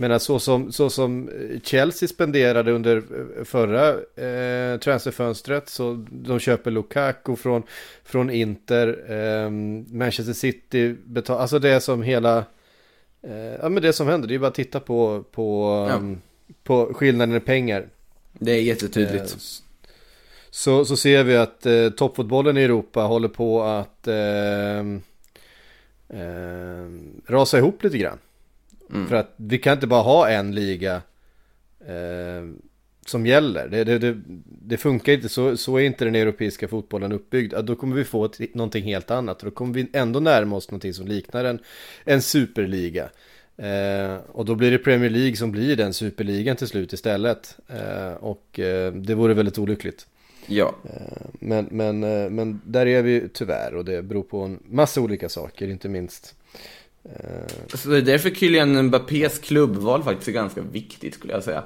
Men 0.00 0.20
så 0.20 0.38
som, 0.38 0.72
så 0.72 0.90
som 0.90 1.30
Chelsea 1.64 2.08
spenderade 2.08 2.72
under 2.72 2.96
eh, 2.96 3.44
förra 3.44 3.88
eh, 4.24 4.78
transferfönstret 4.78 5.68
så 5.68 6.04
de 6.10 6.38
köper 6.38 6.70
Lukaku 6.70 7.36
från, 7.36 7.62
från 8.04 8.30
Inter, 8.30 8.88
eh, 9.12 9.50
Manchester 9.96 10.32
City 10.32 10.94
betalar, 11.04 11.40
alltså 11.40 11.58
det 11.58 11.80
som 11.80 12.02
hela, 12.02 12.38
eh, 12.38 12.44
ja 13.62 13.68
men 13.68 13.82
det 13.82 13.92
som 13.92 14.08
händer, 14.08 14.28
det 14.28 14.34
är 14.34 14.38
bara 14.38 14.46
att 14.48 14.54
titta 14.54 14.80
på, 14.80 15.24
på, 15.32 15.62
Ja. 15.88 15.94
ehm, 15.96 16.20
på 16.64 16.94
skillnaden 16.94 17.36
i 17.36 17.40
pengar. 17.40 17.88
Det 18.32 18.52
är 18.52 18.62
jättetydligt. 18.62 19.32
Eh, 19.32 19.38
Så, 20.50 20.84
så 20.84 20.96
ser 20.96 21.24
vi 21.24 21.36
att 21.36 21.66
eh, 21.66 21.90
toppfotbollen 21.90 22.56
i 22.56 22.62
Europa 22.62 23.02
håller 23.02 23.28
på 23.28 23.62
att 23.62 24.08
eh, 24.08 24.78
eh, 26.20 26.88
rasa 27.26 27.58
ihop 27.58 27.82
lite 27.84 27.98
grann. 27.98 28.18
För 29.08 29.14
att 29.16 29.32
vi 29.36 29.58
kan 29.58 29.72
inte 29.72 29.86
bara 29.86 30.02
ha 30.02 30.28
en 30.28 30.54
liga 30.54 31.02
eh, 31.86 32.44
som 33.08 33.26
gäller. 33.26 33.68
Det, 33.68 33.84
det, 33.84 33.98
det, 33.98 34.16
det 34.46 34.76
funkar 34.76 35.12
inte, 35.12 35.28
så, 35.28 35.56
så 35.56 35.76
är 35.76 35.82
inte 35.82 36.04
den 36.04 36.14
europeiska 36.14 36.68
fotbollen 36.68 37.12
uppbyggd. 37.12 37.52
Ja, 37.52 37.62
Då 37.62 37.76
kommer 37.76 37.96
vi 37.96 38.04
få 38.04 38.24
ett, 38.24 38.54
någonting 38.54 38.84
helt 38.84 39.10
annat. 39.10 39.38
Då 39.38 39.50
kommer 39.50 39.74
vi 39.74 39.88
ändå 39.92 40.20
närma 40.20 40.56
oss 40.56 40.70
någonting 40.70 40.94
som 40.94 41.06
liknar 41.06 41.44
en, 41.44 41.58
en 42.04 42.22
superliga. 42.22 43.08
Eh, 43.56 44.16
och 44.32 44.44
då 44.44 44.54
blir 44.54 44.70
det 44.70 44.78
Premier 44.78 45.10
League 45.10 45.36
som 45.36 45.52
blir 45.52 45.76
den 45.76 45.94
superligan 45.94 46.56
till 46.56 46.68
slut 46.68 46.92
istället. 46.92 47.56
Eh, 47.68 48.12
och 48.12 48.58
eh, 48.60 48.92
det 48.92 49.14
vore 49.14 49.34
väldigt 49.34 49.58
olyckligt. 49.58 50.06
Ja. 50.46 50.74
Men, 51.32 51.68
men, 51.70 52.04
eh, 52.04 52.30
men 52.30 52.60
där 52.64 52.86
är 52.86 53.02
vi 53.02 53.28
tyvärr 53.32 53.74
och 53.74 53.84
det 53.84 54.02
beror 54.02 54.22
på 54.22 54.40
en 54.42 54.58
massa 54.68 55.00
olika 55.00 55.28
saker, 55.28 55.68
inte 55.68 55.88
minst. 55.88 56.34
Eh, 57.04 57.46
Så 57.74 57.88
det 57.88 57.96
är 57.96 58.02
därför 58.02 58.30
Kylian 58.30 58.82
Mbappés 58.82 59.38
klubbval 59.38 60.02
faktiskt 60.02 60.28
är 60.28 60.32
ganska 60.32 60.60
viktigt 60.60 61.14
skulle 61.14 61.32
jag 61.32 61.44
säga. 61.44 61.64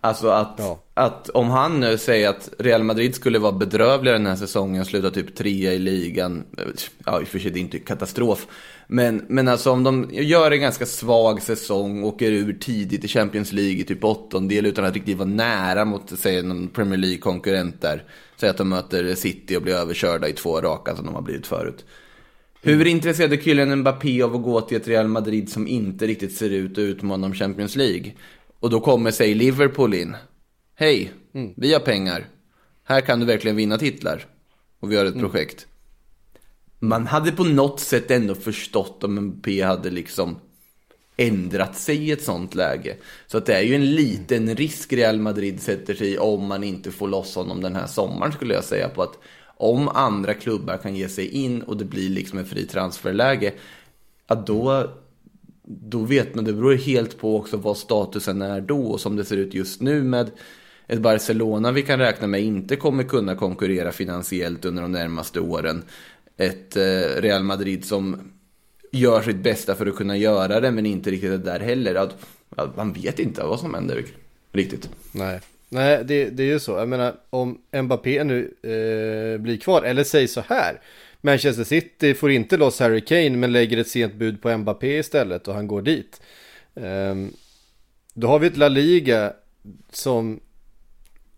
Alltså 0.00 0.28
att, 0.28 0.54
Ja. 0.58 0.78
att 0.94 1.28
om 1.28 1.50
han 1.50 1.80
nu 1.80 1.98
säger 1.98 2.28
att 2.28 2.50
Real 2.58 2.82
Madrid 2.82 3.14
skulle 3.14 3.38
vara 3.38 3.52
bedrövliga 3.52 4.12
den 4.12 4.26
här 4.26 4.36
säsongen, 4.36 4.84
sluta 4.84 5.10
typ 5.10 5.34
trea 5.34 5.72
i 5.72 5.78
ligan. 5.78 6.44
Ja, 7.06 7.20
i 7.20 7.24
och 7.24 7.28
för 7.28 7.38
sig 7.38 7.50
det 7.50 7.58
är 7.58 7.60
inte 7.60 7.78
katastrof. 7.78 8.46
Men, 8.86 9.24
men 9.28 9.48
alltså 9.48 9.70
om 9.70 9.84
de 9.84 10.08
gör 10.12 10.50
en 10.50 10.60
ganska 10.60 10.86
svag 10.86 11.42
säsong, 11.42 12.04
åker 12.04 12.32
ur 12.32 12.52
tidigt 12.52 13.04
i 13.04 13.08
Champions 13.08 13.52
League 13.52 13.80
i 13.80 13.84
typ 13.84 14.04
åttondel 14.04 14.66
utan 14.66 14.84
att 14.84 14.94
riktigt 14.94 15.18
vara 15.18 15.28
nära 15.28 15.84
mot, 15.84 16.12
säg 16.18 16.42
någon 16.42 16.68
Premier 16.68 16.98
League-konkurrent 16.98 17.80
där. 17.80 18.04
Säg 18.36 18.48
att 18.48 18.56
de 18.56 18.68
möter 18.68 19.14
City 19.14 19.56
och 19.56 19.62
blir 19.62 19.74
överkörda 19.74 20.28
i 20.28 20.32
två 20.32 20.60
raka 20.60 20.96
som 20.96 21.06
de 21.06 21.14
har 21.14 21.22
blivit 21.22 21.46
förut. 21.46 21.84
Hur 22.62 22.86
intresserad 22.86 23.32
är 23.32 23.36
Kylian 23.36 23.76
Mbappé 23.78 24.22
av 24.22 24.34
att 24.36 24.42
gå 24.42 24.60
till 24.60 24.76
ett 24.76 24.88
Real 24.88 25.08
Madrid 25.08 25.48
som 25.52 25.68
inte 25.68 26.06
riktigt 26.06 26.36
ser 26.36 26.50
ut 26.50 26.72
att 26.72 26.78
utmana 26.78 27.26
om 27.26 27.34
Champions 27.34 27.76
League? 27.76 28.12
Och 28.60 28.70
då 28.70 28.80
kommer, 28.80 29.10
sig 29.10 29.34
Liverpool 29.34 29.94
in. 29.94 30.16
Hej, 30.74 31.12
vi 31.56 31.72
har 31.72 31.80
pengar. 31.80 32.26
Här 32.84 33.00
kan 33.00 33.20
du 33.20 33.26
verkligen 33.26 33.56
vinna 33.56 33.78
titlar. 33.78 34.26
Och 34.80 34.92
vi 34.92 34.96
har 34.96 35.04
ett 35.04 35.18
projekt. 35.18 35.66
man 36.78 37.06
hade 37.06 37.32
på 37.32 37.44
något 37.44 37.80
sätt 37.80 38.10
ändå 38.10 38.34
förstått 38.34 39.04
om 39.04 39.14
Mbappé 39.14 39.62
hade 39.62 39.90
liksom 39.90 40.36
ändrat 41.16 41.76
sig 41.76 41.96
i 41.96 42.10
ett 42.10 42.22
sånt 42.22 42.54
läge. 42.54 42.96
Så 43.26 43.38
att 43.38 43.46
det 43.46 43.54
är 43.54 43.62
ju 43.62 43.74
en 43.74 43.94
liten 43.94 44.56
risk 44.56 44.92
Real 44.92 45.18
Madrid 45.18 45.62
sätter 45.62 45.94
sig 45.94 46.12
i 46.12 46.18
om 46.18 46.46
man 46.46 46.64
inte 46.64 46.90
får 46.90 47.08
loss 47.08 47.34
honom 47.34 47.60
den 47.60 47.76
här 47.76 47.86
sommaren 47.86 48.32
skulle 48.32 48.54
jag 48.54 48.64
säga 48.64 48.88
på 48.88 49.02
att 49.02 49.18
om 49.56 49.88
andra 49.88 50.34
klubbar 50.34 50.76
kan 50.76 50.96
ge 50.96 51.08
sig 51.08 51.28
in 51.28 51.62
och 51.62 51.76
det 51.76 51.84
blir 51.84 52.08
liksom 52.08 52.38
en 52.38 52.46
fri 52.46 52.66
transferläge, 52.66 53.52
att 54.26 54.46
då, 54.46 54.90
då 55.70 55.98
vet 55.98 56.34
man, 56.34 56.44
det 56.44 56.52
beror 56.52 56.74
helt 56.74 57.18
på 57.18 57.36
också 57.36 57.56
vad 57.56 57.76
statusen 57.76 58.42
är 58.42 58.60
då 58.60 58.86
och 58.86 59.00
som 59.00 59.16
det 59.16 59.24
ser 59.24 59.36
ut 59.36 59.54
just 59.54 59.80
nu 59.80 60.02
med 60.02 60.30
ett 60.86 61.00
Barcelona 61.00 61.72
vi 61.72 61.82
kan 61.82 61.98
räkna 61.98 62.26
med 62.26 62.42
inte 62.42 62.76
kommer 62.76 63.04
kunna 63.04 63.34
konkurrera 63.34 63.92
finansiellt 63.92 64.64
under 64.64 64.82
de 64.82 64.92
närmaste 64.92 65.40
åren. 65.40 65.82
Ett 66.36 66.76
eh, 66.76 67.20
Real 67.20 67.42
Madrid 67.42 67.84
som 67.84 68.32
gör 68.92 69.22
sitt 69.22 69.36
bästa 69.36 69.74
för 69.74 69.86
att 69.86 69.96
kunna 69.96 70.16
göra 70.16 70.60
det 70.60 70.70
men 70.70 70.86
inte 70.86 71.10
riktigt 71.10 71.30
är 71.30 71.38
där 71.38 71.60
heller. 71.60 71.94
Att, 71.94 72.16
att 72.56 72.76
man 72.76 72.92
vet 72.92 73.18
inte 73.18 73.44
vad 73.44 73.60
som 73.60 73.74
händer 73.74 74.04
riktigt. 74.52 74.88
Nej, 75.12 75.40
Nej 75.68 76.04
det, 76.04 76.24
det 76.30 76.42
är 76.42 76.46
ju 76.46 76.60
så. 76.60 76.72
Jag 76.72 76.88
menar 76.88 77.14
om 77.30 77.58
Mbappé 77.82 78.24
nu 78.24 78.54
eh, 78.62 79.40
blir 79.40 79.56
kvar, 79.56 79.82
eller 79.82 80.04
säg 80.04 80.28
så 80.28 80.42
här. 80.46 80.80
Manchester 81.20 81.64
City 81.64 82.14
får 82.14 82.30
inte 82.30 82.56
loss 82.56 82.80
Harry 82.80 83.00
Kane 83.00 83.30
men 83.30 83.52
lägger 83.52 83.78
ett 83.78 83.88
sent 83.88 84.14
bud 84.14 84.42
på 84.42 84.58
Mbappé 84.58 84.98
istället 84.98 85.48
och 85.48 85.54
han 85.54 85.66
går 85.66 85.82
dit. 85.82 86.20
Ehm, 86.74 87.32
då 88.14 88.26
har 88.26 88.38
vi 88.38 88.46
ett 88.46 88.56
La 88.56 88.68
Liga 88.68 89.32
som 89.92 90.40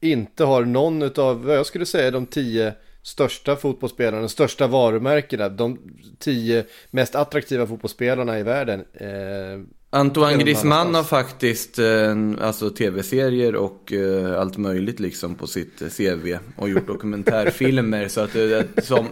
inte 0.00 0.44
har 0.44 0.64
någon 0.64 1.02
av, 1.02 1.44
vad 1.44 1.56
jag 1.56 1.66
skulle 1.66 1.86
säga, 1.86 2.10
de 2.10 2.26
tio 2.26 2.74
största 3.02 3.56
fotbollsspelarna, 3.56 4.20
de 4.20 4.28
största 4.28 4.66
varumärkena, 4.66 5.48
de 5.48 5.78
tio 6.18 6.64
mest 6.90 7.14
attraktiva 7.14 7.66
fotbollsspelarna 7.66 8.38
i 8.38 8.42
världen. 8.42 8.84
Ehm, 8.94 9.68
Eh, 9.92 10.00
Antoine 10.00 10.38
Griezmann 10.38 10.94
har 10.94 11.02
faktiskt 11.02 11.78
eh, 11.78 12.16
alltså 12.40 12.70
tv-serier 12.70 13.54
och 13.54 13.92
eh, 13.92 14.40
allt 14.40 14.56
möjligt 14.56 15.00
liksom 15.00 15.34
på 15.34 15.46
sitt 15.46 15.96
CV 15.96 16.38
och 16.56 16.68
gjort 16.68 16.86
dokumentärfilmer 16.86 18.08
så 18.08 18.20
att 18.20 18.36
eh, 18.36 18.82
som, 18.82 19.06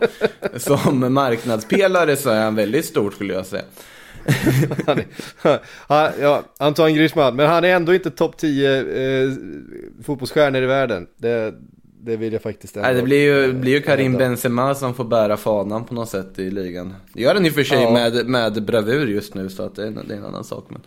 som 0.57 1.15
marknadspelare 1.15 2.17
så 2.17 2.31
är 2.31 2.45
han 2.45 2.55
väldigt 2.55 2.85
stor 2.85 3.11
skulle 3.11 3.35
jag 3.35 3.47
säga. 3.47 3.65
ja, 6.21 6.43
Antoine 6.59 6.95
Griezmann, 6.95 7.37
men 7.37 7.47
han 7.47 7.65
är 7.65 7.69
ändå 7.69 7.95
inte 7.95 8.11
topp 8.11 8.37
10 8.37 8.77
eh, 8.77 9.31
fotbollsstjärnor 10.05 10.63
i 10.63 10.67
världen. 10.67 11.07
Det, 11.17 11.55
det 12.03 12.17
vill 12.17 12.33
jag 12.33 12.43
faktiskt 12.43 12.77
ändå. 12.77 12.89
Nej, 12.89 12.97
det 12.97 13.03
blir 13.03 13.23
ju, 13.23 13.53
blir 13.53 13.73
ju 13.73 13.81
Karim 13.81 14.17
Benzema 14.17 14.75
som 14.75 14.95
får 14.95 15.05
bära 15.05 15.37
fanan 15.37 15.85
på 15.85 15.95
något 15.95 16.09
sätt 16.09 16.39
i 16.39 16.51
ligan. 16.51 16.95
Det 17.13 17.23
gör 17.23 17.35
han 17.35 17.47
i 17.47 17.51
och 17.51 17.55
för 17.55 17.65
sig 17.65 17.83
ja. 17.83 17.91
med, 17.91 18.27
med 18.27 18.63
bravur 18.63 19.07
just 19.07 19.35
nu, 19.35 19.49
så 19.49 19.63
att 19.63 19.77
det, 19.77 19.87
är, 19.87 19.91
det 19.91 20.15
är 20.15 20.19
en 20.19 20.25
annan 20.25 20.45
sak. 20.45 20.67
Men 20.69 20.81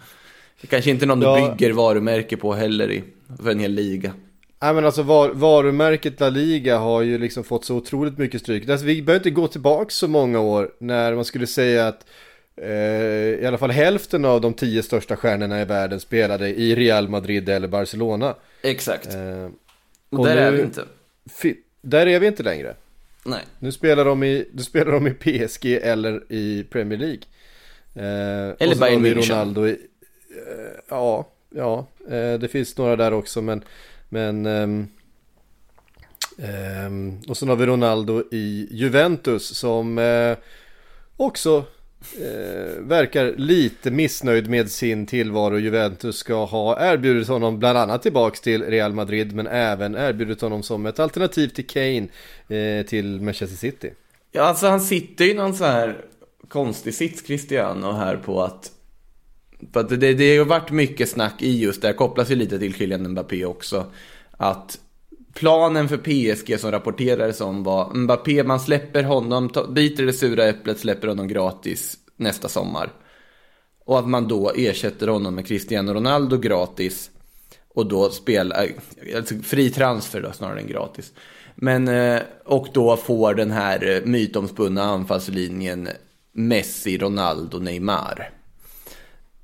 det 0.62 0.68
kanske 0.68 0.92
inte 0.92 1.06
är 1.06 1.08
någon 1.08 1.22
ja. 1.22 1.36
du 1.36 1.58
bygger 1.58 1.74
varumärke 1.74 2.38
på 2.38 2.54
heller 2.54 2.92
i, 2.92 3.04
för 3.44 3.52
en 3.52 3.60
hel 3.60 3.72
liga. 3.72 4.14
Nej 4.62 4.74
men 4.74 4.86
alltså 4.86 5.04
var, 5.04 5.30
varumärket 5.30 6.20
La 6.20 6.30
Liga 6.30 6.78
har 6.78 7.02
ju 7.02 7.18
liksom 7.18 7.44
fått 7.44 7.66
så 7.66 7.76
otroligt 7.76 8.18
mycket 8.18 8.42
stryk. 8.42 8.70
Alltså, 8.70 8.86
vi 8.86 9.02
behöver 9.02 9.20
inte 9.20 9.30
gå 9.30 9.48
tillbaka 9.48 9.90
så 9.90 10.08
många 10.08 10.40
år 10.40 10.72
när 10.80 11.16
man 11.16 11.26
skulle 11.26 11.48
säga 11.48 11.88
att 11.88 12.06
eh, 12.62 12.68
i 13.42 13.46
alla 13.48 13.58
fall 13.58 13.72
hälften 13.72 14.26
av 14.26 14.42
de 14.42 14.54
tio 14.54 14.84
största 14.84 15.16
stjärnorna 15.16 15.62
i 15.62 15.66
världen 15.66 16.00
spelade 16.00 16.50
i 16.50 16.76
Real 16.76 17.10
Madrid 17.10 17.50
eller 17.50 17.68
Barcelona. 17.68 18.36
Exakt. 18.62 19.14
Eh, 19.14 19.50
och, 20.10 20.20
och 20.20 20.26
där 20.26 20.36
nu, 20.36 20.42
är 20.42 20.52
vi 20.52 20.62
inte. 20.62 20.84
Där 21.82 22.08
är 22.08 22.20
vi 22.20 22.28
inte 22.28 22.44
längre. 22.44 22.76
Nej. 23.26 23.42
Nu 23.60 23.72
spelar 23.72 24.06
de 24.06 24.24
i, 24.24 24.46
nu 24.54 24.64
spelar 24.64 24.92
de 24.92 25.08
i 25.08 25.14
PSG 25.14 25.66
eller 25.66 26.24
i 26.30 26.64
Premier 26.64 27.00
League. 27.00 27.22
Eh, 27.96 28.56
eller 28.60 28.76
Bayern 28.76 29.06
München. 29.06 29.30
Ronaldo 29.30 29.68
i, 29.68 29.72
eh, 29.72 30.80
ja, 30.90 31.28
ja, 31.50 31.88
eh, 32.10 32.34
det 32.40 32.48
finns 32.52 32.78
några 32.78 32.96
där 32.96 33.14
också 33.14 33.42
men, 33.42 33.64
men 34.10 34.46
ehm, 34.46 34.88
ehm, 36.38 37.20
och 37.28 37.38
sen 37.38 37.50
har 37.50 37.56
vi 37.56 37.66
Ronaldo 37.66 38.24
i 38.32 38.68
Juventus 38.72 39.58
som 39.58 39.98
eh, 39.98 40.38
också 41.18 41.66
eh, 42.18 42.82
verkar 42.82 43.34
lite 43.38 43.92
missnöjd 43.92 44.50
med 44.50 44.72
sin 44.72 45.06
tillvaro. 45.06 45.60
Juventus 45.60 46.18
ska 46.18 46.46
ha 46.46 46.94
erbjudit 46.94 47.28
honom 47.28 47.60
bland 47.60 47.78
annat 47.78 48.02
tillbaks 48.02 48.42
till 48.42 48.64
Real 48.64 48.94
Madrid 48.94 49.36
men 49.36 49.48
även 49.48 49.96
erbjudit 49.96 50.42
honom 50.42 50.64
som 50.64 50.86
ett 50.86 51.00
alternativ 51.00 51.48
till 51.48 51.68
Kane 51.68 52.08
eh, 52.48 52.86
till 52.86 53.22
Manchester 53.22 53.58
City. 53.58 53.92
Ja, 54.32 54.42
alltså 54.42 54.68
han 54.68 54.82
sitter 54.82 55.26
i 55.26 55.34
någon 55.34 55.54
så 55.54 55.66
här 55.66 56.06
konstig 56.48 56.94
sits, 56.94 57.22
Cristiano, 57.22 57.92
här 57.92 58.18
på 58.18 58.44
att 58.44 58.72
för 59.74 59.80
att 59.80 59.90
det, 59.90 60.14
det 60.14 60.38
har 60.38 60.46
varit 60.46 60.72
mycket 60.72 61.10
snack 61.10 61.42
i 61.42 61.60
just 61.60 61.82
det, 61.82 61.88
här 61.88 61.96
kopplas 61.96 62.32
ju 62.32 62.36
lite 62.36 62.60
till 62.60 62.74
Kylian 62.74 63.12
Mbappé 63.12 63.46
också. 63.46 63.86
Att 64.32 64.80
planen 65.34 65.90
för 65.90 65.98
PSG 65.98 66.60
som 66.60 66.72
rapporterades 66.72 67.42
om 67.42 67.64
var 67.64 67.94
Mbappé, 67.94 68.44
man 68.44 68.60
släpper 68.60 69.04
honom, 69.04 69.50
biter 69.70 70.06
det 70.06 70.14
sura 70.14 70.46
äpplet, 70.46 70.80
släpper 70.80 71.08
honom 71.08 71.28
gratis 71.28 71.98
nästa 72.16 72.50
sommar. 72.50 72.92
Och 73.86 74.00
att 74.00 74.08
man 74.08 74.28
då 74.28 74.52
ersätter 74.56 75.08
honom 75.08 75.36
med 75.36 75.48
Cristiano 75.48 75.94
Ronaldo 75.94 76.38
gratis. 76.38 77.10
Och 77.76 77.86
då 77.86 78.10
spelar, 78.10 78.64
äh, 78.64 79.18
alltså 79.18 79.36
fri 79.36 79.70
transfer 79.70 80.22
då 80.22 80.32
snarare 80.32 80.60
än 80.60 80.68
gratis. 80.68 81.14
Men, 81.56 81.88
eh, 81.88 82.22
och 82.46 82.68
då 82.74 82.98
får 82.98 83.34
den 83.34 83.52
här 83.52 83.90
eh, 83.90 84.06
mytomspunna 84.06 84.84
anfallslinjen 84.84 85.90
Messi, 86.32 86.98
Ronaldo, 86.98 87.60
Neymar. 87.60 88.30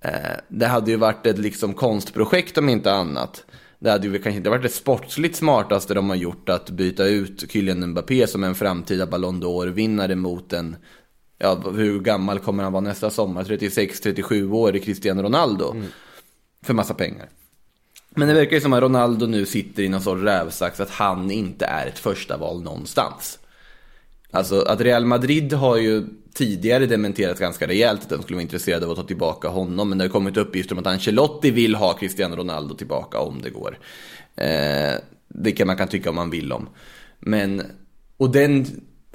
Eh, 0.01 0.37
det 0.47 0.65
hade 0.65 0.91
ju 0.91 0.97
varit 0.97 1.25
ett 1.25 1.37
liksom 1.37 1.73
konstprojekt 1.73 2.57
om 2.57 2.69
inte 2.69 2.91
annat. 2.91 3.45
Det 3.80 3.91
hade 3.91 4.07
ju 4.07 4.13
kanske 4.13 4.38
inte 4.38 4.49
varit 4.49 4.63
det 4.63 4.69
sportsligt 4.69 5.36
smartaste 5.36 5.93
de 5.93 6.09
har 6.09 6.15
gjort 6.15 6.49
att 6.49 6.69
byta 6.69 7.05
ut 7.05 7.51
Kylian 7.51 7.88
Mbappé 7.88 8.27
som 8.27 8.43
en 8.43 8.55
framtida 8.55 9.07
Ballon 9.07 9.43
d'Or-vinnare 9.43 10.15
mot 10.15 10.53
en, 10.53 10.75
ja 11.38 11.55
hur 11.75 11.99
gammal 11.99 12.39
kommer 12.39 12.63
han 12.63 12.73
vara 12.73 12.82
nästa 12.82 13.09
sommar? 13.09 13.43
36-37 13.43 14.51
år 14.51 14.75
i 14.75 14.80
Cristiano 14.80 15.23
Ronaldo. 15.23 15.71
Mm. 15.71 15.86
För 16.63 16.73
massa 16.73 16.93
pengar. 16.93 17.30
Men 18.09 18.27
det 18.27 18.34
verkar 18.34 18.55
ju 18.55 18.61
som 18.61 18.73
att 18.73 18.82
Ronaldo 18.82 19.25
nu 19.25 19.45
sitter 19.45 19.84
i 19.84 19.89
någon 19.89 20.01
sorts 20.01 20.23
rävsax 20.23 20.80
att 20.80 20.89
han 20.89 21.32
inte 21.32 21.65
är 21.65 21.88
ett 21.88 21.99
första 21.99 22.38
val 22.38 22.63
någonstans. 22.63 23.39
Alltså 24.32 24.61
att 24.61 24.82
Real 24.82 25.05
Madrid 25.05 25.53
har 25.53 25.77
ju 25.77 26.07
tidigare 26.39 26.85
dementerat 26.85 27.39
ganska 27.39 27.67
rejält 27.67 28.03
att 28.03 28.09
de 28.09 28.21
skulle 28.23 28.35
vara 28.35 28.41
intresserade 28.41 28.85
av 28.85 28.91
att 28.91 28.97
ta 28.97 29.03
tillbaka 29.03 29.47
honom. 29.47 29.89
Men 29.89 29.97
det 29.97 30.03
har 30.03 30.09
kommit 30.09 30.37
uppgifter 30.37 30.75
om 30.75 30.79
att 30.79 30.87
Ancelotti 30.87 31.51
vill 31.51 31.75
ha 31.75 31.93
Cristiano 31.93 32.35
Ronaldo 32.35 32.75
tillbaka 32.75 33.19
om 33.19 33.41
det 33.41 33.49
går. 33.49 33.79
Eh, 34.35 34.93
det 35.27 35.51
kan 35.51 35.67
man 35.67 35.77
kan 35.77 35.87
tycka 35.87 36.09
om 36.09 36.15
man 36.15 36.29
vill 36.29 36.51
om. 36.51 36.69
Men, 37.19 37.63
och 38.17 38.29
den 38.29 38.65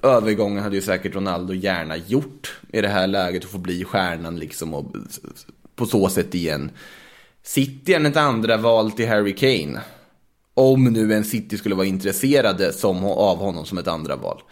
övergången 0.03 0.63
hade 0.63 0.77
ju 0.77 0.83
säkert 0.83 1.15
Ronaldo 1.15 1.55
gärna 1.55 1.97
gjort 1.97 2.61
i 2.73 2.81
det 2.81 2.89
här 2.89 3.07
läget 3.07 3.45
och 3.45 3.51
få 3.51 3.59
bli 3.59 3.85
stjärnan 3.85 4.39
liksom 4.39 4.75
och 4.75 4.95
på 5.77 5.87
så 5.87 6.09
sätt 6.09 6.35
igen. 6.35 6.71
City 7.43 7.93
är 7.93 8.05
ett 8.05 8.17
andra 8.17 8.57
val 8.57 8.91
till 8.91 9.09
Harry 9.09 9.35
Kane. 9.35 9.81
Om 10.55 10.85
nu 10.85 11.15
en 11.15 11.25
City 11.25 11.59
skulle 11.59 11.75
vara 11.75 11.87
intresserade 11.87 12.73
som, 12.73 13.05
av 13.05 13.39
honom 13.39 13.67
som 13.67 13.79
ett 13.79 13.89
andra 13.89 14.17
val. 14.17 14.43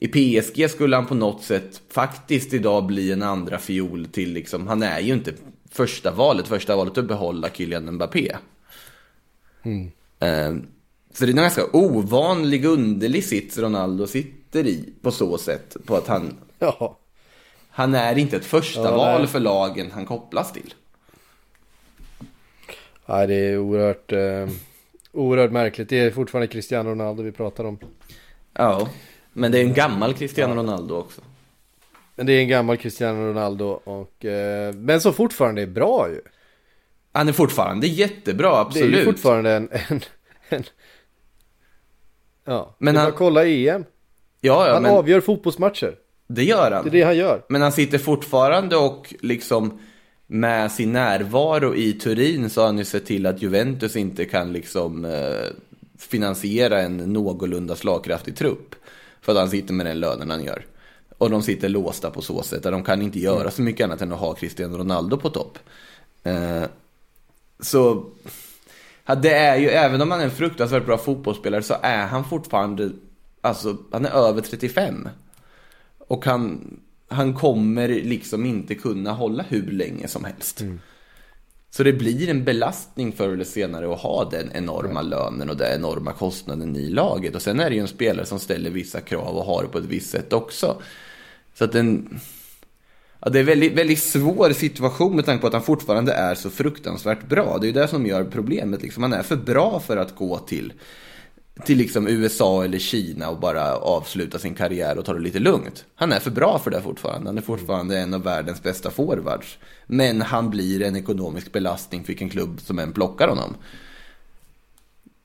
I 0.00 0.08
PSG 0.08 0.70
skulle 0.70 0.96
han 0.96 1.06
på 1.06 1.14
något 1.14 1.42
sätt 1.42 1.82
faktiskt 1.90 2.54
idag 2.54 2.86
bli 2.86 3.12
en 3.12 3.22
andra 3.22 3.58
fiol 3.58 4.06
till 4.06 4.32
liksom, 4.32 4.66
han 4.66 4.82
är 4.82 5.00
ju 5.00 5.12
inte 5.12 5.32
första 5.70 6.10
valet, 6.10 6.48
första 6.48 6.76
valet 6.76 6.98
att 6.98 7.08
behålla 7.08 7.50
Kylian 7.50 7.94
Mbappé. 7.94 8.36
Mm. 9.62 9.90
Eh, 10.18 10.64
så 11.12 11.24
det 11.24 11.30
är 11.30 11.30
en 11.30 11.36
ganska 11.36 11.66
ovanlig, 11.72 12.64
underlig 12.64 13.24
sits 13.24 13.58
Ronaldo 13.58 14.06
sitter 14.06 14.66
i 14.66 14.92
på 15.02 15.10
så 15.10 15.38
sätt. 15.38 15.76
På 15.86 15.96
att 15.96 16.06
han, 16.06 16.36
ja. 16.58 16.98
han 17.70 17.94
är 17.94 18.18
inte 18.18 18.36
ett 18.36 18.44
första 18.44 18.84
ja, 18.84 18.96
val 18.96 19.26
för 19.26 19.40
lagen 19.40 19.90
han 19.90 20.06
kopplas 20.06 20.52
till. 20.52 20.74
Nej, 23.06 23.26
det 23.26 23.34
är 23.34 23.58
oerhört, 23.58 24.12
eh, 24.12 24.48
oerhört 25.12 25.52
märkligt. 25.52 25.88
Det 25.88 25.98
är 25.98 26.10
fortfarande 26.10 26.46
Cristiano 26.46 26.90
Ronaldo 26.90 27.22
vi 27.22 27.32
pratar 27.32 27.64
om. 27.64 27.78
Ja. 28.52 28.88
Men 29.38 29.52
det 29.52 29.58
är 29.58 29.64
en 29.64 29.74
gammal 29.74 30.14
Cristiano 30.14 30.54
Ronaldo 30.54 30.94
också. 30.94 31.20
Men 32.14 32.26
det 32.26 32.32
är 32.32 32.40
en 32.40 32.48
gammal 32.48 32.76
Cristiano 32.76 33.28
Ronaldo 33.28 33.80
och, 33.84 34.24
eh, 34.24 34.74
men 34.74 35.00
som 35.00 35.12
fortfarande 35.12 35.62
är 35.62 35.66
bra 35.66 36.08
ju. 36.10 36.20
Han 37.12 37.28
är 37.28 37.32
fortfarande 37.32 37.86
jättebra, 37.86 38.58
absolut. 38.60 38.92
Det 38.92 38.96
är 38.96 38.98
ju 38.98 39.04
fortfarande 39.04 39.50
en, 39.50 39.68
en, 39.72 40.00
en 40.48 40.64
Ja, 42.44 42.76
men 42.78 42.96
han... 42.96 43.12
kolla 43.12 43.46
EM. 43.46 43.84
Ja, 44.40 44.66
ja, 44.66 44.72
han 44.72 44.82
men... 44.82 44.92
avgör 44.92 45.20
fotbollsmatcher. 45.20 45.94
Det 46.26 46.44
gör 46.44 46.70
han. 46.70 46.84
Det 46.84 46.90
är 46.90 46.92
det 46.92 47.02
han 47.02 47.16
gör. 47.16 47.44
Men 47.48 47.62
han 47.62 47.72
sitter 47.72 47.98
fortfarande 47.98 48.76
och 48.76 49.14
liksom 49.20 49.78
med 50.26 50.72
sin 50.72 50.92
närvaro 50.92 51.74
i 51.74 51.92
Turin 51.92 52.50
så 52.50 52.60
har 52.60 52.66
han 52.66 52.78
ju 52.78 52.84
sett 52.84 53.06
till 53.06 53.26
att 53.26 53.42
Juventus 53.42 53.96
inte 53.96 54.24
kan 54.24 54.52
liksom 54.52 55.04
eh, 55.04 55.46
finansiera 55.98 56.80
en 56.80 56.96
någorlunda 56.96 57.76
slagkraftig 57.76 58.36
trupp. 58.36 58.74
För 59.28 59.32
att 59.32 59.38
han 59.38 59.50
sitter 59.50 59.74
med 59.74 59.86
den 59.86 60.00
lönen 60.00 60.30
han 60.30 60.44
gör. 60.44 60.66
Och 61.18 61.30
de 61.30 61.42
sitter 61.42 61.68
låsta 61.68 62.10
på 62.10 62.22
så 62.22 62.42
sätt. 62.42 62.66
att 62.66 62.72
De 62.72 62.84
kan 62.84 63.02
inte 63.02 63.18
göra 63.18 63.50
så 63.50 63.62
mycket 63.62 63.84
annat 63.84 64.02
än 64.02 64.12
att 64.12 64.18
ha 64.18 64.34
Cristiano 64.34 64.78
Ronaldo 64.78 65.16
på 65.16 65.30
topp. 65.30 65.58
Eh, 66.22 66.62
så 67.60 68.06
ja, 69.06 69.14
det 69.14 69.34
är 69.34 69.56
ju, 69.56 69.68
även 69.68 70.00
om 70.00 70.10
han 70.10 70.20
är 70.20 70.24
en 70.24 70.30
fruktansvärt 70.30 70.86
bra 70.86 70.98
fotbollsspelare 70.98 71.62
så 71.62 71.74
är 71.82 72.06
han 72.06 72.24
fortfarande, 72.24 72.90
alltså 73.40 73.76
han 73.92 74.06
är 74.06 74.10
över 74.10 74.40
35. 74.40 75.08
Och 75.98 76.24
han, 76.24 76.60
han 77.08 77.34
kommer 77.34 77.88
liksom 77.88 78.46
inte 78.46 78.74
kunna 78.74 79.12
hålla 79.12 79.42
hur 79.48 79.70
länge 79.72 80.08
som 80.08 80.24
helst. 80.24 80.60
Så 81.70 81.82
det 81.82 81.92
blir 81.92 82.28
en 82.28 82.44
belastning 82.44 83.12
förr 83.12 83.28
eller 83.28 83.44
senare 83.44 83.92
att 83.92 84.00
ha 84.00 84.24
den 84.30 84.50
enorma 84.54 85.02
lönen 85.02 85.50
och 85.50 85.56
den 85.56 85.74
enorma 85.74 86.12
kostnaden 86.12 86.76
i 86.76 86.88
laget. 86.90 87.34
Och 87.34 87.42
sen 87.42 87.60
är 87.60 87.70
det 87.70 87.76
ju 87.76 87.82
en 87.82 87.88
spelare 87.88 88.26
som 88.26 88.38
ställer 88.38 88.70
vissa 88.70 89.00
krav 89.00 89.36
och 89.36 89.44
har 89.44 89.62
det 89.62 89.68
på 89.68 89.78
ett 89.78 89.84
visst 89.84 90.10
sätt 90.10 90.32
också. 90.32 90.82
Så 91.54 91.64
att 91.64 91.72
den... 91.72 92.20
Ja, 93.20 93.30
det 93.30 93.38
är 93.38 93.40
en 93.40 93.46
väldigt, 93.46 93.72
väldigt 93.72 94.02
svår 94.02 94.52
situation 94.52 95.16
med 95.16 95.26
tanke 95.26 95.40
på 95.40 95.46
att 95.46 95.52
han 95.52 95.62
fortfarande 95.62 96.12
är 96.12 96.34
så 96.34 96.50
fruktansvärt 96.50 97.28
bra. 97.28 97.58
Det 97.58 97.64
är 97.64 97.68
ju 97.68 97.80
det 97.80 97.88
som 97.88 98.06
gör 98.06 98.24
problemet. 98.24 98.82
Liksom. 98.82 99.02
Han 99.02 99.12
är 99.12 99.22
för 99.22 99.36
bra 99.36 99.80
för 99.80 99.96
att 99.96 100.14
gå 100.14 100.38
till, 100.38 100.72
till 101.64 101.78
liksom 101.78 102.08
USA 102.08 102.64
eller 102.64 102.78
Kina 102.78 103.28
och 103.30 103.38
bara 103.40 103.76
avsluta 103.76 104.38
sin 104.38 104.54
karriär 104.54 104.98
och 104.98 105.04
ta 105.04 105.12
det 105.12 105.20
lite 105.20 105.38
lugnt. 105.38 105.84
Han 105.94 106.12
är 106.12 106.20
för 106.20 106.30
bra 106.30 106.58
för 106.58 106.70
det 106.70 106.82
fortfarande. 106.82 107.28
Han 107.28 107.38
är 107.38 107.42
fortfarande 107.42 107.98
en 107.98 108.14
av 108.14 108.22
världens 108.22 108.62
bästa 108.62 108.90
forwards. 108.90 109.58
Men 109.86 110.20
han 110.22 110.50
blir 110.50 110.82
en 110.82 110.96
ekonomisk 110.96 111.52
belastning 111.52 112.00
för 112.02 112.06
vilken 112.06 112.28
klubb 112.30 112.60
som 112.60 112.78
än 112.78 112.92
plockar 112.92 113.28
honom. 113.28 113.54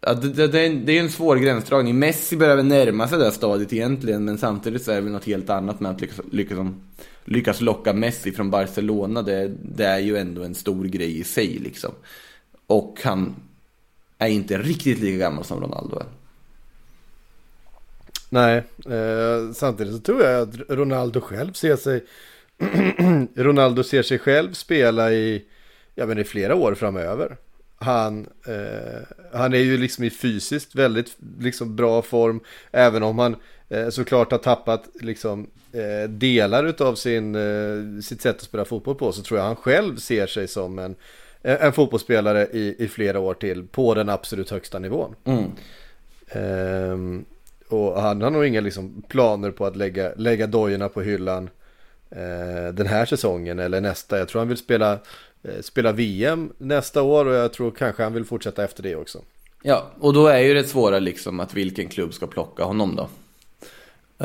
Ja, 0.02 0.14
det, 0.14 0.30
det, 0.30 0.48
det 0.48 0.60
är 0.62 0.68
en- 0.70 0.86
det 0.86 0.98
är 0.98 1.04
en 1.04 1.10
svår 1.12 1.36
gränsdragning. 1.36 2.00
Messi 2.00 2.38
börjar 2.38 2.56
väl 2.56 2.66
närma 2.66 3.08
sig 3.08 3.18
det 3.18 3.24
här 3.24 3.32
stadiet 3.32 3.74
egentligen, 3.74 4.26
men 4.26 4.38
samtidigt 4.38 4.84
så 4.84 4.92
är 4.92 4.96
det 4.96 5.02
väl 5.02 5.12
något 5.12 5.26
helt 5.26 5.50
annat 5.50 5.80
med 5.80 5.92
att 5.92 6.02
lyckas, 6.02 6.20
lyckas, 6.32 6.58
lyckas 7.26 7.62
locka 7.62 7.94
Messi 7.94 8.32
från 8.32 8.50
Barcelona. 8.50 9.22
Det, 9.22 9.52
det 9.76 9.86
är 9.86 10.00
ju 10.00 10.18
ändå 10.18 10.44
en 10.44 10.56
stor 10.56 10.86
grej 10.86 11.20
i 11.20 11.24
sig 11.24 11.48
liksom. 11.48 11.92
Och 12.68 13.00
han 13.04 13.36
är 14.18 14.28
inte 14.28 14.58
riktigt 14.58 15.00
lika 15.00 15.18
gammal 15.18 15.44
som 15.44 15.60
Ronaldo 15.62 15.96
är. 16.00 16.06
Nej, 18.34 18.64
eh, 18.86 19.52
samtidigt 19.54 19.94
så 19.94 20.00
tror 20.00 20.24
jag 20.24 20.42
att 20.42 20.56
Ronaldo 20.70 21.22
själv 21.22 21.54
ser 21.54 21.76
sig 21.76 22.04
Ronaldo 23.36 23.84
ser 23.84 24.04
sig 24.04 24.20
själv 24.20 24.54
spela 24.54 25.12
i, 25.12 25.46
ja, 25.96 26.06
men 26.06 26.18
i 26.18 26.24
flera 26.24 26.56
år 26.56 26.76
framöver. 26.76 27.38
Han, 27.76 28.28
eh, 28.48 29.02
han 29.34 29.54
är 29.54 29.58
ju 29.58 29.78
liksom 29.78 30.04
i 30.04 30.10
fysiskt 30.10 30.76
väldigt 30.76 31.18
liksom, 31.40 31.76
bra 31.76 32.02
form, 32.02 32.40
även 32.72 33.04
om 33.04 33.20
han 33.20 33.36
eh, 33.70 33.90
såklart 33.90 34.32
har 34.32 34.40
tappat 34.40 34.90
liksom, 35.02 35.50
eh, 35.72 36.10
delar 36.10 36.64
utav 36.66 36.96
sin, 36.96 37.36
eh, 37.36 38.02
sitt 38.02 38.22
sätt 38.22 38.36
att 38.36 38.42
spela 38.42 38.66
fotboll 38.66 38.96
på, 38.96 39.12
så 39.12 39.22
tror 39.22 39.40
jag 39.40 39.46
han 39.46 39.56
själv 39.56 39.98
ser 39.98 40.28
sig 40.28 40.48
som 40.48 40.80
en, 40.80 40.96
en 41.42 41.74
fotbollsspelare 41.74 42.48
i, 42.52 42.76
i 42.80 42.88
flera 42.88 43.20
år 43.20 43.34
till 43.34 43.68
på 43.68 43.94
den 43.94 44.10
absolut 44.10 44.50
högsta 44.50 44.80
nivån. 44.80 45.16
Mm. 45.26 45.52
Och 47.74 48.02
han 48.02 48.22
har 48.22 48.30
nog 48.30 48.46
inga 48.46 48.62
liksom, 48.62 49.04
planer 49.08 49.52
på 49.52 49.66
att 49.66 49.76
lägga, 49.76 50.12
lägga 50.18 50.48
dojorna 50.48 50.90
på 50.90 51.02
hyllan 51.02 51.50
eh, 52.10 52.74
den 52.74 52.88
här 52.88 53.06
säsongen 53.06 53.60
eller 53.60 53.82
nästa. 53.82 54.18
Jag 54.18 54.28
tror 54.28 54.42
han 54.42 54.48
vill 54.48 54.58
spela, 54.58 55.00
eh, 55.44 55.62
spela 55.62 55.92
VM 55.92 56.54
nästa 56.58 57.02
år 57.02 57.26
och 57.26 57.34
jag 57.34 57.54
tror 57.54 57.72
kanske 57.72 58.04
han 58.04 58.14
vill 58.14 58.26
fortsätta 58.26 58.64
efter 58.64 58.84
det 58.84 58.96
också. 58.96 59.22
Ja, 59.64 59.92
och 60.00 60.14
då 60.14 60.28
är 60.28 60.40
ju 60.40 60.54
det 60.54 60.64
svåra 60.64 61.00
liksom 61.00 61.40
att 61.40 61.54
vilken 61.54 61.88
klubb 61.88 62.14
ska 62.14 62.28
plocka 62.28 62.64
honom 62.64 62.96
då. 62.96 63.10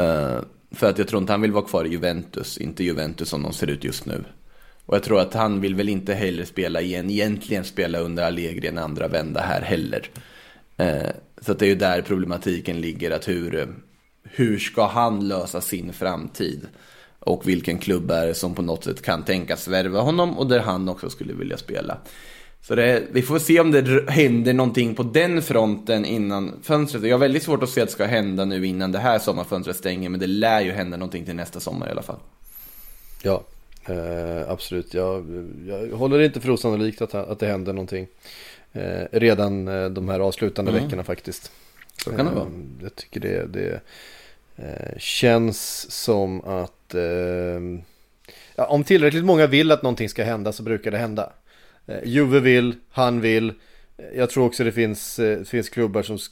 Eh, 0.03 0.41
för 0.71 0.91
att 0.91 0.99
jag 0.99 1.09
tror 1.09 1.21
inte 1.21 1.33
han 1.33 1.43
vill 1.43 1.53
vara 1.53 1.65
kvar 1.65 1.85
i 1.85 1.89
Juventus, 1.89 2.59
inte 2.59 2.85
Juventus 2.85 3.29
som 3.29 3.43
de 3.43 3.53
ser 3.53 3.67
ut 3.67 3.85
just 3.85 4.07
nu. 4.07 4.25
Och 4.87 4.95
jag 4.95 5.03
tror 5.03 5.21
att 5.21 5.35
han 5.35 5.61
vill 5.61 5.75
väl 5.75 5.89
inte 5.89 6.15
heller 6.15 6.45
spela 6.45 6.81
igen, 6.81 7.11
egentligen 7.11 7.65
spela 7.65 7.99
under 7.99 8.25
Allegri 8.25 8.69
en 8.69 8.79
andra 8.79 9.09
vända 9.09 9.41
här 9.41 9.61
heller. 9.61 10.11
Eh, 10.79 11.11
så 11.41 11.53
att 11.53 11.59
det 11.59 11.67
är 11.67 11.69
ju 11.69 11.75
där 11.75 12.03
problematiken 12.03 12.81
ligger, 12.81 13.11
att 13.11 13.29
hur, 13.29 13.55
eh, 13.55 13.67
hur 14.23 14.59
ska 14.59 14.87
han 14.87 15.29
lösa 15.29 15.61
sin 15.61 15.93
framtid? 15.93 16.67
Och 17.19 17.49
vilken 17.49 17.79
klubb 17.79 18.11
är 18.11 18.27
det 18.27 18.35
som 18.35 18.55
på 18.55 18.63
något 18.63 18.85
sätt 18.85 19.03
kan 19.03 19.25
tänkas 19.25 19.69
värva 19.69 20.01
honom 20.01 20.39
och 20.39 20.47
där 20.47 20.61
han 20.61 20.89
också 20.89 21.11
skulle 21.11 21.33
vilja 21.33 21.57
spela. 21.57 21.99
Så 22.61 22.75
det, 22.75 23.03
vi 23.13 23.23
får 23.23 23.39
se 23.39 23.61
om 23.61 23.71
det 23.71 24.11
händer 24.11 24.53
någonting 24.53 24.95
på 24.95 25.03
den 25.03 25.43
fronten 25.43 26.05
innan 26.05 26.53
fönstret. 26.63 27.03
Jag 27.03 27.15
har 27.15 27.19
väldigt 27.19 27.43
svårt 27.43 27.63
att 27.63 27.69
se 27.69 27.81
att 27.81 27.89
det 27.89 27.93
ska 27.93 28.05
hända 28.05 28.45
nu 28.45 28.67
innan 28.67 28.93
det 28.93 28.99
här 28.99 29.19
sommarfönstret 29.19 29.77
stänger, 29.77 30.09
men 30.09 30.21
det 30.21 30.27
lär 30.27 30.61
ju 30.61 30.71
hända 30.71 30.97
någonting 30.97 31.25
till 31.25 31.37
nästa 31.37 31.61
sommar 31.61 31.89
i 31.89 31.91
alla 31.91 32.03
fall. 32.03 32.19
Ja, 33.23 33.43
eh, 33.85 34.51
absolut. 34.51 34.95
Jag, 34.95 35.25
jag 35.67 35.97
håller 35.97 36.21
inte 36.21 36.41
för 36.41 36.51
osannolikt 36.51 37.03
att, 37.03 37.15
att 37.15 37.39
det 37.39 37.47
händer 37.47 37.73
någonting 37.73 38.03
eh, 38.03 38.09
redan 39.13 39.69
eh, 39.69 39.89
de 39.91 40.09
här 40.09 40.21
avslutande 40.21 40.73
veckorna 40.85 41.05
faktiskt. 41.05 41.53
Så 42.05 42.11
kan 42.11 42.27
det 42.27 42.33
vara. 42.33 42.45
Eh, 42.47 42.53
Jag 42.83 42.95
tycker 42.95 43.21
det, 43.21 43.47
det 43.47 43.81
eh, 44.57 44.99
känns 44.99 45.91
som 45.91 46.41
att 46.45 46.95
eh, 46.95 47.61
ja, 48.57 48.67
om 48.67 48.85
tillräckligt 48.85 49.25
många 49.25 49.47
vill 49.47 49.71
att 49.73 49.83
någonting 49.83 50.09
ska 50.09 50.25
hända 50.25 50.53
så 50.53 50.63
brukar 50.63 50.91
det 50.91 50.99
hända. 50.99 51.33
Eh, 51.87 51.99
Juve 52.05 52.41
vill, 52.41 52.75
han 52.91 53.21
vill. 53.21 53.53
Jag 54.15 54.31
tror 54.31 54.47
också 54.47 54.65
det 54.65 54.73
finns, 54.73 55.19
eh, 55.19 55.43
finns 55.45 55.69
klubbar 55.69 56.03
som 56.03 56.17
sk- 56.17 56.31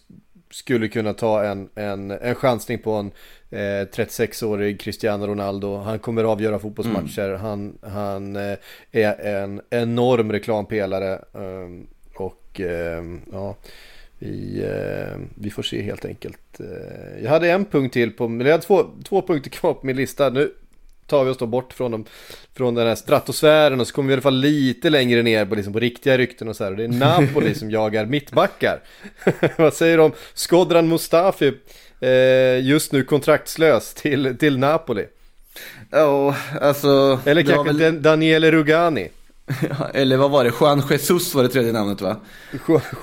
skulle 0.51 0.89
kunna 0.89 1.13
ta 1.15 1.45
en, 1.45 1.69
en, 1.75 2.11
en 2.11 2.35
chansning 2.35 2.79
på 2.79 2.93
en 2.93 3.07
eh, 3.51 3.87
36-årig 3.87 4.81
Cristiano 4.81 5.27
Ronaldo. 5.27 5.77
Han 5.77 5.99
kommer 5.99 6.25
avgöra 6.25 6.59
fotbollsmatcher. 6.59 7.35
Han, 7.35 7.79
han 7.83 8.37
eh, 8.37 8.57
är 8.93 9.21
en 9.43 9.61
enorm 9.71 10.33
reklampelare. 10.33 11.13
Eh, 11.15 11.87
och 12.57 12.71
eh, 12.71 13.05
ja, 13.33 13.57
vi, 14.19 14.63
eh, 14.65 15.19
vi 15.35 15.51
får 15.51 15.63
se 15.63 15.83
helt 15.83 16.05
enkelt. 16.05 16.61
Eh, 16.61 17.23
jag 17.25 17.31
hade 17.31 17.51
en 17.51 17.65
punkt 17.65 17.93
till 17.93 18.11
på, 18.13 18.29
men 18.29 18.47
jag 18.47 18.53
hade 18.53 18.65
två, 18.65 18.87
två 19.05 19.23
punkter 19.23 19.51
kvar 19.51 19.75
på 19.75 19.87
min 19.87 19.97
lista. 19.97 20.31
Nu 20.31 20.53
tar 21.07 21.25
vi 21.25 21.31
oss 21.31 21.39
då 21.39 21.47
bort 21.47 21.73
från, 21.73 21.91
dem, 21.91 22.05
från 22.55 22.75
den 22.75 22.87
här 22.87 22.95
stratosfären 22.95 23.81
och 23.81 23.87
så 23.87 23.95
kommer 23.95 24.07
vi 24.09 24.13
i 24.13 24.15
alla 24.15 24.23
fall 24.23 24.37
lite 24.41 24.91
längre 24.91 25.23
ner 25.23 25.47
på, 25.47 25.55
liksom, 25.55 25.73
på 25.73 25.81
riktiga 25.81 26.19
rykten 26.19 26.49
och 26.49 26.57
så 26.57 26.65
här. 26.65 26.71
Och 26.71 26.77
det 26.77 26.85
är 26.85 26.89
Napoli 26.89 27.55
som 27.55 27.71
jagar 27.71 28.07
mittbackar. 28.07 28.81
Vad 29.57 29.75
säger 29.75 29.97
du 29.97 30.03
om 30.03 30.13
Skodran 30.35 30.89
Mustafi? 30.89 31.53
Eh, 32.01 32.61
just 32.67 32.93
nu 32.93 33.05
kontraktslös 33.05 33.95
till, 33.95 34.37
till 34.39 34.59
Napoli. 34.59 35.07
Ja, 35.91 36.37
alltså... 36.61 37.21
Eller 37.25 37.43
kanske 37.43 37.73
väl- 37.73 37.79
Dan- 37.79 38.03
Daniele 38.03 38.51
Rugani. 38.51 39.09
Eller 39.95 40.17
vad 40.17 40.31
var 40.31 40.45
det? 40.45 40.53
Juan 40.61 40.83
Jesus 40.91 41.35
var 41.35 41.43
det 41.43 41.49
tredje 41.49 41.73
namnet 41.73 42.01
va? 42.01 42.17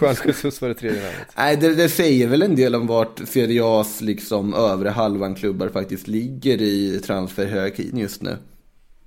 Juan 0.02 0.16
Jesus 0.26 0.62
var 0.62 0.70
det 0.70 0.76
tredje 0.76 1.02
namnet. 1.02 1.28
Nej, 1.38 1.58
det, 1.58 1.76
det 1.76 1.90
säger 1.90 2.28
väl 2.28 2.42
en 2.42 2.56
del 2.56 2.76
om 2.76 2.88
vart 2.88 3.22
Serie 3.26 3.62
A's 3.62 4.04
liksom 4.04 4.54
övre 4.54 4.90
halvan 4.90 5.36
klubbar 5.36 5.68
faktiskt 5.68 6.08
ligger 6.08 6.62
i 6.62 7.00
transferhierarkin 7.06 7.98
just 7.98 8.22
nu. 8.22 8.38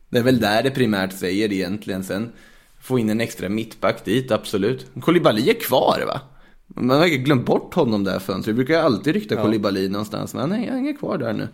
Det 0.09 0.19
är 0.19 0.23
väl 0.23 0.41
där 0.41 0.63
det 0.63 0.71
primärt 0.71 1.13
säger 1.13 1.53
egentligen. 1.53 2.05
Sen 2.05 2.33
få 2.81 2.99
in 2.99 3.11
en 3.11 3.21
extra 3.21 3.49
mittback 3.49 4.05
dit, 4.05 4.31
absolut. 4.31 4.87
Koulibaly 5.01 5.51
är 5.51 5.61
kvar 5.61 6.05
va? 6.07 6.21
Man 6.67 6.99
har 6.99 7.07
glömt 7.07 7.47
bort 7.47 7.75
honom 7.75 8.05
där 8.05 8.19
fönstret. 8.19 8.53
Vi 8.53 8.57
brukar 8.57 8.83
alltid 8.83 9.15
rykta 9.15 9.35
Ja. 9.35 9.43
Koulibaly 9.43 9.89
någonstans, 9.89 10.35
men 10.35 10.49
nej, 10.49 10.69
han 10.71 10.89
är 10.89 10.97
kvar 10.97 11.19
där 11.19 11.33
nu. 11.33 11.49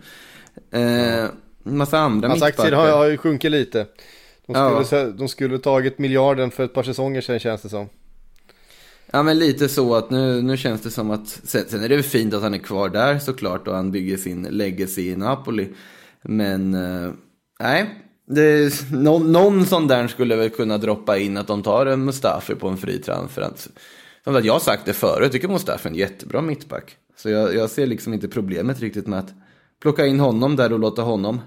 Eh, 0.79 1.29
massa 1.63 1.99
andra 1.99 2.27
Hans 2.27 2.43
aktier 2.43 2.65
mittbackar. 2.65 2.91
har, 2.91 2.97
har 2.97 3.05
ju 3.05 3.17
sjunkit 3.17 3.51
lite. 3.51 3.85
De 4.47 4.53
Ja. 4.55 4.83
skulle, 4.83 5.11
de 5.11 5.27
skulle 5.27 5.59
tagit 5.59 5.99
miljarden 5.99 6.51
för 6.51 6.63
ett 6.65 6.73
par 6.73 6.83
säsonger 6.83 7.21
sedan 7.21 7.39
känns 7.39 7.61
det 7.61 7.69
som. 7.69 7.89
Ja 9.11 9.23
men 9.23 9.39
lite 9.39 9.69
så 9.69 9.95
att 9.95 10.09
nu, 10.09 10.41
nu 10.41 10.57
känns 10.57 10.81
det 10.81 10.91
som 10.91 11.11
att, 11.11 11.27
sen, 11.43 11.83
är 11.83 11.89
det 11.89 12.03
fint 12.03 12.33
att 12.33 12.41
han 12.41 12.53
är 12.53 12.57
kvar 12.57 12.89
där 12.89 13.19
såklart 13.19 13.67
och 13.67 13.75
han 13.75 13.91
bygger 13.91 14.17
sin 14.17 14.43
legacy 14.43 15.01
i 15.11 15.15
Napoli. 15.15 15.69
Men, 16.21 16.73
eh, 16.73 17.11
nej. 17.59 17.99
Det, 18.27 18.91
någon, 18.91 19.31
någon 19.31 19.65
sån 19.65 19.87
där 19.87 20.07
skulle 20.07 20.35
väl 20.35 20.49
kunna 20.49 20.77
droppa 20.77 21.17
in 21.17 21.37
att 21.37 21.47
de 21.47 21.63
tar 21.63 21.85
en 21.85 22.05
Mustafi 22.05 22.55
på 22.55 22.67
en 22.67 22.77
fri 22.77 22.97
transfer. 22.99 23.41
Att- 23.41 23.67
Som 24.23 24.35
att 24.35 24.45
jag 24.45 24.53
har 24.53 24.59
sagt 24.59 24.85
det 24.85 24.93
förut, 24.93 25.19
jag 25.23 25.31
tycker 25.31 25.47
Mustafi 25.47 25.87
är 25.87 25.91
en 25.91 25.97
jättebra 25.97 26.41
mittback. 26.41 26.97
Så 27.17 27.29
jag, 27.29 27.55
jag 27.55 27.69
ser 27.69 27.85
liksom 27.87 28.13
inte 28.13 28.27
problemet 28.27 28.79
riktigt 28.79 29.07
med 29.07 29.19
att 29.19 29.33
plocka 29.81 30.05
in 30.05 30.19
honom 30.19 30.55
där 30.55 30.73
och 30.73 30.79
låta 30.79 31.01
honom 31.01 31.41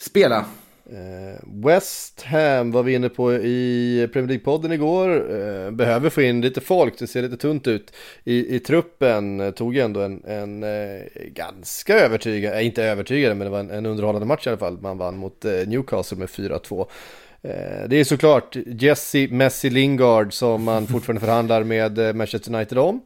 spela. 0.00 0.44
Eh, 0.92 1.38
West 1.64 2.22
Ham 2.22 2.70
var 2.70 2.82
vi 2.82 2.94
inne 2.94 3.08
på 3.08 3.32
i 3.34 4.08
Premier 4.12 4.38
League-podden 4.38 4.72
igår. 4.72 5.10
Eh, 5.10 5.70
behöver 5.70 6.10
få 6.10 6.22
in 6.22 6.40
lite 6.40 6.60
folk, 6.60 6.98
det 6.98 7.06
ser 7.06 7.22
lite 7.22 7.36
tunt 7.36 7.66
ut 7.66 7.92
i, 8.24 8.56
i 8.56 8.58
truppen. 8.58 9.52
Tog 9.52 9.76
ändå 9.76 10.00
en, 10.00 10.24
en 10.24 10.62
eh, 10.62 11.00
ganska 11.26 11.98
övertygande, 11.98 12.62
inte 12.62 12.84
övertygande 12.84 13.34
men 13.34 13.44
det 13.44 13.50
var 13.50 13.60
en, 13.60 13.70
en 13.70 13.86
underhållande 13.86 14.26
match 14.26 14.46
i 14.46 14.50
alla 14.50 14.58
fall. 14.58 14.78
Man 14.80 14.98
vann 14.98 15.16
mot 15.16 15.44
Newcastle 15.44 16.18
med 16.18 16.28
4-2. 16.28 16.86
Eh, 17.42 17.88
det 17.88 17.96
är 17.96 18.04
såklart 18.04 18.56
Jesse 18.66 19.28
Messi 19.30 19.70
Lingard 19.70 20.32
som 20.32 20.64
man 20.64 20.86
fortfarande 20.86 21.20
förhandlar 21.26 21.64
med 21.64 22.16
Manchester 22.16 22.54
United 22.54 22.78
om. 22.78 23.00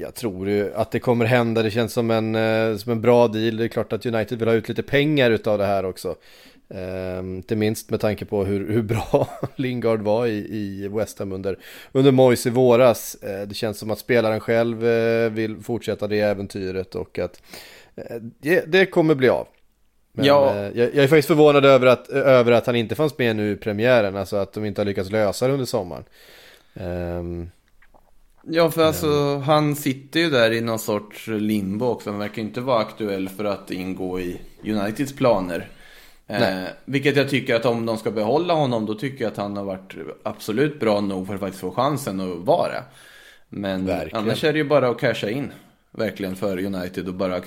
Jag 0.00 0.14
tror 0.14 0.48
ju 0.48 0.74
att 0.74 0.90
det 0.90 0.98
kommer 0.98 1.24
hända, 1.24 1.62
det 1.62 1.70
känns 1.70 1.92
som 1.92 2.10
en, 2.10 2.78
som 2.78 2.92
en 2.92 3.00
bra 3.00 3.28
deal. 3.28 3.56
Det 3.56 3.64
är 3.64 3.68
klart 3.68 3.92
att 3.92 4.06
United 4.06 4.38
vill 4.38 4.48
ha 4.48 4.54
ut 4.54 4.68
lite 4.68 4.82
pengar 4.82 5.30
utav 5.30 5.58
det 5.58 5.66
här 5.66 5.84
också. 5.84 6.16
Um, 6.74 7.36
inte 7.36 7.56
minst 7.56 7.90
med 7.90 8.00
tanke 8.00 8.24
på 8.24 8.44
hur, 8.44 8.72
hur 8.72 8.82
bra 8.82 9.28
Lingard 9.56 10.00
var 10.00 10.26
i, 10.26 10.38
i 10.38 10.88
West 10.88 11.18
Ham 11.18 11.32
under, 11.32 11.58
under 11.92 12.12
Moise 12.12 12.48
i 12.48 12.52
våras. 12.52 13.16
Uh, 13.24 13.48
det 13.48 13.54
känns 13.54 13.78
som 13.78 13.90
att 13.90 13.98
spelaren 13.98 14.40
själv 14.40 14.84
uh, 14.84 15.30
vill 15.30 15.62
fortsätta 15.62 16.06
det 16.06 16.20
äventyret 16.20 16.94
och 16.94 17.18
att 17.18 17.42
uh, 17.98 18.16
det, 18.40 18.64
det, 18.72 18.86
kommer 18.86 19.14
bli 19.14 19.28
av. 19.28 19.46
Men, 20.12 20.24
ja. 20.24 20.56
jag, 20.56 20.94
jag, 20.94 21.04
är 21.04 21.08
faktiskt 21.08 21.28
förvånad 21.28 21.64
över 21.64 21.86
att, 21.86 22.08
över 22.08 22.52
att 22.52 22.66
han 22.66 22.76
inte 22.76 22.94
fanns 22.94 23.18
med 23.18 23.36
nu 23.36 23.52
i 23.52 23.56
premiären, 23.56 24.16
alltså 24.16 24.36
att 24.36 24.52
de 24.52 24.64
inte 24.64 24.80
har 24.80 24.86
lyckats 24.86 25.10
lösa 25.10 25.46
det 25.46 25.52
under 25.52 25.66
sommaren. 25.66 26.04
Um, 26.74 27.50
Ja, 28.42 28.70
för 28.70 28.82
alltså 28.82 29.38
han 29.38 29.76
sitter 29.76 30.20
ju 30.20 30.30
där 30.30 30.52
i 30.52 30.60
någon 30.60 30.78
sorts 30.78 31.26
limbo 31.26 31.86
också. 31.86 32.10
Han 32.10 32.18
verkar 32.18 32.42
inte 32.42 32.60
vara 32.60 32.78
aktuell 32.78 33.28
för 33.28 33.44
att 33.44 33.70
ingå 33.70 34.20
i 34.20 34.40
Uniteds 34.64 35.12
planer. 35.12 35.68
Eh, 36.30 36.68
vilket 36.84 37.16
jag 37.16 37.28
tycker 37.28 37.54
att 37.54 37.64
om 37.66 37.86
de 37.86 37.98
ska 37.98 38.10
behålla 38.10 38.54
honom 38.54 38.86
då 38.86 38.94
tycker 38.94 39.24
jag 39.24 39.30
att 39.30 39.36
han 39.36 39.56
har 39.56 39.64
varit 39.64 39.94
absolut 40.22 40.80
bra 40.80 41.00
nog 41.00 41.26
för 41.26 41.34
att 41.34 41.40
faktiskt 41.40 41.60
få 41.60 41.70
chansen 41.70 42.20
att 42.20 42.38
vara. 42.38 42.84
Men 43.48 43.86
Verkligen. 43.86 44.24
annars 44.24 44.44
är 44.44 44.52
det 44.52 44.58
ju 44.58 44.64
bara 44.64 44.88
att 44.88 44.98
casha 44.98 45.30
in. 45.30 45.52
Verkligen 45.90 46.36
för 46.36 46.64
United 46.64 47.08
och 47.08 47.14
bara 47.14 47.40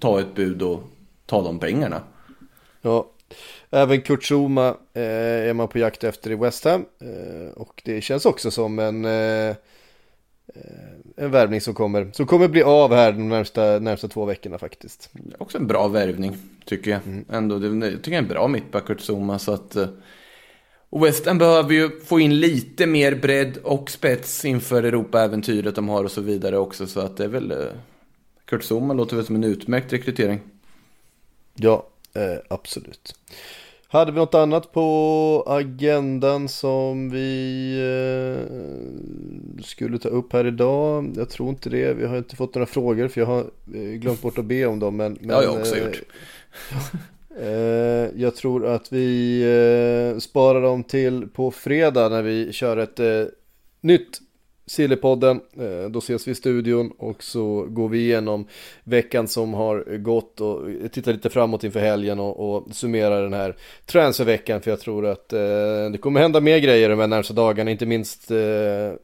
ta 0.00 0.20
ett 0.20 0.34
bud 0.34 0.62
och 0.62 0.82
ta 1.26 1.42
de 1.42 1.58
pengarna. 1.58 2.02
Ja, 2.82 3.10
även 3.70 4.00
Kurt 4.00 4.24
Zuma 4.24 4.68
eh, 4.94 5.02
är 5.48 5.54
man 5.54 5.68
på 5.68 5.78
jakt 5.78 6.04
efter 6.04 6.30
i 6.30 6.34
West 6.34 6.64
Ham. 6.64 6.84
Eh, 7.00 7.52
och 7.52 7.82
det 7.84 8.00
känns 8.00 8.26
också 8.26 8.50
som 8.50 8.78
en 8.78 9.04
eh, 9.04 9.56
Eh, 10.54 10.97
en 11.18 11.30
värvning 11.30 11.60
som 11.60 11.74
kommer, 11.74 12.10
som 12.12 12.26
kommer 12.26 12.48
bli 12.48 12.62
av 12.62 12.94
här 12.94 13.12
de 13.12 13.28
närmsta, 13.28 13.78
närmsta 13.78 14.08
två 14.08 14.24
veckorna 14.24 14.58
faktiskt. 14.58 15.10
Också 15.38 15.58
en 15.58 15.66
bra 15.66 15.88
värvning 15.88 16.36
tycker 16.64 16.90
jag. 16.90 17.00
Mm. 17.06 17.24
Ändå, 17.30 17.58
det, 17.58 17.86
jag 17.86 17.96
tycker 17.96 18.10
jag 18.10 18.18
är 18.18 18.22
en 18.22 18.28
bra 18.28 18.48
mittback 18.48 19.00
Zuma 19.00 19.38
så 19.38 19.52
att 19.52 19.76
eh, 19.76 19.88
och 20.90 21.04
West 21.04 21.26
Ham 21.26 21.38
behöver 21.38 21.74
ju 21.74 22.00
få 22.00 22.20
in 22.20 22.40
lite 22.40 22.86
mer 22.86 23.14
bredd 23.14 23.56
och 23.56 23.90
spets 23.90 24.44
inför 24.44 24.82
Europa-äventyret 24.82 25.74
de 25.74 25.88
har 25.88 26.04
och 26.04 26.10
så 26.10 26.20
vidare 26.20 26.58
också. 26.58 26.86
Så 26.86 27.00
att 27.00 27.16
det 27.16 27.24
är 27.24 27.28
väl... 27.28 27.50
Eh, 27.50 27.56
Kurt 28.44 28.62
Zuma 28.62 28.94
låter 28.94 29.16
väl 29.16 29.26
som 29.26 29.36
en 29.36 29.44
utmärkt 29.44 29.92
rekrytering. 29.92 30.40
Ja, 31.54 31.86
eh, 32.14 32.38
absolut. 32.48 33.14
Hade 33.90 34.12
vi 34.12 34.18
något 34.18 34.34
annat 34.34 34.72
på 34.72 35.44
agendan 35.46 36.48
som 36.48 37.10
vi 37.10 37.72
eh, 37.80 39.62
skulle 39.62 39.98
ta 39.98 40.08
upp 40.08 40.32
här 40.32 40.46
idag? 40.46 41.14
Jag 41.16 41.30
tror 41.30 41.48
inte 41.48 41.70
det. 41.70 41.94
Vi 41.94 42.06
har 42.06 42.18
inte 42.18 42.36
fått 42.36 42.54
några 42.54 42.66
frågor 42.66 43.08
för 43.08 43.20
jag 43.20 43.28
har 43.28 43.40
eh, 43.74 43.80
glömt 43.80 44.22
bort 44.22 44.38
att 44.38 44.44
be 44.44 44.66
om 44.66 44.78
dem. 44.78 44.96
Men, 44.96 45.12
men, 45.12 45.28
det 45.28 45.34
har 45.34 45.42
jag 45.42 45.54
också 45.54 45.76
eh, 45.76 45.84
gjort. 45.84 46.02
eh, 47.40 48.20
jag 48.22 48.36
tror 48.36 48.66
att 48.66 48.92
vi 48.92 49.40
eh, 49.42 50.18
sparar 50.18 50.62
dem 50.62 50.84
till 50.84 51.28
på 51.28 51.50
fredag 51.50 52.08
när 52.08 52.22
vi 52.22 52.52
kör 52.52 52.76
ett 52.76 53.00
eh, 53.00 53.24
nytt 53.80 54.20
Sillypodden. 54.68 55.40
Eh, 55.60 55.90
då 55.90 55.98
ses 55.98 56.28
vi 56.28 56.32
i 56.32 56.34
studion 56.34 56.92
och 56.98 57.22
så 57.22 57.66
går 57.68 57.88
vi 57.88 57.98
igenom 57.98 58.46
veckan 58.84 59.28
som 59.28 59.54
har 59.54 59.96
gått 59.98 60.40
och 60.40 60.60
tittar 60.92 61.12
lite 61.12 61.30
framåt 61.30 61.64
inför 61.64 61.80
helgen 61.80 62.20
och, 62.20 62.54
och 62.54 62.74
summerar 62.74 63.22
den 63.22 63.32
här 63.32 63.56
transferveckan 63.86 64.60
för 64.60 64.70
jag 64.70 64.80
tror 64.80 65.06
att 65.06 65.32
eh, 65.32 65.38
det 65.92 65.98
kommer 66.00 66.20
hända 66.20 66.40
mer 66.40 66.58
grejer 66.58 66.88
de 66.88 66.98
här 66.98 67.06
närmsta 67.06 67.34
dagarna, 67.34 67.70
inte 67.70 67.86
minst 67.86 68.30
eh, 68.30 68.36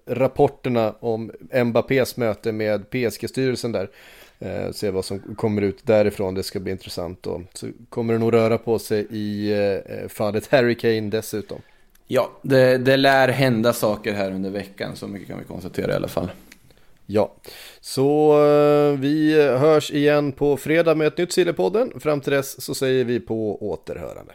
rapporterna 0.06 0.94
om 1.00 1.32
Mbappés 1.64 2.16
möte 2.16 2.52
med 2.52 2.90
PSG-styrelsen 2.90 3.72
där. 3.72 3.88
Eh, 4.38 4.70
se 4.72 4.90
vad 4.90 5.04
som 5.04 5.34
kommer 5.36 5.62
ut 5.62 5.86
därifrån, 5.86 6.34
det 6.34 6.42
ska 6.42 6.60
bli 6.60 6.72
intressant 6.72 7.26
och 7.26 7.40
så 7.54 7.66
kommer 7.88 8.12
det 8.12 8.18
nog 8.18 8.32
röra 8.32 8.58
på 8.58 8.78
sig 8.78 9.06
i 9.10 9.52
eh, 9.52 10.08
fallet 10.08 10.46
Harry 10.50 10.74
Kane 10.74 11.10
dessutom. 11.10 11.60
Ja, 12.07 12.30
det, 12.42 12.78
det 12.78 12.96
lär 12.96 13.28
hända 13.28 13.72
saker 13.72 14.12
här 14.12 14.30
under 14.30 14.50
veckan, 14.50 14.96
så 14.96 15.09
mycket 15.09 15.28
kan 15.28 15.38
vi 15.38 15.44
konstatera 15.44 15.92
i 15.92 15.94
alla 15.94 16.09
fall. 16.09 16.30
Ja, 17.07 17.34
så 17.80 18.32
eh, 18.46 18.98
vi 18.98 19.42
hörs 19.42 19.90
igen 19.90 20.32
på 20.32 20.57
fredag 20.57 20.94
med 20.94 21.07
ett 21.07 21.18
nytt 21.18 21.32
Sillepodden. 21.32 22.00
Fram 22.00 22.20
till 22.20 22.32
dess 22.32 22.64
så 22.64 22.74
säger 22.74 23.05
vi 23.05 23.20
på 23.20 23.68
återhörande. 23.70 24.32